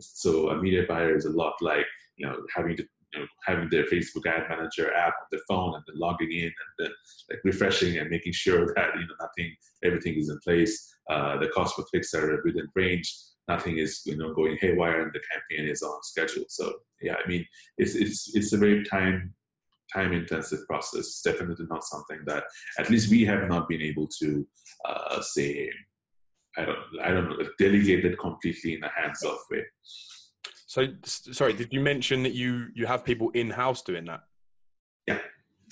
So 0.00 0.48
a 0.48 0.60
media 0.60 0.84
buyer 0.88 1.14
is 1.14 1.26
a 1.26 1.30
lot 1.30 1.54
like 1.60 1.86
you 2.16 2.26
know 2.26 2.36
having 2.54 2.76
to 2.76 2.84
you 3.12 3.20
know, 3.20 3.26
having 3.46 3.68
their 3.70 3.84
Facebook 3.84 4.26
ad 4.26 4.48
manager 4.48 4.92
app 4.94 5.14
on 5.20 5.26
their 5.30 5.40
phone 5.46 5.74
and 5.74 5.84
then 5.86 5.98
logging 5.98 6.32
in 6.32 6.46
and 6.46 6.72
then 6.78 6.90
like 7.30 7.40
refreshing 7.44 7.98
and 7.98 8.10
making 8.10 8.32
sure 8.32 8.72
that 8.76 8.88
you 8.94 9.06
know 9.06 9.14
nothing, 9.20 9.54
everything 9.84 10.14
is 10.14 10.30
in 10.30 10.38
place. 10.42 10.90
Uh, 11.10 11.38
the 11.38 11.48
cost 11.48 11.76
per 11.76 11.84
clicks 11.84 12.14
are 12.14 12.40
within 12.44 12.66
range. 12.74 13.14
Nothing 13.48 13.78
is 13.78 14.02
you 14.06 14.16
know 14.16 14.32
going 14.32 14.56
haywire 14.60 15.02
and 15.02 15.12
the 15.12 15.20
campaign 15.30 15.68
is 15.68 15.82
on 15.82 16.02
schedule. 16.02 16.44
So 16.48 16.72
yeah, 17.02 17.16
I 17.22 17.28
mean 17.28 17.44
it's 17.78 17.94
it's 17.94 18.34
it's 18.34 18.52
a 18.52 18.58
very 18.58 18.84
time 18.84 19.34
time 19.92 20.12
intensive 20.12 20.66
process. 20.66 21.00
It's 21.00 21.22
definitely 21.22 21.66
not 21.70 21.84
something 21.84 22.20
that 22.26 22.44
at 22.78 22.90
least 22.90 23.10
we 23.10 23.24
have 23.24 23.48
not 23.48 23.68
been 23.68 23.82
able 23.82 24.08
to 24.20 24.46
uh, 24.84 25.20
say, 25.20 25.70
I 26.56 26.64
don't, 26.64 26.78
I 27.02 27.10
don't 27.10 27.28
know, 27.28 27.38
delegate 27.58 28.04
it 28.04 28.18
completely 28.18 28.74
in 28.74 28.84
a 28.84 28.90
hands-off 28.90 29.40
way. 29.50 29.64
So, 30.66 30.86
sorry, 31.04 31.52
did 31.52 31.72
you 31.72 31.80
mention 31.80 32.22
that 32.24 32.32
you 32.32 32.66
you 32.74 32.86
have 32.86 33.04
people 33.04 33.30
in 33.30 33.50
house 33.50 33.82
doing 33.82 34.06
that? 34.06 34.22
Yeah. 35.06 35.18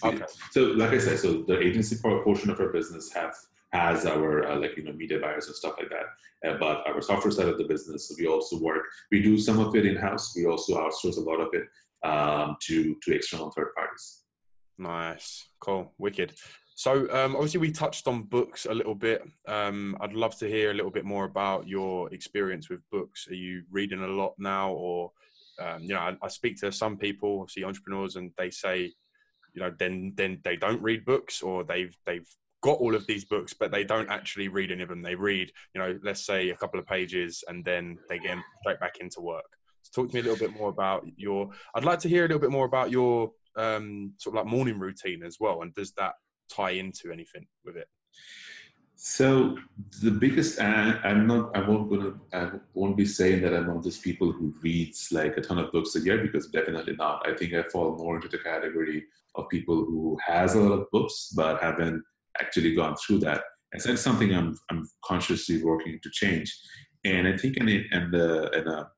Okay. 0.04 0.24
So, 0.52 0.62
like 0.66 0.90
I 0.90 0.98
said, 0.98 1.18
so 1.18 1.42
the 1.42 1.58
agency 1.61 1.96
portion 1.96 2.50
of 2.50 2.61
our 2.61 2.68
business 2.68 3.12
have 3.12 3.35
has 3.72 4.04
our 4.04 4.46
uh, 4.46 4.58
like 4.58 4.76
you 4.76 4.85
know 4.85 4.92
media 4.92 5.18
buyers 5.18 5.46
and 5.46 5.56
stuff 5.56 5.74
like 5.78 5.90
that. 5.90 6.48
Uh, 6.48 6.58
but 6.58 6.87
our 6.87 7.00
software 7.00 7.30
side 7.30 7.48
of 7.48 7.58
the 7.58 7.64
business, 7.64 8.14
we 8.18 8.26
also 8.26 8.58
work. 8.58 8.85
We 9.11 9.22
do 9.22 9.38
some 9.38 9.58
of 9.58 9.74
it 9.74 9.87
in 9.87 9.96
house. 9.96 10.35
We 10.37 10.46
also 10.46 10.76
outsource 10.76 11.16
a 11.16 11.20
lot 11.20 11.40
of 11.40 11.48
it 11.54 11.68
um, 12.06 12.56
to 12.62 12.96
to 13.02 13.14
external 13.14 13.50
third 13.50 13.74
parties. 13.74 14.22
Nice, 14.78 15.46
cool, 15.61 15.92
wicked. 15.98 16.35
So 16.74 17.02
um, 17.12 17.37
obviously 17.37 17.61
we 17.61 17.70
touched 17.70 18.08
on 18.08 18.24
books 18.24 18.66
a 18.66 18.74
little 18.74 18.94
bit. 18.94 19.22
Um, 19.46 19.96
I'd 20.00 20.14
love 20.14 20.37
to 20.38 20.48
hear 20.48 20.70
a 20.70 20.74
little 20.74 20.90
bit 20.90 21.04
more 21.04 21.24
about 21.24 21.68
your 21.68 22.12
experience 22.12 22.70
with 22.70 22.80
books. 22.90 23.28
Are 23.28 23.35
you 23.35 23.62
reading 23.70 24.02
a 24.02 24.06
lot 24.06 24.35
now, 24.38 24.72
or 24.72 25.12
um, 25.61 25.82
you 25.82 25.90
know, 25.90 26.00
I, 26.00 26.16
I, 26.22 26.28
speak 26.28 26.58
to 26.61 26.72
some 26.72 26.96
people, 26.96 27.46
see 27.46 27.62
entrepreneurs, 27.62 28.16
and 28.16 28.32
they 28.38 28.50
say, 28.50 28.92
you 29.54 29.61
know, 29.61 29.72
then 29.78 30.14
then 30.16 30.40
they 30.44 30.56
don't 30.56 30.82
read 30.82 31.04
books, 31.04 31.42
or 31.42 31.62
they've 31.62 31.96
they've 32.06 32.28
got 32.62 32.79
all 32.79 32.94
of 32.94 33.07
these 33.07 33.25
books, 33.25 33.53
but 33.53 33.70
they 33.70 33.85
don't 33.85 34.09
actually 34.09 34.48
read 34.48 34.70
any 34.70 34.83
of 34.83 34.88
them. 34.88 35.03
They 35.03 35.14
read, 35.14 35.51
you 35.75 35.81
know, 35.81 35.98
let's 36.03 36.25
say 36.25 36.51
a 36.51 36.57
couple 36.57 36.81
of 36.81 36.87
pages, 36.87 37.44
and 37.48 37.64
then 37.64 37.98
they 38.09 38.18
get 38.18 38.38
straight 38.62 38.81
back 38.81 38.98
into 39.01 39.20
work. 39.20 39.44
So 39.83 40.03
talk 40.03 40.11
to 40.11 40.14
me 40.14 40.20
a 40.20 40.31
little 40.31 40.48
bit 40.48 40.57
more 40.57 40.70
about 40.70 41.05
your. 41.16 41.51
I'd 41.75 41.85
like 41.85 41.98
to 42.01 42.09
hear 42.09 42.25
a 42.25 42.29
little 42.29 42.40
bit 42.40 42.53
more 42.53 42.66
about 42.66 42.90
your 42.90 43.33
um, 43.57 44.14
sort 44.18 44.37
of 44.37 44.44
like 44.44 44.51
morning 44.51 44.79
routine 44.79 45.22
as 45.22 45.37
well, 45.40 45.62
and 45.62 45.75
does 45.75 45.92
that 45.98 46.14
tie 46.51 46.70
into 46.70 47.11
anything 47.12 47.46
with 47.64 47.77
it? 47.77 47.88
So 49.05 49.59
the 50.01 50.12
biggest, 50.12 50.61
I'm 50.61 51.27
not, 51.27 51.57
I 51.57 51.68
won't 51.68 51.90
gonna, 51.90 52.14
I 52.33 52.53
won't 52.75 52.96
be 52.96 53.05
saying 53.05 53.42
that 53.42 53.53
I'm 53.53 53.66
one 53.66 53.79
of 53.79 53.83
those 53.83 53.98
people 53.98 54.31
who 54.31 54.55
reads 54.62 55.09
like 55.11 55.37
a 55.37 55.40
ton 55.40 55.59
of 55.59 55.72
books 55.72 55.96
a 55.96 56.01
year 56.01 56.18
because 56.18 56.46
definitely 56.46 56.94
not. 56.94 57.27
I 57.29 57.35
think 57.35 57.53
I 57.53 57.64
fall 57.64 57.96
more 57.96 58.14
into 58.14 58.29
the 58.29 58.38
category 58.38 59.03
of 59.35 59.48
people 59.48 59.75
who 59.75 60.16
has 60.25 60.55
a 60.55 60.61
lot 60.61 60.79
of 60.79 60.90
books 60.92 61.33
but 61.35 61.61
haven't 61.61 62.05
actually 62.40 62.74
gone 62.74 62.96
through 62.96 63.18
that. 63.20 63.42
And 63.72 63.82
that's 63.82 64.02
something 64.02 64.34
I'm, 64.34 64.58
I'm 64.70 64.86
consciously 65.04 65.62
working 65.62 65.98
to 66.02 66.10
change. 66.10 66.54
And 67.04 67.26
I 67.26 67.36
think, 67.36 67.56
in, 67.56 67.68
in 67.68 68.10
the, 68.10 68.50
in 68.50 68.68
a 68.68 68.88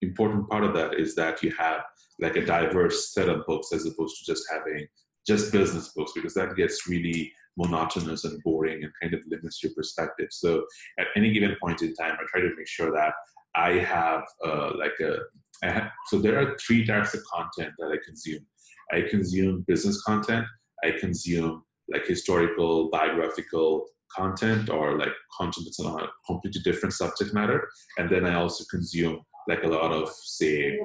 important 0.00 0.48
part 0.48 0.64
of 0.64 0.74
that 0.74 0.94
is 0.94 1.14
that 1.14 1.42
you 1.42 1.52
have 1.58 1.82
like 2.20 2.36
a 2.36 2.44
diverse 2.44 3.12
set 3.12 3.28
of 3.28 3.46
books 3.46 3.72
as 3.72 3.86
opposed 3.86 4.16
to 4.18 4.32
just 4.32 4.44
having 4.50 4.86
just 5.26 5.52
business 5.52 5.92
books 5.94 6.12
because 6.14 6.34
that 6.34 6.56
gets 6.56 6.88
really 6.88 7.32
monotonous 7.56 8.24
and 8.24 8.42
boring 8.42 8.82
and 8.82 8.92
kind 9.00 9.14
of 9.14 9.20
limits 9.28 9.62
your 9.62 9.72
perspective. 9.74 10.28
So 10.30 10.64
at 10.98 11.06
any 11.16 11.32
given 11.32 11.56
point 11.62 11.82
in 11.82 11.94
time, 11.94 12.16
I 12.20 12.24
try 12.28 12.40
to 12.40 12.56
make 12.56 12.66
sure 12.66 12.92
that 12.92 13.12
I 13.54 13.72
have 13.72 14.24
uh, 14.44 14.72
like 14.76 14.98
a 15.00 15.18
I 15.64 15.70
have, 15.70 15.90
so 16.08 16.18
there 16.18 16.40
are 16.40 16.56
three 16.58 16.84
types 16.84 17.14
of 17.14 17.22
content 17.32 17.72
that 17.78 17.92
I 17.92 17.98
consume. 18.04 18.44
I 18.92 19.02
consume 19.02 19.64
business 19.68 20.02
content. 20.02 20.44
I 20.82 20.90
consume 20.98 21.62
like 21.88 22.06
historical, 22.06 22.90
biographical 22.90 23.86
content 24.14 24.68
or 24.68 24.98
like 24.98 25.12
content 25.36 25.66
that's 25.66 25.80
on 25.80 26.02
a 26.02 26.08
completely 26.26 26.60
different 26.62 26.92
subject 26.92 27.32
matter. 27.32 27.68
And 27.98 28.10
then 28.10 28.26
I 28.26 28.34
also 28.34 28.64
consume 28.70 29.20
like 29.48 29.64
a 29.64 29.68
lot 29.68 29.92
of 29.92 30.08
say 30.10 30.78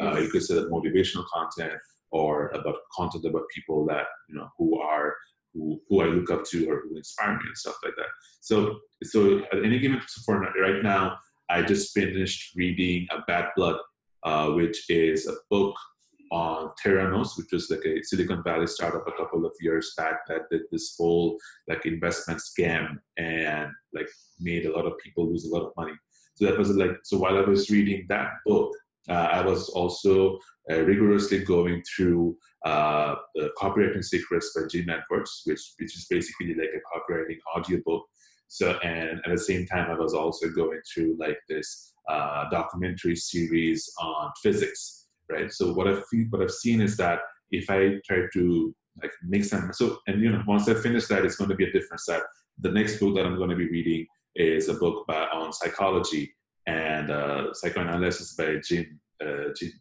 uh, 0.00 0.18
you 0.18 0.28
could 0.30 0.42
say 0.42 0.54
that 0.54 0.70
motivational 0.70 1.24
content 1.32 1.74
or 2.10 2.48
about 2.48 2.76
content 2.94 3.24
about 3.24 3.42
people 3.54 3.86
that 3.86 4.06
you 4.28 4.36
know 4.36 4.48
who 4.58 4.78
are 4.80 5.14
who, 5.54 5.80
who 5.88 6.00
I 6.00 6.06
look 6.06 6.30
up 6.30 6.44
to 6.46 6.68
or 6.70 6.82
who 6.82 6.96
inspire 6.96 7.34
me 7.34 7.44
and 7.46 7.56
stuff 7.56 7.76
like 7.84 7.94
that. 7.96 8.06
So 8.40 8.78
so 9.02 9.38
at 9.52 9.64
any 9.64 9.78
given 9.78 10.00
for 10.24 10.40
right 10.40 10.82
now, 10.82 11.18
I 11.48 11.62
just 11.62 11.92
finished 11.92 12.52
reading 12.56 13.06
a 13.10 13.20
Bad 13.26 13.48
Blood, 13.56 13.76
uh, 14.24 14.50
which 14.50 14.88
is 14.88 15.26
a 15.26 15.34
book 15.50 15.74
on 16.32 16.70
Theranos, 16.82 17.36
which 17.36 17.52
was 17.52 17.70
like 17.70 17.84
a 17.84 18.02
Silicon 18.02 18.42
Valley 18.42 18.66
startup 18.66 19.06
a 19.06 19.12
couple 19.12 19.44
of 19.44 19.52
years 19.60 19.92
back 19.98 20.26
that 20.28 20.48
did 20.50 20.62
this 20.72 20.94
whole 20.98 21.36
like 21.68 21.84
investment 21.84 22.40
scam 22.40 22.96
and 23.18 23.70
like 23.92 24.08
made 24.40 24.64
a 24.64 24.72
lot 24.74 24.86
of 24.86 24.96
people 24.98 25.28
lose 25.28 25.44
a 25.44 25.54
lot 25.54 25.66
of 25.66 25.72
money. 25.76 25.92
So 26.36 26.46
that 26.46 26.58
was 26.58 26.70
like 26.70 26.96
so 27.04 27.18
while 27.18 27.36
I 27.36 27.42
was 27.42 27.70
reading 27.70 28.06
that 28.08 28.30
book, 28.46 28.72
uh, 29.10 29.28
I 29.30 29.44
was 29.44 29.68
also 29.68 30.38
uh, 30.70 30.80
rigorously 30.80 31.44
going 31.44 31.82
through 31.94 32.36
uh, 32.64 33.16
the 33.34 33.50
Copywriting 33.60 34.02
Secrets 34.02 34.52
by 34.56 34.62
Jim 34.70 34.88
Edwards, 34.88 35.42
which 35.44 35.74
which 35.78 35.94
is 35.94 36.06
basically 36.08 36.54
like 36.54 36.70
a 36.74 37.12
copywriting 37.12 37.38
audiobook. 37.54 38.04
So 38.48 38.78
and 38.82 39.20
at 39.24 39.30
the 39.30 39.38
same 39.38 39.66
time, 39.66 39.90
I 39.90 39.98
was 39.98 40.14
also 40.14 40.48
going 40.48 40.80
through 40.92 41.16
like 41.18 41.38
this 41.48 41.92
uh, 42.08 42.48
documentary 42.50 43.16
series 43.16 43.90
on 44.00 44.30
physics, 44.42 45.01
right? 45.32 45.52
So 45.52 45.72
what 45.72 45.88
I've 45.88 46.02
what 46.30 46.42
I've 46.42 46.50
seen 46.50 46.80
is 46.80 46.96
that 46.98 47.20
if 47.50 47.68
I 47.70 48.00
try 48.06 48.26
to 48.32 48.74
like 49.02 49.12
mix 49.22 49.50
them, 49.50 49.70
so 49.72 49.98
and 50.06 50.20
you 50.20 50.30
know 50.30 50.42
once 50.46 50.68
I 50.68 50.74
finish 50.74 51.06
that, 51.06 51.24
it's 51.24 51.36
going 51.36 51.50
to 51.50 51.56
be 51.56 51.64
a 51.64 51.72
different 51.72 52.00
set. 52.00 52.22
The 52.60 52.70
next 52.70 53.00
book 53.00 53.14
that 53.16 53.26
I'm 53.26 53.36
going 53.36 53.50
to 53.50 53.56
be 53.56 53.68
reading 53.68 54.06
is 54.36 54.68
a 54.68 54.74
book 54.74 55.06
by, 55.06 55.26
on 55.32 55.52
psychology 55.52 56.32
and 56.66 57.10
uh, 57.10 57.52
psychoanalysis 57.54 58.34
by 58.34 58.56
Jim. 58.64 59.00
Uh, 59.24 59.52
Jim 59.56 59.72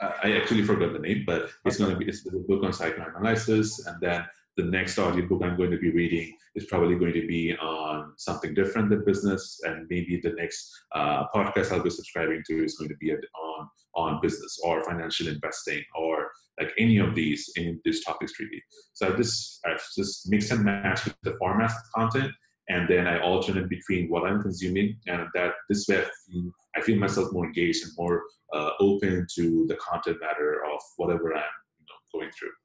I 0.00 0.36
actually 0.36 0.62
forgot 0.62 0.92
the 0.92 1.00
name, 1.00 1.24
but 1.26 1.50
it's 1.64 1.78
going 1.78 1.90
to 1.90 1.96
be 1.96 2.06
it's 2.06 2.24
a 2.26 2.30
book 2.30 2.62
on 2.62 2.72
psychoanalysis, 2.72 3.84
and 3.86 4.00
then 4.00 4.24
the 4.58 4.64
next 4.64 4.98
audiobook 4.98 5.42
I'm 5.42 5.56
going 5.56 5.70
to 5.70 5.78
be 5.78 5.92
reading 5.92 6.36
is 6.56 6.66
probably 6.66 6.96
going 6.96 7.14
to 7.14 7.26
be 7.28 7.56
on 7.58 8.12
something 8.16 8.54
different 8.54 8.90
than 8.90 9.04
business, 9.04 9.60
and 9.62 9.86
maybe 9.88 10.20
the 10.20 10.32
next 10.32 10.68
uh, 10.96 11.28
podcast 11.34 11.70
I'll 11.70 11.82
be 11.82 11.90
subscribing 11.90 12.42
to 12.48 12.64
is 12.64 12.76
going 12.76 12.90
to 12.90 12.96
be 12.96 13.12
on 13.12 13.68
on 13.94 14.20
business 14.20 14.60
or 14.62 14.84
financial 14.84 15.28
investing 15.28 15.82
or 15.96 16.30
like 16.60 16.72
any 16.78 16.98
of 16.98 17.14
these 17.14 17.50
in 17.56 17.80
these 17.84 18.04
topics 18.04 18.32
really. 18.38 18.62
So 18.94 19.08
I 19.08 19.16
just 19.16 19.60
I've 19.64 19.82
just 19.96 20.28
mixed 20.28 20.50
and 20.50 20.64
matched 20.64 21.08
the 21.22 21.36
format 21.38 21.70
of 21.70 21.92
content, 21.94 22.32
and 22.68 22.88
then 22.88 23.06
I 23.06 23.20
alternate 23.20 23.68
between 23.68 24.10
what 24.10 24.24
I'm 24.26 24.42
consuming, 24.42 24.98
and 25.06 25.28
that 25.34 25.52
this 25.68 25.86
way 25.88 25.98
I 25.98 26.06
feel, 26.26 26.50
I 26.76 26.80
feel 26.80 26.98
myself 26.98 27.32
more 27.32 27.46
engaged 27.46 27.84
and 27.84 27.92
more 27.96 28.24
uh, 28.52 28.70
open 28.80 29.24
to 29.36 29.66
the 29.68 29.76
content 29.76 30.18
matter 30.20 30.64
of 30.64 30.80
whatever 30.96 31.32
I'm 31.32 31.54
you 31.78 31.86
know, 31.86 32.18
going 32.18 32.32
through, 32.36 32.56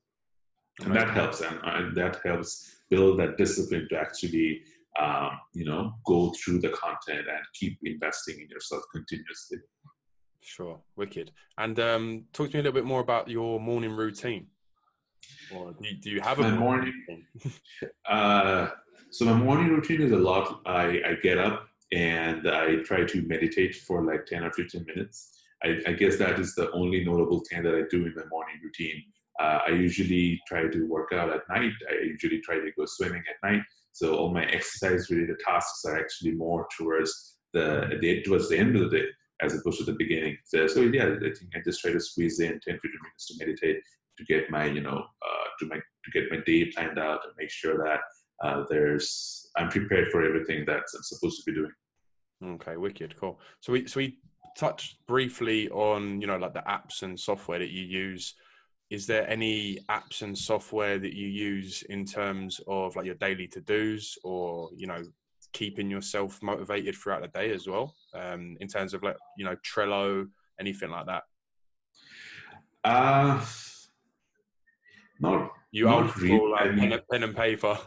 and 0.82 0.96
that 0.96 1.10
helps, 1.10 1.42
and, 1.42 1.60
and 1.64 1.96
that 1.96 2.20
helps 2.24 2.76
build 2.90 3.20
that 3.20 3.38
discipline 3.38 3.88
to 3.90 4.00
actually 4.00 4.62
um, 5.00 5.32
you 5.54 5.66
know 5.66 5.94
go 6.06 6.32
through 6.32 6.60
the 6.60 6.70
content 6.70 7.28
and 7.28 7.46
keep 7.54 7.78
investing 7.84 8.40
in 8.40 8.50
yourself 8.50 8.84
continuously. 8.92 9.60
Sure, 10.42 10.80
wicked. 10.96 11.32
And 11.58 11.80
um, 11.80 12.26
talk 12.34 12.50
to 12.50 12.58
me 12.58 12.60
a 12.60 12.64
little 12.64 12.74
bit 12.74 12.86
more 12.86 13.00
about 13.00 13.30
your 13.30 13.60
morning 13.60 13.96
routine. 13.96 14.48
Or 15.56 15.72
do 15.72 15.88
you, 15.88 15.96
do 15.96 16.10
you 16.10 16.22
have 16.22 16.40
a 16.40 16.44
my 16.44 16.58
morning? 16.58 16.94
uh, 18.10 18.70
so 19.10 19.26
my 19.26 19.34
morning 19.34 19.70
routine 19.70 20.02
is 20.02 20.12
a 20.12 20.18
lot. 20.18 20.62
I, 20.66 21.02
I 21.06 21.16
get 21.22 21.38
up 21.38 21.68
and 21.94 22.50
I 22.50 22.78
try 22.78 23.06
to 23.06 23.22
meditate 23.22 23.76
for 23.76 24.04
like 24.04 24.26
ten 24.26 24.44
or 24.44 24.52
fifteen 24.52 24.86
minutes. 24.86 25.40
I, 25.64 25.78
I 25.88 25.94
guess 25.94 26.18
that 26.18 26.40
is 26.40 26.56
the 26.56 26.70
only 26.72 27.06
notable 27.06 27.42
thing 27.50 27.64
that 27.64 27.74
I 27.74 27.84
do 27.90 28.06
in 28.06 28.14
my 28.16 28.26
morning 28.30 28.56
routine. 28.62 29.02
Uh, 29.40 29.60
I 29.68 29.70
usually 29.70 30.40
try 30.48 30.68
to 30.68 30.88
work 30.88 31.12
out 31.14 31.30
at 31.30 31.42
night. 31.50 31.74
I 31.90 32.04
usually 32.04 32.40
try 32.42 32.56
to 32.56 32.72
go 32.78 32.86
swimming 32.86 33.24
at 33.30 33.50
night. 33.50 33.62
So 33.92 34.16
all 34.16 34.34
my 34.34 34.46
exercise 34.46 35.10
related 35.10 35.38
tasks 35.46 35.84
are 35.86 36.00
actually 36.00 36.32
more 36.32 36.68
towards 36.78 37.38
the, 37.54 37.98
the 38.02 38.24
towards 38.24 38.50
the 38.50 38.58
end 38.58 38.76
of 38.76 38.90
the 38.90 38.98
day 38.98 39.06
as 39.42 39.54
opposed 39.54 39.80
to 39.80 39.86
the 39.86 39.94
beginning. 39.94 40.38
So, 40.46 40.68
so, 40.68 40.82
yeah, 40.82 41.06
I 41.06 41.20
think 41.20 41.52
I 41.56 41.60
just 41.64 41.82
try 41.82 41.92
to 41.92 42.00
squeeze 42.00 42.40
in 42.40 42.52
10, 42.52 42.60
15 42.62 42.80
minutes 42.82 43.28
to 43.28 43.46
meditate 43.46 43.82
to 44.18 44.24
get 44.26 44.50
my, 44.50 44.66
you 44.66 44.82
know, 44.82 44.98
uh, 44.98 45.48
to 45.60 45.66
my 45.66 45.76
to 45.76 46.12
get 46.12 46.32
my 46.32 46.38
day 46.46 46.66
planned 46.66 47.00
out 47.00 47.22
and 47.24 47.34
make 47.38 47.50
sure 47.50 47.78
that 47.78 48.00
uh, 48.44 48.64
there's 48.70 49.50
I'm 49.58 49.70
prepared 49.70 50.10
for 50.12 50.24
everything 50.24 50.66
that 50.66 50.78
I'm 50.78 51.04
supposed 51.04 51.44
to 51.44 51.52
be 51.52 51.58
doing. 51.58 51.72
Okay, 52.56 52.78
wicked, 52.78 53.16
cool. 53.20 53.40
So 53.62 53.74
we 53.74 53.88
so 53.88 54.00
we 54.00 54.18
touched 54.58 55.06
briefly 55.08 55.70
on 55.70 56.22
you 56.22 56.28
know 56.28 56.38
like 56.38 56.54
the 56.54 56.64
apps 56.68 57.02
and 57.04 57.20
software 57.20 57.60
that 57.60 57.70
you 57.70 57.84
use. 57.84 58.36
Is 58.90 59.08
there 59.08 59.28
any 59.30 59.80
apps 59.90 60.22
and 60.22 60.38
software 60.38 61.00
that 61.00 61.14
you 61.14 61.28
use 61.28 61.84
in 61.90 62.06
terms 62.06 62.60
of 62.68 62.96
like 62.96 63.06
your 63.06 63.16
daily 63.16 63.48
to 63.48 63.62
dos 63.62 64.18
or 64.24 64.70
you 64.76 64.88
know 64.88 65.02
keeping 65.52 65.90
yourself 65.90 66.42
motivated 66.42 66.96
throughout 66.96 67.22
the 67.22 67.28
day 67.28 67.52
as 67.52 67.68
well? 67.68 67.96
Um, 68.14 68.58
in 68.60 68.68
terms 68.68 68.94
of 68.94 69.04
like 69.04 69.18
you 69.38 69.46
know 69.46 69.56
trello 69.66 70.28
anything 70.60 70.92
like 70.92 71.06
that? 71.08 71.24
Uh 72.84 73.44
not 75.20 75.52
you 75.72 75.86
not 75.86 76.16
really. 76.18 76.52
like 76.52 76.62
I 76.62 76.70
mean, 76.70 76.80
pen, 76.80 76.92
and, 76.94 77.02
pen 77.12 77.24
and 77.24 77.36
paper. 77.36 77.78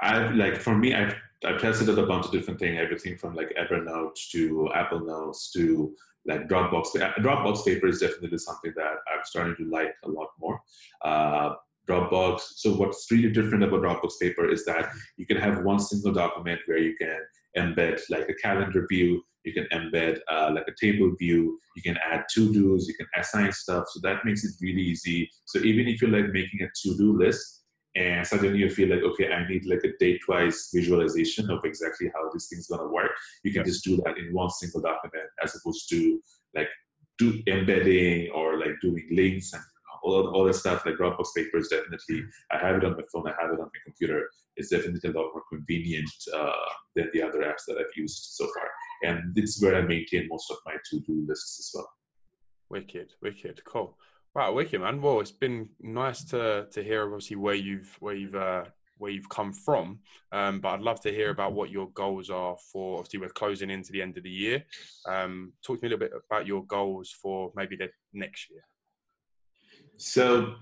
I 0.00 0.30
like 0.30 0.56
for 0.56 0.76
me 0.76 0.94
i've 0.94 1.14
i've 1.44 1.60
tested 1.60 1.88
a 1.88 2.06
bunch 2.06 2.26
of 2.26 2.32
different 2.32 2.58
things 2.58 2.78
everything 2.80 3.16
from 3.16 3.34
like 3.34 3.54
evernote 3.58 4.16
to 4.30 4.68
apple 4.74 5.00
notes 5.00 5.50
to 5.52 5.94
like 6.26 6.48
dropbox 6.48 6.86
dropbox 7.18 7.64
paper 7.64 7.86
is 7.86 8.00
definitely 8.00 8.38
something 8.38 8.72
that 8.76 8.96
i'm 9.12 9.24
starting 9.24 9.56
to 9.56 9.68
like 9.70 9.92
a 10.04 10.08
lot 10.08 10.28
more 10.40 10.60
uh, 11.04 11.54
Dropbox. 11.88 12.40
So 12.56 12.74
what's 12.74 13.10
really 13.10 13.30
different 13.30 13.64
about 13.64 13.82
Dropbox 13.82 14.12
paper 14.20 14.48
is 14.48 14.64
that 14.66 14.90
you 15.16 15.26
can 15.26 15.36
have 15.36 15.64
one 15.64 15.80
single 15.80 16.12
document 16.12 16.60
where 16.66 16.78
you 16.78 16.94
can 16.96 17.18
embed 17.56 18.00
like 18.08 18.28
a 18.28 18.34
calendar 18.34 18.86
view, 18.88 19.22
you 19.44 19.52
can 19.52 19.66
embed 19.72 20.20
uh, 20.30 20.50
like 20.54 20.68
a 20.68 20.74
table 20.80 21.12
view, 21.18 21.58
you 21.76 21.82
can 21.82 21.98
add 22.10 22.24
to-dos, 22.32 22.86
you 22.86 22.94
can 22.94 23.06
assign 23.16 23.52
stuff. 23.52 23.84
So 23.88 24.00
that 24.04 24.24
makes 24.24 24.44
it 24.44 24.52
really 24.60 24.82
easy. 24.82 25.28
So 25.46 25.58
even 25.60 25.88
if 25.88 26.00
you're 26.00 26.10
like 26.10 26.32
making 26.32 26.60
a 26.62 26.68
to-do 26.82 27.18
list 27.18 27.61
and 27.94 28.26
suddenly 28.26 28.58
you 28.58 28.70
feel 28.70 28.88
like, 28.88 29.02
okay, 29.02 29.32
I 29.32 29.46
need 29.48 29.66
like 29.66 29.84
a 29.84 29.96
date-wise 29.98 30.70
visualization 30.72 31.50
of 31.50 31.64
exactly 31.64 32.10
how 32.14 32.30
this 32.32 32.48
thing's 32.48 32.68
gonna 32.68 32.88
work, 32.88 33.10
you 33.44 33.52
can 33.52 33.64
just 33.64 33.84
do 33.84 33.96
that 33.98 34.18
in 34.18 34.32
one 34.32 34.50
single 34.50 34.80
document 34.80 35.28
as 35.42 35.54
opposed 35.56 35.88
to 35.90 36.20
like 36.54 36.68
do 37.18 37.42
embedding 37.46 38.30
or 38.30 38.58
like 38.58 38.80
doing 38.80 39.06
links 39.10 39.52
and 39.52 39.62
all, 40.02 40.28
all 40.28 40.44
the 40.44 40.52
stuff 40.52 40.84
like 40.84 40.96
Dropbox 40.96 41.28
paper 41.36 41.58
is 41.58 41.68
definitely, 41.68 42.24
I 42.50 42.58
have 42.58 42.76
it 42.76 42.84
on 42.84 42.92
my 42.92 43.02
phone, 43.12 43.28
I 43.28 43.40
have 43.40 43.52
it 43.52 43.60
on 43.60 43.66
my 43.66 43.80
computer. 43.84 44.28
It's 44.56 44.68
definitely 44.68 45.08
a 45.08 45.12
lot 45.12 45.30
more 45.32 45.44
convenient 45.48 46.10
uh, 46.34 46.50
than 46.96 47.08
the 47.12 47.22
other 47.22 47.40
apps 47.40 47.64
that 47.68 47.78
I've 47.78 47.96
used 47.96 48.32
so 48.32 48.46
far. 48.46 48.68
And 49.04 49.36
it's 49.36 49.62
where 49.62 49.76
I 49.76 49.82
maintain 49.82 50.28
most 50.28 50.50
of 50.50 50.58
my 50.66 50.74
to-do 50.90 51.24
lists 51.26 51.58
as 51.60 51.70
well. 51.74 51.88
Wicked, 52.68 53.12
wicked, 53.22 53.62
cool. 53.64 53.96
Wow, 54.34 54.54
wicked 54.54 54.80
man. 54.80 55.02
Well, 55.02 55.20
it's 55.20 55.30
been 55.30 55.68
nice 55.80 56.24
to 56.24 56.66
to 56.70 56.82
hear 56.82 57.04
obviously 57.04 57.36
where 57.36 57.54
you've 57.54 57.94
where 58.00 58.14
you've 58.14 58.34
uh, 58.34 58.64
where 58.96 59.10
you've 59.10 59.28
come 59.28 59.52
from. 59.52 59.98
Um, 60.32 60.60
but 60.60 60.70
I'd 60.70 60.80
love 60.80 61.00
to 61.02 61.10
hear 61.10 61.30
about 61.30 61.52
what 61.52 61.70
your 61.70 61.90
goals 61.90 62.30
are 62.30 62.56
for. 62.72 62.98
Obviously, 62.98 63.20
we're 63.20 63.28
closing 63.28 63.68
into 63.68 63.92
the 63.92 64.00
end 64.00 64.16
of 64.16 64.22
the 64.22 64.30
year. 64.30 64.64
Um, 65.06 65.52
talk 65.62 65.78
to 65.78 65.84
me 65.84 65.88
a 65.88 65.96
little 65.96 66.08
bit 66.08 66.12
about 66.30 66.46
your 66.46 66.64
goals 66.64 67.10
for 67.10 67.52
maybe 67.54 67.76
the 67.76 67.90
next 68.14 68.48
year. 68.48 68.62
So 69.98 70.54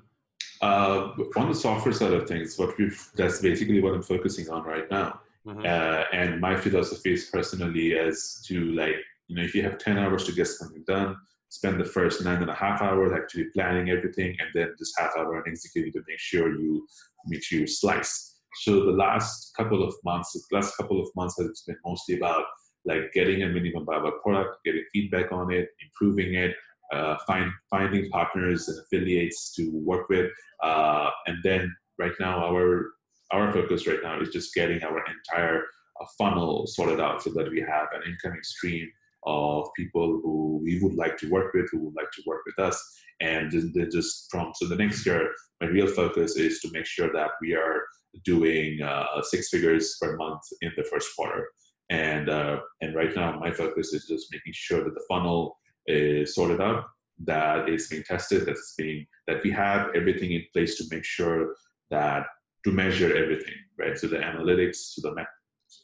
uh, 0.63 1.13
on 1.37 1.49
the 1.49 1.55
software 1.55 1.95
side 1.95 2.13
of 2.13 2.27
things, 2.27 2.59
what 2.59 2.77
we've 2.77 3.01
that's 3.15 3.41
basically 3.41 3.81
what 3.81 3.95
I'm 3.95 4.03
focusing 4.03 4.51
on 4.51 4.65
right 4.65 4.91
now. 4.91 5.21
Mm-hmm. 5.47 5.61
Uh, 5.61 6.05
and 6.13 6.41
my 6.41 6.57
philosophy 6.57 7.13
is 7.15 7.27
personally 7.27 7.97
as 7.97 8.43
to 8.47 8.73
like 8.73 8.97
you 9.29 9.37
know 9.37 9.43
if 9.43 9.55
you 9.55 9.63
have 9.63 9.79
10 9.79 9.97
hours 9.97 10.25
to 10.25 10.33
get 10.33 10.47
something 10.47 10.85
done 10.87 11.17
spend 11.51 11.79
the 11.81 11.85
first 11.85 12.25
nine 12.25 12.41
and 12.41 12.51
a 12.51 12.55
half 12.55 12.81
hours 12.81 13.13
actually 13.13 13.45
planning 13.55 13.91
everything 13.91 14.35
and 14.41 14.49
then 14.55 14.75
just 14.79 14.99
half 14.99 15.13
hour 15.19 15.37
and 15.37 15.53
executing 15.53 15.93
to 15.93 16.03
make 16.09 16.19
sure 16.19 16.59
you 16.59 16.87
make 17.27 17.43
sure 17.43 17.61
you 17.61 17.67
slice 17.67 18.39
so 18.63 18.85
the 18.85 18.93
last 18.93 19.53
couple 19.57 19.83
of 19.87 19.95
months 20.05 20.33
the 20.33 20.57
last 20.57 20.77
couple 20.77 21.01
of 21.01 21.09
months 21.15 21.37
has 21.39 21.63
been 21.67 21.77
mostly 21.85 22.17
about 22.17 22.45
like 22.87 23.13
getting 23.13 23.43
a 23.43 23.49
minimum 23.49 23.85
viable 23.85 24.13
product 24.23 24.57
getting 24.65 24.85
feedback 24.93 25.31
on 25.33 25.53
it 25.53 25.69
improving 25.83 26.35
it 26.35 26.55
uh, 26.93 27.17
find, 27.27 27.51
finding 27.71 28.09
partners 28.11 28.69
and 28.69 28.79
affiliates 28.81 29.55
to 29.55 29.71
work 29.73 30.09
with. 30.09 30.31
Uh, 30.63 31.11
and 31.27 31.39
then 31.43 31.75
right 31.99 32.13
now, 32.21 32.45
our 32.45 32.91
our 33.33 33.53
focus 33.53 33.87
right 33.87 34.01
now 34.03 34.21
is 34.21 34.31
just 34.31 34.53
getting 34.55 34.83
our 34.83 35.01
entire 35.07 35.63
uh, 36.01 36.07
funnel 36.19 36.67
sorted 36.67 37.01
out 37.01 37.23
so 37.23 37.31
that 37.31 37.49
we 37.49 37.61
have 37.61 37.87
an 37.95 38.03
incoming 38.05 38.43
stream 38.43 38.91
of 39.25 39.69
people 39.77 40.21
who 40.23 40.61
we 40.63 40.81
would 40.81 40.95
like 40.95 41.17
to 41.19 41.31
work 41.31 41.53
with, 41.55 41.71
who 41.71 41.81
would 41.85 41.97
like 41.97 42.11
to 42.13 42.23
work 42.27 42.43
with 42.47 42.59
us. 42.59 42.83
And 43.21 43.53
then 43.53 43.89
just 43.93 44.29
from 44.31 44.53
so 44.55 44.67
the 44.67 44.77
next 44.77 45.05
year, 45.05 45.31
my 45.61 45.67
real 45.67 45.87
focus 45.87 46.37
is 46.37 46.61
to 46.61 46.71
make 46.73 46.87
sure 46.87 47.13
that 47.13 47.33
we 47.43 47.55
are 47.55 47.83
doing 48.25 48.81
uh, 48.83 49.23
six 49.23 49.51
figures 49.51 49.97
per 50.01 50.17
month 50.17 50.41
in 50.63 50.73
the 50.77 50.85
first 50.85 51.15
quarter. 51.15 51.49
And 51.91 52.31
uh, 52.31 52.61
and 52.81 52.95
right 52.95 53.15
now, 53.15 53.39
my 53.39 53.53
focus 53.53 53.93
is 53.93 54.07
just 54.07 54.29
making 54.33 54.53
sure 54.55 54.85
that 54.85 54.95
the 54.95 55.05
funnel 55.09 55.59
is 55.87 56.35
sorted 56.35 56.61
out, 56.61 56.85
that 57.25 57.69
it's 57.69 57.89
being 57.89 58.05
tested, 58.05 58.47
that 58.47 58.53
it's 58.53 58.75
being 58.79 59.07
that 59.27 59.43
we 59.43 59.51
have 59.51 59.89
everything 59.95 60.33
in 60.33 60.45
place 60.53 60.77
to 60.77 60.85
make 60.91 61.05
sure 61.05 61.55
that 61.91 62.27
to 62.65 62.73
measure 62.73 63.17
everything, 63.17 63.55
right? 63.79 63.99
So 63.99 64.07
the 64.07 64.19
analytics, 64.19 64.95
to 64.95 65.01
the 65.01 65.15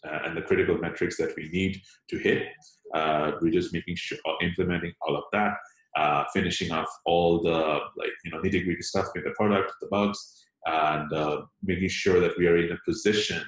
uh, 0.06 0.20
and 0.24 0.36
the 0.36 0.42
critical 0.42 0.78
metrics 0.78 1.16
that 1.16 1.34
we 1.36 1.48
need 1.50 1.80
to 2.08 2.18
hit. 2.18 2.48
Uh, 2.94 3.32
we're 3.40 3.52
just 3.52 3.72
making 3.72 3.96
sure 3.96 4.18
uh, 4.26 4.32
implementing 4.42 4.92
all 5.02 5.16
of 5.16 5.24
that, 5.32 5.54
uh, 5.96 6.24
finishing 6.32 6.70
off 6.72 6.88
all 7.04 7.42
the 7.42 7.80
like 7.96 8.10
you 8.24 8.30
know 8.30 8.38
nitty 8.38 8.64
gritty 8.64 8.82
stuff 8.82 9.06
in 9.16 9.22
the 9.24 9.30
product, 9.30 9.72
the 9.80 9.88
bugs, 9.88 10.46
and 10.66 11.12
uh, 11.12 11.42
making 11.62 11.88
sure 11.88 12.20
that 12.20 12.36
we 12.38 12.46
are 12.46 12.58
in 12.58 12.72
a 12.72 12.78
position 12.84 13.42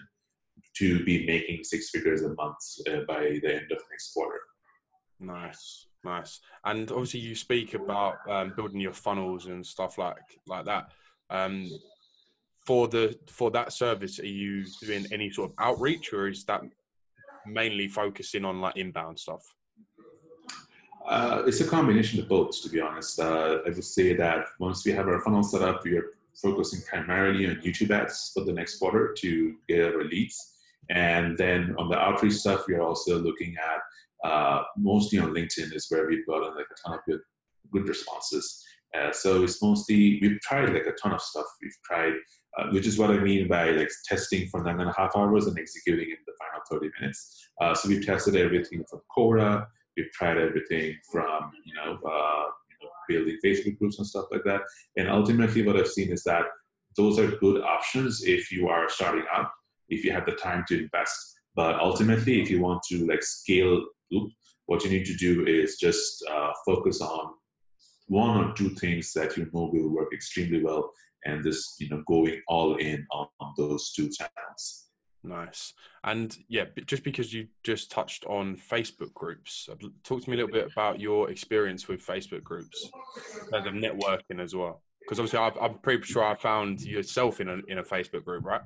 to 0.76 1.04
be 1.04 1.26
making 1.26 1.64
six 1.64 1.90
figures 1.90 2.22
a 2.22 2.34
month 2.34 2.56
uh, 2.88 3.00
by 3.06 3.38
the 3.42 3.54
end 3.54 3.70
of 3.72 3.78
next 3.90 4.12
quarter. 4.12 4.40
Nice, 5.20 5.86
nice. 6.04 6.40
And 6.64 6.90
obviously, 6.92 7.20
you 7.20 7.34
speak 7.34 7.74
about 7.74 8.16
um, 8.28 8.52
building 8.56 8.80
your 8.80 8.92
funnels 8.92 9.46
and 9.46 9.64
stuff 9.64 9.98
like 9.98 10.16
like 10.46 10.64
that. 10.66 10.92
Um, 11.30 11.68
for 12.68 12.86
the 12.86 13.18
for 13.26 13.50
that 13.50 13.72
service, 13.72 14.20
are 14.20 14.34
you 14.44 14.62
doing 14.82 15.06
any 15.10 15.30
sort 15.30 15.50
of 15.50 15.54
outreach, 15.58 16.12
or 16.12 16.28
is 16.28 16.44
that 16.44 16.60
mainly 17.46 17.88
focusing 17.88 18.44
on 18.44 18.60
like 18.60 18.76
inbound 18.76 19.18
stuff? 19.18 19.42
Uh, 21.08 21.42
it's 21.46 21.62
a 21.62 21.68
combination 21.76 22.20
of 22.20 22.28
both, 22.28 22.50
to 22.62 22.68
be 22.68 22.78
honest. 22.78 23.18
Uh, 23.18 23.60
I 23.66 23.70
would 23.70 23.90
say 23.98 24.14
that 24.16 24.40
once 24.60 24.84
we 24.84 24.92
have 24.92 25.08
our 25.08 25.20
funnel 25.22 25.42
set 25.42 25.62
up, 25.62 25.82
we 25.82 25.96
are 25.96 26.08
focusing 26.42 26.80
primarily 26.90 27.46
on 27.48 27.54
YouTube 27.66 27.90
ads 27.90 28.32
for 28.34 28.44
the 28.44 28.52
next 28.52 28.78
quarter 28.78 29.14
to 29.20 29.54
get 29.66 29.94
our 29.94 30.04
leads. 30.04 30.36
And 30.90 31.38
then 31.38 31.74
on 31.78 31.88
the 31.88 31.98
outreach 31.98 32.34
stuff, 32.34 32.66
we 32.68 32.74
are 32.74 32.82
also 32.82 33.18
looking 33.18 33.54
at 33.70 33.80
uh, 34.30 34.62
mostly 34.76 35.18
on 35.18 35.30
LinkedIn 35.30 35.74
is 35.74 35.86
where 35.88 36.06
we've 36.06 36.26
gotten 36.26 36.54
like 36.54 36.66
a 36.70 36.78
ton 36.82 36.98
of 36.98 37.04
good 37.08 37.22
good 37.72 37.88
responses. 37.88 38.46
Uh, 38.96 39.12
so 39.12 39.42
it's 39.42 39.62
mostly 39.62 40.18
we've 40.20 40.40
tried 40.40 40.72
like 40.72 40.86
a 40.86 40.92
ton 40.92 41.12
of 41.12 41.20
stuff. 41.20 41.46
We've 41.62 41.76
tried, 41.84 42.14
uh, 42.58 42.66
which 42.70 42.86
is 42.86 42.98
what 42.98 43.10
I 43.10 43.18
mean 43.18 43.48
by 43.48 43.70
like 43.70 43.90
testing 44.04 44.48
for 44.48 44.62
nine 44.62 44.80
and 44.80 44.90
a 44.90 44.94
half 44.96 45.16
hours 45.16 45.46
and 45.46 45.58
executing 45.58 46.10
in 46.10 46.16
the 46.26 46.32
final 46.38 46.80
30 46.80 46.90
minutes. 47.00 47.48
Uh, 47.60 47.74
so 47.74 47.88
we've 47.88 48.04
tested 48.04 48.36
everything 48.36 48.84
from 48.90 49.00
Quora. 49.16 49.66
We've 49.96 50.10
tried 50.12 50.38
everything 50.38 50.96
from 51.10 51.52
you 51.64 51.74
know, 51.74 51.92
uh, 51.92 52.44
you 52.70 52.78
know 52.82 52.90
building 53.08 53.38
Facebook 53.44 53.78
groups 53.78 53.98
and 53.98 54.06
stuff 54.06 54.26
like 54.30 54.44
that. 54.44 54.62
And 54.96 55.08
ultimately, 55.08 55.62
what 55.62 55.76
I've 55.76 55.88
seen 55.88 56.12
is 56.12 56.24
that 56.24 56.44
those 56.96 57.18
are 57.18 57.30
good 57.36 57.62
options 57.62 58.22
if 58.24 58.50
you 58.50 58.68
are 58.68 58.88
starting 58.88 59.24
out, 59.32 59.50
if 59.88 60.04
you 60.04 60.12
have 60.12 60.26
the 60.26 60.32
time 60.32 60.64
to 60.68 60.82
invest 60.82 61.36
But 61.54 61.80
ultimately, 61.80 62.40
if 62.42 62.50
you 62.50 62.60
want 62.60 62.82
to 62.90 63.06
like 63.06 63.22
scale 63.22 63.84
what 64.66 64.84
you 64.84 64.90
need 64.90 65.06
to 65.06 65.14
do 65.14 65.46
is 65.46 65.76
just 65.76 66.24
uh, 66.30 66.52
focus 66.64 67.00
on 67.00 67.32
one 68.06 68.36
or 68.36 68.54
two 68.54 68.70
things 68.70 69.12
that 69.14 69.36
you 69.36 69.44
know 69.52 69.70
will 69.72 69.88
work 69.88 70.12
extremely 70.12 70.62
well 70.62 70.92
and 71.24 71.42
just 71.42 71.80
you 71.80 71.88
know 71.88 72.02
going 72.06 72.40
all 72.48 72.76
in 72.76 73.06
on, 73.12 73.26
on 73.40 73.54
those 73.56 73.92
two 73.92 74.08
channels 74.08 74.88
Nice. 75.24 75.74
And 76.04 76.36
yeah, 76.48 76.64
just 76.86 77.02
because 77.02 77.32
you 77.32 77.48
just 77.64 77.90
touched 77.90 78.24
on 78.26 78.56
Facebook 78.56 79.12
groups, 79.14 79.68
talk 80.04 80.22
to 80.22 80.30
me 80.30 80.36
a 80.36 80.40
little 80.40 80.52
bit 80.52 80.70
about 80.72 81.00
your 81.00 81.30
experience 81.30 81.88
with 81.88 82.04
Facebook 82.04 82.42
groups 82.42 82.90
as 83.54 83.66
a 83.66 83.70
networking 83.70 84.40
as 84.40 84.54
well. 84.54 84.82
Because 85.00 85.18
obviously, 85.18 85.38
i 85.38 85.64
am 85.64 85.78
pretty 85.78 86.04
sure 86.04 86.24
I 86.24 86.34
found 86.34 86.82
yourself 86.82 87.40
in 87.40 87.48
a 87.48 87.58
in 87.68 87.78
a 87.78 87.82
Facebook 87.82 88.24
group, 88.24 88.44
right? 88.44 88.60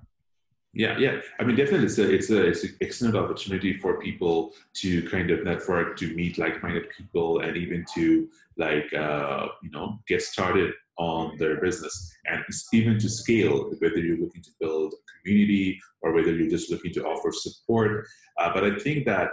Yeah, 0.75 0.99
yeah. 0.99 1.21
I 1.39 1.45
mean, 1.45 1.57
definitely, 1.57 1.87
it's 1.87 1.99
a 1.99 2.11
it's 2.11 2.31
a 2.31 2.47
it's 2.47 2.65
an 2.65 2.77
excellent 2.81 3.17
opportunity 3.17 3.75
for 3.75 4.01
people 4.01 4.53
to 4.75 5.09
kind 5.09 5.31
of 5.31 5.45
network, 5.45 5.97
to 5.99 6.15
meet 6.15 6.39
like-minded 6.39 6.91
people, 6.97 7.41
and 7.41 7.57
even 7.57 7.85
to 7.95 8.29
like 8.57 8.93
uh, 8.93 9.49
you 9.63 9.71
know 9.71 10.01
get 10.09 10.23
started 10.23 10.73
on 11.11 11.37
their 11.41 11.57
business 11.67 11.95
and 12.31 12.41
even 12.73 12.95
to 12.99 13.09
scale, 13.09 13.57
whether 13.81 14.01
you're 14.05 14.23
looking 14.25 14.45
to 14.49 14.55
build 14.61 14.91
a 14.95 15.03
community 15.19 15.69
or 16.03 16.09
whether 16.13 16.33
you're 16.37 16.57
just 16.57 16.71
looking 16.71 16.93
to 16.95 17.05
offer 17.13 17.31
support. 17.33 17.91
Uh, 18.39 18.51
but 18.55 18.65
I 18.65 18.73
think 18.85 18.99
that 19.07 19.29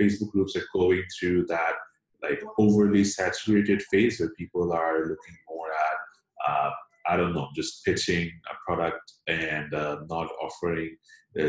Facebook 0.00 0.30
groups 0.34 0.54
are 0.56 0.68
going 0.80 1.02
through 1.14 1.46
that 1.46 1.74
like 2.22 2.42
overly 2.58 3.04
saturated 3.04 3.80
phase 3.90 4.14
where 4.18 4.38
people 4.40 4.72
are 4.72 5.00
looking 5.12 5.36
more 5.48 5.70
at, 5.90 5.98
uh, 6.48 6.70
I 7.10 7.16
don't 7.16 7.34
know, 7.34 7.48
just 7.54 7.84
pitching 7.84 8.30
a 8.52 8.54
product 8.66 9.04
and 9.28 9.72
uh, 9.72 9.96
not 10.08 10.28
offering 10.42 10.96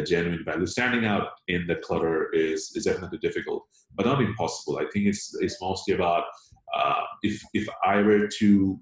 genuine 0.05 0.45
value. 0.45 0.67
Standing 0.67 1.05
out 1.05 1.29
in 1.47 1.61
the 1.67 1.77
clutter 1.77 2.31
is, 2.33 2.71
is 2.75 2.85
definitely 2.85 3.17
difficult, 3.27 3.63
but 3.95 4.05
not 4.05 4.21
impossible. 4.21 4.77
I 4.77 4.85
think 4.91 5.07
it's, 5.07 5.35
it's 5.39 5.59
mostly 5.61 5.95
about 5.95 6.23
uh, 6.75 7.01
if, 7.23 7.41
if 7.53 7.67
I 7.83 7.95
were 8.01 8.27
to 8.39 8.79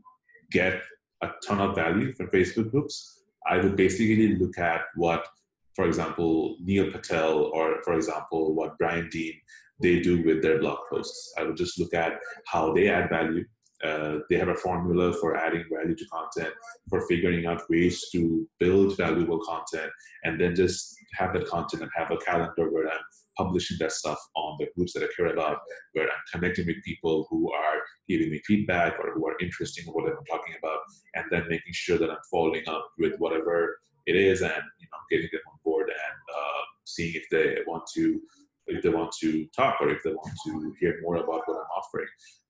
get 0.52 0.82
a 1.22 1.30
ton 1.45 1.60
of 1.60 1.76
value 1.76 2.14
from 2.14 2.28
Facebook 2.28 2.72
groups, 2.72 3.24
I 3.50 3.58
would 3.58 3.76
basically 3.76 4.36
look 4.36 4.58
at 4.58 4.82
what, 4.95 5.28
for 5.76 5.86
example, 5.86 6.58
Neil 6.62 6.91
Patel 6.91 7.45
or, 7.54 7.82
for 7.84 7.93
example, 7.93 8.54
what 8.54 8.78
Brian 8.78 9.10
Dean 9.10 9.34
they 9.80 10.00
do 10.00 10.24
with 10.24 10.41
their 10.41 10.60
blog 10.60 10.80
posts. 10.89 11.34
I 11.38 11.43
would 11.43 11.58
just 11.58 11.80
look 11.80 11.93
at 11.93 12.20
how 12.45 12.74
they 12.74 12.89
add 12.89 13.10
value. 13.10 13.45
Uh, 13.84 14.20
they 14.30 14.38
have 14.38 14.48
a 14.48 14.56
formula 14.56 15.14
for 15.14 15.38
adding 15.38 15.64
value 15.72 15.95
to 15.95 16.06
content, 16.08 16.54
for 16.89 17.08
figuring 17.08 17.45
out 17.45 17.70
ways 17.70 18.10
to 18.12 18.48
build 18.60 18.98
valuable 18.98 19.39
content, 19.39 19.91
and 20.24 20.41
then 20.41 20.56
just 20.56 20.95
have 21.14 21.32
that 21.34 21.48
content 21.48 21.84
and 21.84 21.91
have 21.95 22.10
a 22.10 22.18
calendar 22.18 22.72
where 22.72 22.88
I'm 22.88 23.00
publishing 23.38 23.78
that 23.80 23.92
stuff 23.92 24.20
on 24.36 24.58
the 24.60 24.68
groups 24.76 24.94
that 24.94 25.04
I 25.04 25.08
care 25.16 25.28
about, 25.28 25.60
where 25.94 26.06
I'm 26.06 26.24
connecting 26.34 26.66
with 26.66 26.84
people 26.84 27.28
who 27.30 27.52
are 27.52 27.82
giving 28.08 28.30
me 28.32 28.42
feedback 28.46 28.94
or 29.00 29.14
who 29.14 29.28
are 29.28 29.36
interested 29.40 29.86
in 29.86 29.94
what 29.94 30.10
I'm 30.10 30.26
talking 30.26 30.56
about, 30.58 30.80
and 31.16 31.26
then 31.32 31.48
making 31.50 31.74
sure 31.74 31.98
that 31.98 32.10
I'm 32.10 32.18
following 32.32 32.68
up 32.68 32.90
with 32.98 33.14
whatever 33.20 33.78
it 34.08 34.16
is 34.16 34.42
and 34.42 34.64
you 34.80 34.88
know 34.92 35.00
getting 35.12 35.30
them 35.32 35.42
on 35.52 35.58
board 35.64 35.90
and 35.90 36.36
uh, 36.36 36.62
seeing 36.86 37.14
if 37.14 37.26
they 37.30 37.58
want 37.68 37.84
to 37.94 38.20
if 38.68 38.84
they 38.84 38.90
want 38.90 39.12
to 39.22 39.48
talk 39.56 39.78
or 39.82 39.90
if 39.90 40.04
they 40.04 40.12
want 40.12 40.34
to 40.46 40.74
hear 40.80 41.00
more 41.02 41.18
about 41.18 41.42
what 41.46 41.58
I'm 41.58 41.72
offering. 41.78 42.08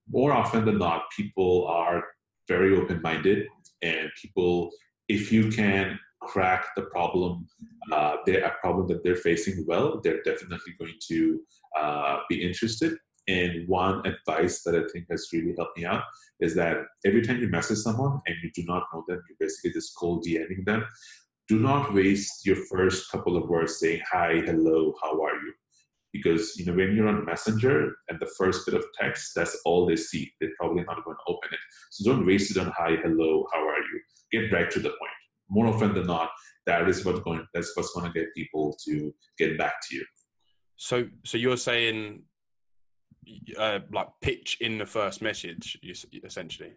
More 0.10 0.32
often 0.32 0.66
than 0.66 0.80
not, 0.80 1.04
people 1.16 1.68
are 1.68 2.04
very 2.48 2.76
open-minded 2.76 3.46
and 3.82 4.10
people 4.20 4.72
if 5.10 5.32
you 5.32 5.50
can 5.50 6.00
crack 6.22 6.68
the 6.76 6.84
problem, 6.84 7.48
uh, 7.92 8.18
they, 8.26 8.42
a 8.42 8.54
problem 8.62 8.88
that 8.88 9.04
they're 9.04 9.16
facing 9.16 9.66
well, 9.68 10.00
they're 10.04 10.24
definitely 10.24 10.74
going 10.80 10.96
to 11.08 11.42
uh, 11.80 12.18
be 12.30 12.42
interested. 12.42 12.98
And 13.28 13.68
one 13.68 14.06
advice 14.08 14.64
that 14.64 14.76
I 14.76 14.88
think 14.92 15.08
has 15.12 15.28
really 15.34 15.54
helped 15.58 15.78
me 15.78 15.86
out 15.86 16.04
is 16.40 16.56
that 16.56 16.78
every 17.06 17.22
time 17.22 17.42
you 17.42 17.50
message 17.50 17.80
someone 17.80 18.22
and 18.26 18.36
you 18.42 18.52
do 18.56 18.64
not 18.66 18.84
know 18.94 19.04
them, 19.08 19.22
you're 19.28 19.38
basically 19.40 19.74
just 19.74 19.96
cold 19.98 20.26
DMing 20.26 20.66
them. 20.66 20.86
Do 21.50 21.60
not 21.60 21.94
waste 21.94 22.46
your 22.46 22.56
first 22.56 23.12
couple 23.12 23.36
of 23.38 23.50
words 23.50 23.80
saying 23.80 24.02
hi, 24.10 24.42
hello, 24.46 24.94
how 25.02 25.22
are 25.22 25.36
you? 25.36 25.54
Because 26.14 26.58
you 26.58 26.66
know 26.66 26.74
when 26.74 26.96
you're 26.96 27.08
on 27.08 27.26
Messenger 27.26 27.94
and 28.08 28.20
the 28.20 28.32
first 28.38 28.66
bit 28.66 28.76
of 28.76 28.86
text, 29.00 29.34
that's 29.36 29.60
all 29.66 29.86
they 29.86 29.98
see. 29.98 30.32
They're 30.40 30.50
probably 30.58 30.84
not 30.84 31.04
going 31.04 31.18
to 31.18 31.32
open 31.32 31.50
it. 31.52 31.60
So 31.92 32.10
don't 32.10 32.26
waste 32.26 32.52
it 32.52 32.58
on 32.58 32.72
hi, 32.78 32.96
hello, 33.04 33.46
how 33.54 33.60
are 33.60 33.78
you? 33.78 34.02
Get 34.32 34.52
right 34.54 34.72
to 34.72 34.80
the 34.80 34.90
point 34.90 35.17
more 35.50 35.68
often 35.68 35.94
than 35.94 36.08
not, 36.08 36.30
that 36.66 36.88
is 36.88 37.06
what's 37.06 37.20
going 37.20 37.46
that's 37.54 37.76
what's 37.76 37.94
going 37.94 38.12
to 38.12 38.20
get 38.20 38.34
people 38.36 38.78
to 38.86 39.14
get 39.38 39.58
back 39.58 39.74
to 39.90 39.96
you. 39.96 40.06
So, 40.76 41.06
so 41.26 41.38
you're 41.38 41.58
saying, 41.58 42.22
uh, 43.58 43.80
like 43.92 44.10
pitch 44.22 44.58
in 44.62 44.78
the 44.78 44.86
first 44.86 45.22
message, 45.22 45.78
essentially. 46.24 46.74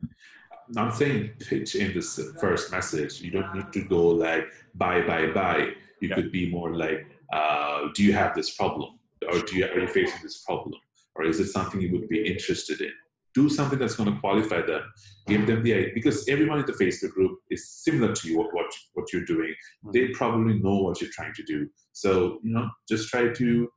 I'm 0.76 0.92
saying 0.92 1.30
pitch 1.40 1.74
in 1.74 1.92
the 1.94 2.36
first 2.40 2.70
message. 2.70 3.20
You 3.20 3.30
don't 3.30 3.54
need 3.54 3.72
to 3.72 3.84
go 3.84 4.08
like 4.08 4.46
buy, 4.74 5.02
buy, 5.02 5.32
buy. 5.32 5.58
You 6.00 6.08
yeah. 6.08 6.14
could 6.14 6.32
be 6.32 6.50
more 6.50 6.74
like, 6.74 7.06
uh, 7.32 7.88
do 7.94 8.02
you 8.04 8.12
have 8.12 8.34
this 8.34 8.54
problem, 8.54 8.98
or 9.30 9.40
do 9.40 9.56
you 9.56 9.66
are 9.66 9.80
you 9.80 9.88
facing 9.88 10.20
this 10.22 10.42
problem, 10.44 10.80
or 11.16 11.24
is 11.24 11.40
it 11.40 11.48
something 11.48 11.80
you 11.80 11.92
would 11.92 12.08
be 12.08 12.26
interested 12.26 12.80
in? 12.80 12.92
Do 13.34 13.48
something 13.48 13.78
that's 13.78 13.94
going 13.94 14.12
to 14.12 14.20
qualify 14.20 14.60
them 14.62 14.82
give 15.26 15.46
them 15.46 15.62
the 15.62 15.72
idea 15.72 15.90
because 15.94 16.28
everyone 16.28 16.58
in 16.58 16.66
the 16.66 16.72
facebook 16.72 17.10
group 17.10 17.38
is 17.50 17.70
similar 17.70 18.12
to 18.14 18.28
you 18.28 18.38
what, 18.38 18.52
what, 18.54 18.66
what 18.94 19.12
you're 19.12 19.24
doing 19.24 19.50
mm-hmm. 19.50 19.90
they 19.92 20.08
probably 20.08 20.58
know 20.58 20.78
what 20.78 21.00
you're 21.00 21.10
trying 21.12 21.34
to 21.34 21.42
do 21.44 21.68
so 21.92 22.38
you 22.42 22.52
know 22.52 22.68
just 22.88 23.08
try 23.08 23.28
to 23.28 23.68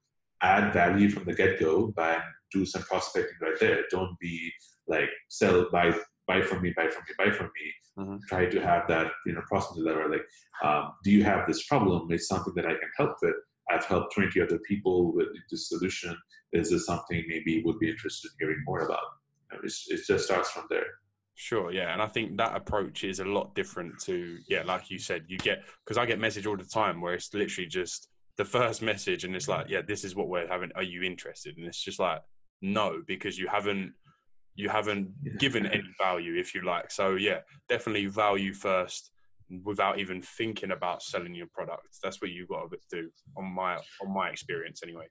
add 0.41 0.73
value 0.73 1.09
from 1.09 1.23
the 1.25 1.33
get-go 1.33 1.87
by 1.95 2.19
do 2.51 2.65
some 2.65 2.83
prospecting 2.83 3.37
right 3.41 3.59
there 3.59 3.83
don't 3.89 4.17
be 4.19 4.51
like 4.87 5.09
sell 5.29 5.67
buy 5.71 5.93
buy 6.27 6.41
from 6.41 6.61
me 6.61 6.73
buy 6.75 6.87
from 6.87 7.03
me 7.07 7.13
buy 7.17 7.31
from 7.31 7.49
me 7.57 8.03
mm-hmm. 8.03 8.17
try 8.27 8.45
to 8.45 8.59
have 8.59 8.87
that 8.87 9.11
you 9.25 9.33
know 9.33 9.41
prospect 9.47 9.79
level 9.79 10.09
like 10.09 10.25
um, 10.63 10.93
do 11.03 11.11
you 11.11 11.23
have 11.23 11.47
this 11.47 11.65
problem 11.65 12.07
it's 12.11 12.27
something 12.27 12.53
that 12.55 12.65
i 12.65 12.73
can 12.73 12.89
help 12.97 13.15
with 13.21 13.35
I've 13.71 13.85
helped 13.85 14.13
20 14.13 14.41
other 14.41 14.59
people 14.67 15.13
with 15.13 15.27
this 15.49 15.69
solution. 15.69 16.17
Is 16.51 16.69
this 16.69 16.85
something 16.85 17.23
maybe 17.27 17.63
would 17.63 17.79
be 17.79 17.89
interested 17.89 18.29
in 18.29 18.45
hearing 18.47 18.63
more 18.65 18.81
about? 18.81 18.99
It's, 19.63 19.89
it 19.89 20.01
just 20.05 20.25
starts 20.25 20.51
from 20.51 20.65
there. 20.69 20.85
Sure, 21.35 21.71
yeah, 21.71 21.93
and 21.93 22.01
I 22.01 22.07
think 22.07 22.37
that 22.37 22.55
approach 22.55 23.03
is 23.03 23.19
a 23.19 23.25
lot 23.25 23.55
different 23.55 23.99
to 24.03 24.37
yeah, 24.47 24.63
like 24.63 24.91
you 24.91 24.99
said, 24.99 25.23
you 25.27 25.37
get 25.37 25.63
because 25.83 25.97
I 25.97 26.05
get 26.05 26.19
message 26.19 26.45
all 26.45 26.57
the 26.57 26.63
time 26.63 27.01
where 27.01 27.15
it's 27.15 27.33
literally 27.33 27.67
just 27.67 28.09
the 28.37 28.45
first 28.45 28.81
message 28.91 29.23
and 29.23 29.35
it's 29.35 29.47
like, 29.47 29.67
yeah, 29.69 29.81
this 29.81 30.03
is 30.03 30.15
what 30.15 30.29
we're 30.29 30.47
having. 30.47 30.71
Are 30.75 30.83
you 30.83 31.03
interested? 31.03 31.57
And 31.57 31.65
it's 31.65 31.81
just 31.81 31.99
like, 31.99 32.21
no, 32.61 33.01
because 33.07 33.37
you 33.37 33.47
haven't 33.47 33.93
you 34.55 34.69
haven't 34.69 35.09
given 35.39 35.65
any 35.65 35.83
value, 35.99 36.35
if 36.35 36.53
you 36.53 36.61
like. 36.61 36.91
So 36.91 37.15
yeah, 37.15 37.39
definitely 37.67 38.05
value 38.05 38.53
first 38.53 39.11
without 39.63 39.99
even 39.99 40.21
thinking 40.21 40.71
about 40.71 41.03
selling 41.03 41.35
your 41.35 41.47
product. 41.47 41.97
That's 42.01 42.21
what 42.21 42.31
you've 42.31 42.49
got 42.49 42.71
to 42.71 42.77
do 42.89 43.09
on 43.37 43.45
my 43.53 43.77
on 44.01 44.13
my 44.13 44.29
experience 44.29 44.81
anyway. 44.83 45.07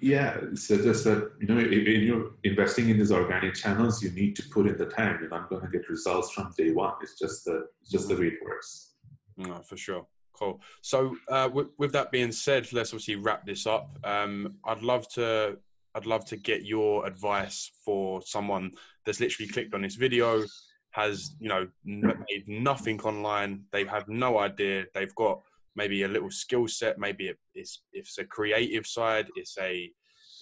Yeah, 0.00 0.38
so 0.54 0.76
just 0.76 1.04
that 1.04 1.32
you 1.40 1.46
know, 1.46 1.54
when 1.56 1.66
you're 1.66 2.32
investing 2.44 2.90
in 2.90 2.98
these 2.98 3.12
organic 3.12 3.54
channels, 3.54 4.02
you 4.02 4.10
need 4.10 4.36
to 4.36 4.42
put 4.50 4.66
in 4.66 4.76
the 4.76 4.86
time. 4.86 5.18
You're 5.20 5.30
not 5.30 5.48
going 5.48 5.62
to 5.62 5.68
get 5.68 5.88
results 5.88 6.32
from 6.32 6.52
day 6.56 6.72
one. 6.72 6.94
It's 7.02 7.18
just 7.18 7.44
the 7.44 7.66
it's 7.80 7.90
just 7.90 8.08
the 8.08 8.16
way 8.16 8.28
it 8.28 8.38
works. 8.44 8.94
No, 9.36 9.62
for 9.62 9.76
sure. 9.76 10.06
Cool. 10.34 10.60
So, 10.80 11.14
uh, 11.28 11.48
with, 11.52 11.68
with, 11.78 11.92
that 11.92 12.10
being 12.10 12.32
said, 12.32 12.72
let's 12.72 12.90
obviously 12.90 13.16
wrap 13.16 13.46
this 13.46 13.66
up. 13.66 13.96
Um, 14.02 14.54
I'd 14.64 14.82
love 14.82 15.08
to 15.10 15.58
I'd 15.94 16.06
love 16.06 16.24
to 16.26 16.36
get 16.36 16.64
your 16.64 17.06
advice 17.06 17.70
for 17.84 18.22
someone 18.22 18.72
that's 19.04 19.20
literally 19.20 19.48
clicked 19.48 19.74
on 19.74 19.82
this 19.82 19.94
video, 19.94 20.44
has 20.92 21.34
you 21.40 21.48
know 21.48 21.66
made 21.84 22.46
nothing 22.46 23.00
online. 23.00 23.64
They 23.72 23.84
have 23.84 24.08
no 24.08 24.38
idea. 24.38 24.84
They've 24.94 25.14
got 25.14 25.40
maybe 25.74 26.02
a 26.02 26.08
little 26.08 26.30
skill 26.30 26.68
set. 26.68 26.98
Maybe 26.98 27.32
it's 27.54 27.82
it's 27.92 28.18
a 28.18 28.24
creative 28.24 28.86
side. 28.86 29.28
It's 29.36 29.56
a 29.58 29.90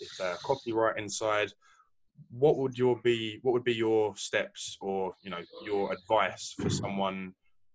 it's 0.01 0.20
a 0.20 0.36
copywriting 0.44 1.11
side. 1.11 1.53
What 2.30 2.59
would 2.59 2.76
your 2.76 3.01
be? 3.03 3.38
What 3.42 3.53
would 3.53 3.64
be 3.64 3.74
your 3.74 4.14
steps 4.16 4.76
or 4.80 5.14
you 5.22 5.30
know 5.30 5.42
your 5.64 5.92
advice 5.92 6.55
for 6.61 6.68
someone 6.68 7.32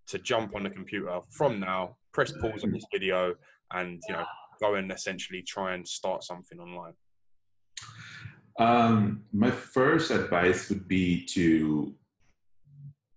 to 0.07 0.19
jump 0.19 0.55
on 0.55 0.63
the 0.63 0.69
computer 0.69 1.19
from 1.31 1.59
now, 1.59 1.97
press 2.13 2.31
pause 2.39 2.63
on 2.63 2.71
this 2.71 2.85
video, 2.91 3.35
and 3.73 4.01
you 4.07 4.13
know 4.13 4.25
go 4.59 4.75
and 4.75 4.91
essentially 4.91 5.41
try 5.41 5.73
and 5.73 5.87
start 5.87 6.23
something 6.23 6.59
online? 6.59 6.93
Um, 8.57 9.23
my 9.33 9.51
first 9.51 10.11
advice 10.11 10.69
would 10.69 10.87
be 10.87 11.25
to 11.25 11.93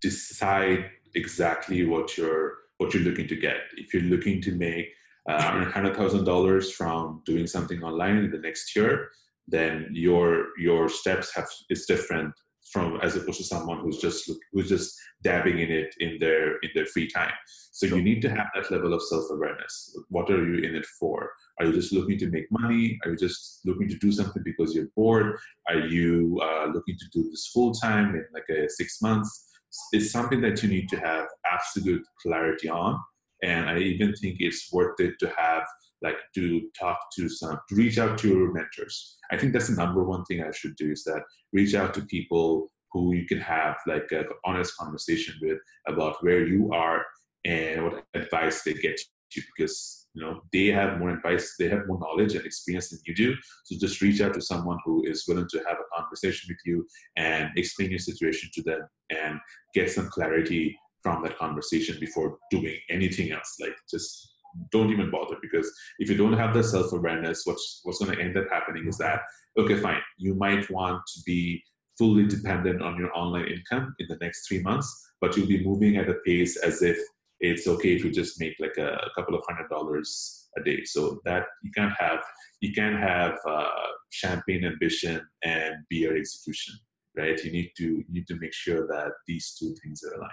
decide 0.00 0.90
exactly 1.14 1.84
what 1.84 2.16
your 2.16 2.54
what 2.78 2.94
you're 2.94 3.02
looking 3.02 3.28
to 3.28 3.36
get. 3.36 3.56
If 3.76 3.92
you're 3.92 4.04
looking 4.04 4.40
to 4.42 4.52
make 4.52 4.86
uh, 5.28 5.64
$100,000 5.64 6.72
from 6.72 7.22
doing 7.26 7.46
something 7.46 7.82
online 7.82 8.18
in 8.18 8.30
the 8.30 8.38
next 8.38 8.74
year, 8.76 9.10
then 9.48 9.88
your 9.92 10.48
your 10.58 10.88
steps 10.88 11.34
have 11.34 11.48
is 11.70 11.86
different 11.86 12.32
from 12.72 12.98
as 13.02 13.16
opposed 13.16 13.38
to 13.38 13.44
someone 13.44 13.78
who's 13.80 13.98
just 13.98 14.30
who's 14.52 14.68
just 14.68 14.94
dabbing 15.22 15.58
in 15.58 15.70
it 15.70 15.94
in 16.00 16.18
their 16.20 16.56
in 16.58 16.70
their 16.74 16.86
free 16.86 17.08
time. 17.08 17.32
So 17.72 17.86
you 17.86 18.02
need 18.02 18.20
to 18.22 18.28
have 18.28 18.48
that 18.54 18.70
level 18.70 18.92
of 18.92 19.02
self-awareness. 19.02 19.96
What 20.08 20.30
are 20.30 20.44
you 20.44 20.68
in 20.68 20.74
it 20.74 20.86
for? 20.98 21.30
Are 21.58 21.66
you 21.66 21.72
just 21.72 21.92
looking 21.92 22.18
to 22.18 22.30
make 22.30 22.46
money? 22.50 22.98
Are 23.04 23.12
you 23.12 23.16
just 23.16 23.60
looking 23.64 23.88
to 23.88 23.96
do 23.96 24.12
something 24.12 24.42
because 24.44 24.74
you're 24.74 24.88
bored? 24.96 25.38
Are 25.68 25.78
you 25.78 26.40
uh, 26.42 26.66
looking 26.66 26.96
to 26.98 27.06
do 27.12 27.30
this 27.30 27.50
full 27.54 27.72
time 27.72 28.14
in 28.14 28.24
like 28.34 28.48
a 28.50 28.68
six 28.68 29.00
months? 29.00 29.47
It's 29.92 30.10
something 30.10 30.40
that 30.42 30.62
you 30.62 30.68
need 30.68 30.88
to 30.90 30.96
have 30.96 31.26
absolute 31.50 32.02
clarity 32.22 32.68
on. 32.68 32.98
And 33.42 33.68
I 33.68 33.78
even 33.78 34.14
think 34.14 34.36
it's 34.40 34.72
worth 34.72 34.98
it 34.98 35.14
to 35.20 35.32
have 35.36 35.64
like 36.02 36.16
to 36.34 36.62
talk 36.78 36.98
to 37.16 37.28
some 37.28 37.58
to 37.68 37.74
reach 37.74 37.98
out 37.98 38.18
to 38.18 38.28
your 38.28 38.52
mentors 38.52 39.16
i 39.30 39.36
think 39.36 39.52
that's 39.52 39.68
the 39.68 39.74
number 39.74 40.04
one 40.04 40.24
thing 40.24 40.42
i 40.42 40.50
should 40.52 40.76
do 40.76 40.90
is 40.92 41.04
that 41.04 41.22
reach 41.52 41.74
out 41.74 41.92
to 41.94 42.02
people 42.02 42.68
who 42.92 43.14
you 43.14 43.26
can 43.26 43.40
have 43.40 43.76
like 43.86 44.06
an 44.12 44.24
honest 44.44 44.76
conversation 44.76 45.34
with 45.42 45.58
about 45.86 46.22
where 46.22 46.46
you 46.46 46.70
are 46.72 47.04
and 47.44 47.82
what 47.84 48.04
advice 48.14 48.62
they 48.62 48.74
get 48.74 48.98
you 49.34 49.42
because 49.56 49.97
you 50.18 50.24
know 50.24 50.42
they 50.52 50.66
have 50.66 50.98
more 50.98 51.10
advice 51.10 51.54
they 51.58 51.68
have 51.68 51.86
more 51.86 51.98
knowledge 52.00 52.34
and 52.34 52.44
experience 52.44 52.90
than 52.90 52.98
you 53.06 53.14
do. 53.14 53.36
So 53.64 53.76
just 53.78 54.00
reach 54.00 54.20
out 54.20 54.34
to 54.34 54.40
someone 54.40 54.78
who 54.84 55.04
is 55.06 55.24
willing 55.28 55.48
to 55.50 55.58
have 55.58 55.76
a 55.78 55.96
conversation 55.96 56.48
with 56.48 56.58
you 56.66 56.86
and 57.16 57.50
explain 57.56 57.90
your 57.90 58.00
situation 58.00 58.50
to 58.54 58.62
them 58.62 58.80
and 59.10 59.38
get 59.74 59.90
some 59.90 60.08
clarity 60.08 60.76
from 61.02 61.22
that 61.22 61.38
conversation 61.38 61.98
before 62.00 62.38
doing 62.50 62.76
anything 62.90 63.30
else. 63.30 63.56
Like 63.60 63.76
just 63.88 64.34
don't 64.72 64.90
even 64.90 65.10
bother 65.10 65.36
because 65.40 65.70
if 66.00 66.10
you 66.10 66.16
don't 66.16 66.32
have 66.32 66.54
the 66.54 66.64
self-awareness 66.64 67.42
what's 67.44 67.80
what's 67.84 67.98
going 68.02 68.16
to 68.16 68.22
end 68.22 68.36
up 68.36 68.46
happening 68.50 68.88
is 68.88 68.96
that 68.96 69.20
okay 69.58 69.78
fine 69.78 70.00
you 70.16 70.34
might 70.34 70.68
want 70.70 71.00
to 71.06 71.20
be 71.26 71.62
fully 71.98 72.26
dependent 72.26 72.80
on 72.80 72.96
your 72.98 73.14
online 73.16 73.46
income 73.46 73.94
in 73.98 74.06
the 74.08 74.16
next 74.22 74.48
three 74.48 74.60
months 74.62 74.88
but 75.20 75.36
you'll 75.36 75.46
be 75.46 75.62
moving 75.62 75.98
at 75.98 76.08
a 76.08 76.14
pace 76.24 76.56
as 76.56 76.82
if 76.82 76.98
it's 77.40 77.66
okay 77.66 77.94
if 77.94 78.04
you 78.04 78.10
just 78.10 78.40
make 78.40 78.54
like 78.58 78.76
a, 78.78 78.92
a 78.94 79.10
couple 79.14 79.34
of 79.34 79.42
hundred 79.48 79.68
dollars 79.68 80.48
a 80.58 80.62
day 80.62 80.82
so 80.84 81.20
that 81.24 81.44
you 81.62 81.70
can't 81.76 81.92
have 81.98 82.20
you 82.60 82.72
can't 82.72 82.98
have 82.98 83.36
uh, 83.48 83.88
champagne 84.10 84.64
ambition 84.64 85.20
and 85.44 85.74
beer 85.88 86.16
execution 86.16 86.74
right 87.16 87.44
you 87.44 87.52
need 87.52 87.70
to 87.76 87.84
you 87.84 88.04
need 88.08 88.26
to 88.26 88.36
make 88.36 88.52
sure 88.52 88.86
that 88.86 89.12
these 89.26 89.56
two 89.58 89.74
things 89.82 90.02
are 90.02 90.14
aligned 90.14 90.32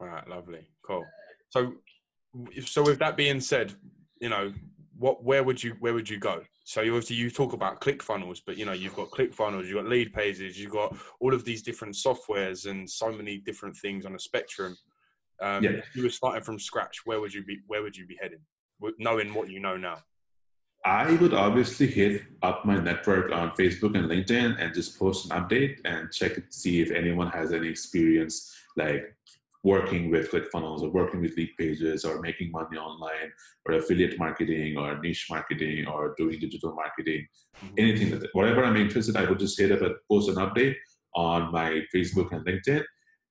all 0.00 0.06
right 0.06 0.28
lovely 0.28 0.66
cool 0.86 1.04
so 1.50 1.72
so 2.64 2.82
with 2.82 2.98
that 2.98 3.16
being 3.16 3.40
said, 3.40 3.74
you 4.20 4.28
know, 4.28 4.52
what 4.96 5.24
where 5.24 5.42
would 5.42 5.62
you 5.62 5.76
where 5.80 5.94
would 5.94 6.08
you 6.08 6.18
go? 6.18 6.42
So 6.64 6.80
you 6.80 6.94
obviously 6.94 7.16
you 7.16 7.30
talk 7.30 7.52
about 7.52 7.80
ClickFunnels, 7.80 8.40
but 8.46 8.56
you 8.56 8.64
know 8.64 8.72
you've 8.72 8.96
got 8.96 9.10
ClickFunnels, 9.10 9.66
you've 9.66 9.82
got 9.82 9.84
Leadpages, 9.84 10.56
you've 10.56 10.72
got 10.72 10.96
all 11.20 11.34
of 11.34 11.44
these 11.44 11.62
different 11.62 11.94
softwares 11.94 12.68
and 12.70 12.88
so 12.88 13.12
many 13.12 13.38
different 13.38 13.76
things 13.76 14.06
on 14.06 14.14
a 14.14 14.18
spectrum. 14.18 14.76
Um, 15.42 15.64
yeah. 15.64 15.70
If 15.70 15.96
you 15.96 16.02
were 16.04 16.10
starting 16.10 16.42
from 16.42 16.58
scratch, 16.58 17.00
where 17.04 17.20
would 17.20 17.34
you 17.34 17.44
be? 17.44 17.58
Where 17.66 17.82
would 17.82 17.96
you 17.96 18.06
be 18.06 18.16
heading, 18.20 18.40
knowing 18.98 19.34
what 19.34 19.50
you 19.50 19.60
know 19.60 19.76
now? 19.76 19.98
I 20.84 21.12
would 21.14 21.32
obviously 21.32 21.86
hit 21.86 22.22
up 22.42 22.66
my 22.66 22.78
network 22.78 23.32
on 23.32 23.52
Facebook 23.52 23.96
and 23.96 24.10
LinkedIn 24.10 24.62
and 24.62 24.74
just 24.74 24.98
post 24.98 25.30
an 25.30 25.30
update 25.30 25.78
and 25.86 26.12
check 26.12 26.34
to 26.34 26.42
see 26.50 26.82
if 26.82 26.90
anyone 26.90 27.30
has 27.30 27.52
any 27.52 27.68
experience 27.68 28.54
like 28.76 29.16
working 29.64 30.10
with 30.10 30.30
ClickFunnels 30.30 30.82
or 30.82 30.90
working 30.90 31.22
with 31.22 31.36
Leadpages 31.36 32.04
or 32.04 32.20
making 32.20 32.52
money 32.52 32.76
online 32.76 33.32
or 33.66 33.76
affiliate 33.76 34.18
marketing 34.18 34.76
or 34.76 35.00
niche 35.00 35.26
marketing 35.30 35.86
or 35.86 36.14
doing 36.18 36.38
digital 36.38 36.74
marketing, 36.74 37.26
mm-hmm. 37.56 37.74
anything 37.78 38.10
that. 38.10 38.28
Whatever 38.34 38.62
I'm 38.62 38.76
interested, 38.76 39.16
I 39.16 39.24
would 39.24 39.38
just 39.38 39.58
hit 39.58 39.72
up 39.72 39.80
and 39.80 39.94
post 40.10 40.28
an 40.28 40.36
update 40.36 40.76
on 41.16 41.50
my 41.50 41.80
Facebook 41.94 42.32
and 42.32 42.44
LinkedIn. 42.44 42.84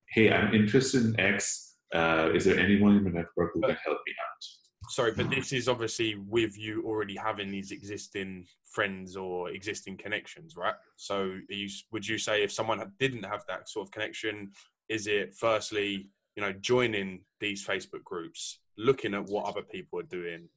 Hey, 0.08 0.32
I'm 0.32 0.52
interested 0.52 1.04
in 1.04 1.20
X. 1.20 1.63
Uh, 1.94 2.30
is 2.34 2.44
there 2.44 2.58
anyone 2.58 2.96
in 2.96 3.04
my 3.04 3.10
network 3.10 3.52
who 3.54 3.60
can 3.60 3.76
help 3.84 3.98
me 4.06 4.12
out? 4.20 4.90
Sorry, 4.90 5.12
but 5.12 5.30
this 5.30 5.52
is 5.52 5.68
obviously 5.68 6.16
with 6.28 6.58
you 6.58 6.82
already 6.84 7.16
having 7.16 7.50
these 7.50 7.70
existing 7.70 8.46
friends 8.64 9.16
or 9.16 9.48
existing 9.50 9.96
connections, 9.96 10.56
right? 10.56 10.74
So, 10.96 11.38
you, 11.48 11.68
would 11.92 12.06
you 12.06 12.18
say 12.18 12.42
if 12.42 12.52
someone 12.52 12.92
didn't 12.98 13.22
have 13.22 13.44
that 13.48 13.68
sort 13.68 13.86
of 13.86 13.92
connection, 13.92 14.50
is 14.90 15.06
it 15.06 15.34
firstly 15.34 16.10
you 16.36 16.42
know, 16.42 16.52
joining 16.52 17.20
these 17.40 17.64
Facebook 17.64 18.02
groups, 18.04 18.58
looking 18.76 19.14
at 19.14 19.24
what 19.26 19.46
other 19.46 19.62
people 19.62 20.00
are 20.00 20.04
doing, 20.04 20.48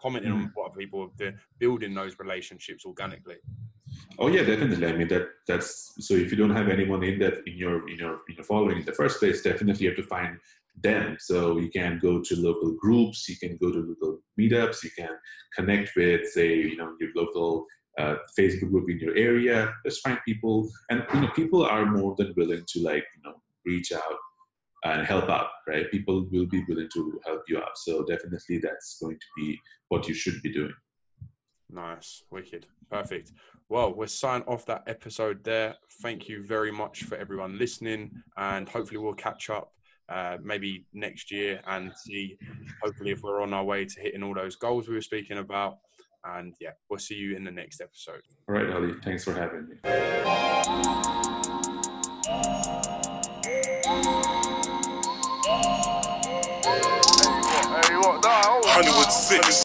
commenting 0.00 0.32
mm. 0.32 0.34
on 0.34 0.52
what 0.54 0.70
other 0.70 0.78
people 0.78 1.02
are 1.02 1.10
doing, 1.16 1.38
building 1.58 1.94
those 1.94 2.18
relationships 2.18 2.84
organically. 2.84 3.36
Oh 4.18 4.28
yeah, 4.28 4.42
definitely. 4.42 4.86
I 4.86 4.92
mean 4.92 5.08
that 5.08 5.28
that's 5.46 5.94
so 5.98 6.14
if 6.14 6.30
you 6.30 6.36
don't 6.36 6.54
have 6.54 6.68
anyone 6.68 7.02
in 7.04 7.18
that 7.20 7.46
in 7.46 7.56
your 7.56 7.88
in 7.88 7.98
your 7.98 8.20
in 8.28 8.34
your 8.36 8.44
following 8.44 8.78
in 8.78 8.84
the 8.84 8.92
first 8.92 9.18
place, 9.18 9.42
definitely 9.42 9.84
you 9.84 9.90
have 9.90 9.96
to 9.96 10.02
find 10.02 10.38
them. 10.82 11.16
So 11.20 11.58
you 11.58 11.70
can 11.70 11.98
go 12.00 12.20
to 12.20 12.36
local 12.36 12.72
groups, 12.72 13.28
you 13.28 13.36
can 13.36 13.56
go 13.56 13.70
to 13.70 13.78
local 13.78 14.20
meetups, 14.38 14.82
you 14.82 14.90
can 14.96 15.10
connect 15.56 15.92
with 15.96 16.26
say, 16.28 16.54
you 16.54 16.76
know, 16.76 16.94
your 17.00 17.10
local 17.14 17.66
uh, 17.98 18.16
Facebook 18.38 18.70
group 18.70 18.90
in 18.90 18.98
your 18.98 19.16
area. 19.16 19.72
Just 19.86 20.02
find 20.02 20.18
people 20.26 20.68
and 20.90 21.04
you 21.14 21.20
know, 21.20 21.28
people 21.28 21.64
are 21.64 21.86
more 21.86 22.14
than 22.18 22.34
willing 22.36 22.64
to 22.66 22.80
like, 22.80 23.04
you 23.16 23.22
know, 23.24 23.36
reach 23.64 23.92
out 23.92 24.16
and 24.84 25.06
help 25.06 25.30
out, 25.30 25.48
right? 25.66 25.90
People 25.90 26.26
will 26.30 26.46
be 26.46 26.64
willing 26.68 26.88
to 26.92 27.20
help 27.24 27.42
you 27.48 27.58
out. 27.58 27.76
So 27.76 28.04
definitely 28.04 28.58
that's 28.58 28.98
going 29.00 29.16
to 29.16 29.26
be 29.36 29.58
what 29.88 30.06
you 30.08 30.14
should 30.14 30.42
be 30.42 30.52
doing. 30.52 30.74
Nice, 31.70 32.22
wicked, 32.30 32.66
perfect. 32.90 33.32
Well, 33.68 33.94
we're 33.94 34.06
signing 34.06 34.46
off 34.46 34.66
that 34.66 34.84
episode 34.86 35.42
there. 35.42 35.74
Thank 36.02 36.28
you 36.28 36.44
very 36.44 36.70
much 36.70 37.04
for 37.04 37.16
everyone 37.16 37.58
listening, 37.58 38.12
and 38.36 38.68
hopefully 38.68 38.98
we'll 38.98 39.14
catch 39.14 39.50
up 39.50 39.73
uh, 40.08 40.36
maybe 40.42 40.84
next 40.92 41.30
year 41.30 41.60
and 41.66 41.92
see 41.96 42.38
hopefully 42.82 43.10
if 43.10 43.22
we're 43.22 43.42
on 43.42 43.52
our 43.54 43.64
way 43.64 43.84
to 43.84 44.00
hitting 44.00 44.22
all 44.22 44.34
those 44.34 44.56
goals 44.56 44.88
we 44.88 44.94
were 44.94 45.00
speaking 45.00 45.38
about. 45.38 45.78
And 46.24 46.54
yeah, 46.60 46.70
we'll 46.88 46.98
see 46.98 47.16
you 47.16 47.36
in 47.36 47.44
the 47.44 47.50
next 47.50 47.80
episode. 47.80 48.22
All 48.48 48.54
right, 48.54 48.70
Ali. 48.70 48.94
Thanks 49.04 49.24
for 49.24 49.34
having 49.34 49.68
me. 49.68 49.76
Hollywood 58.74 59.12
six. 59.12 59.64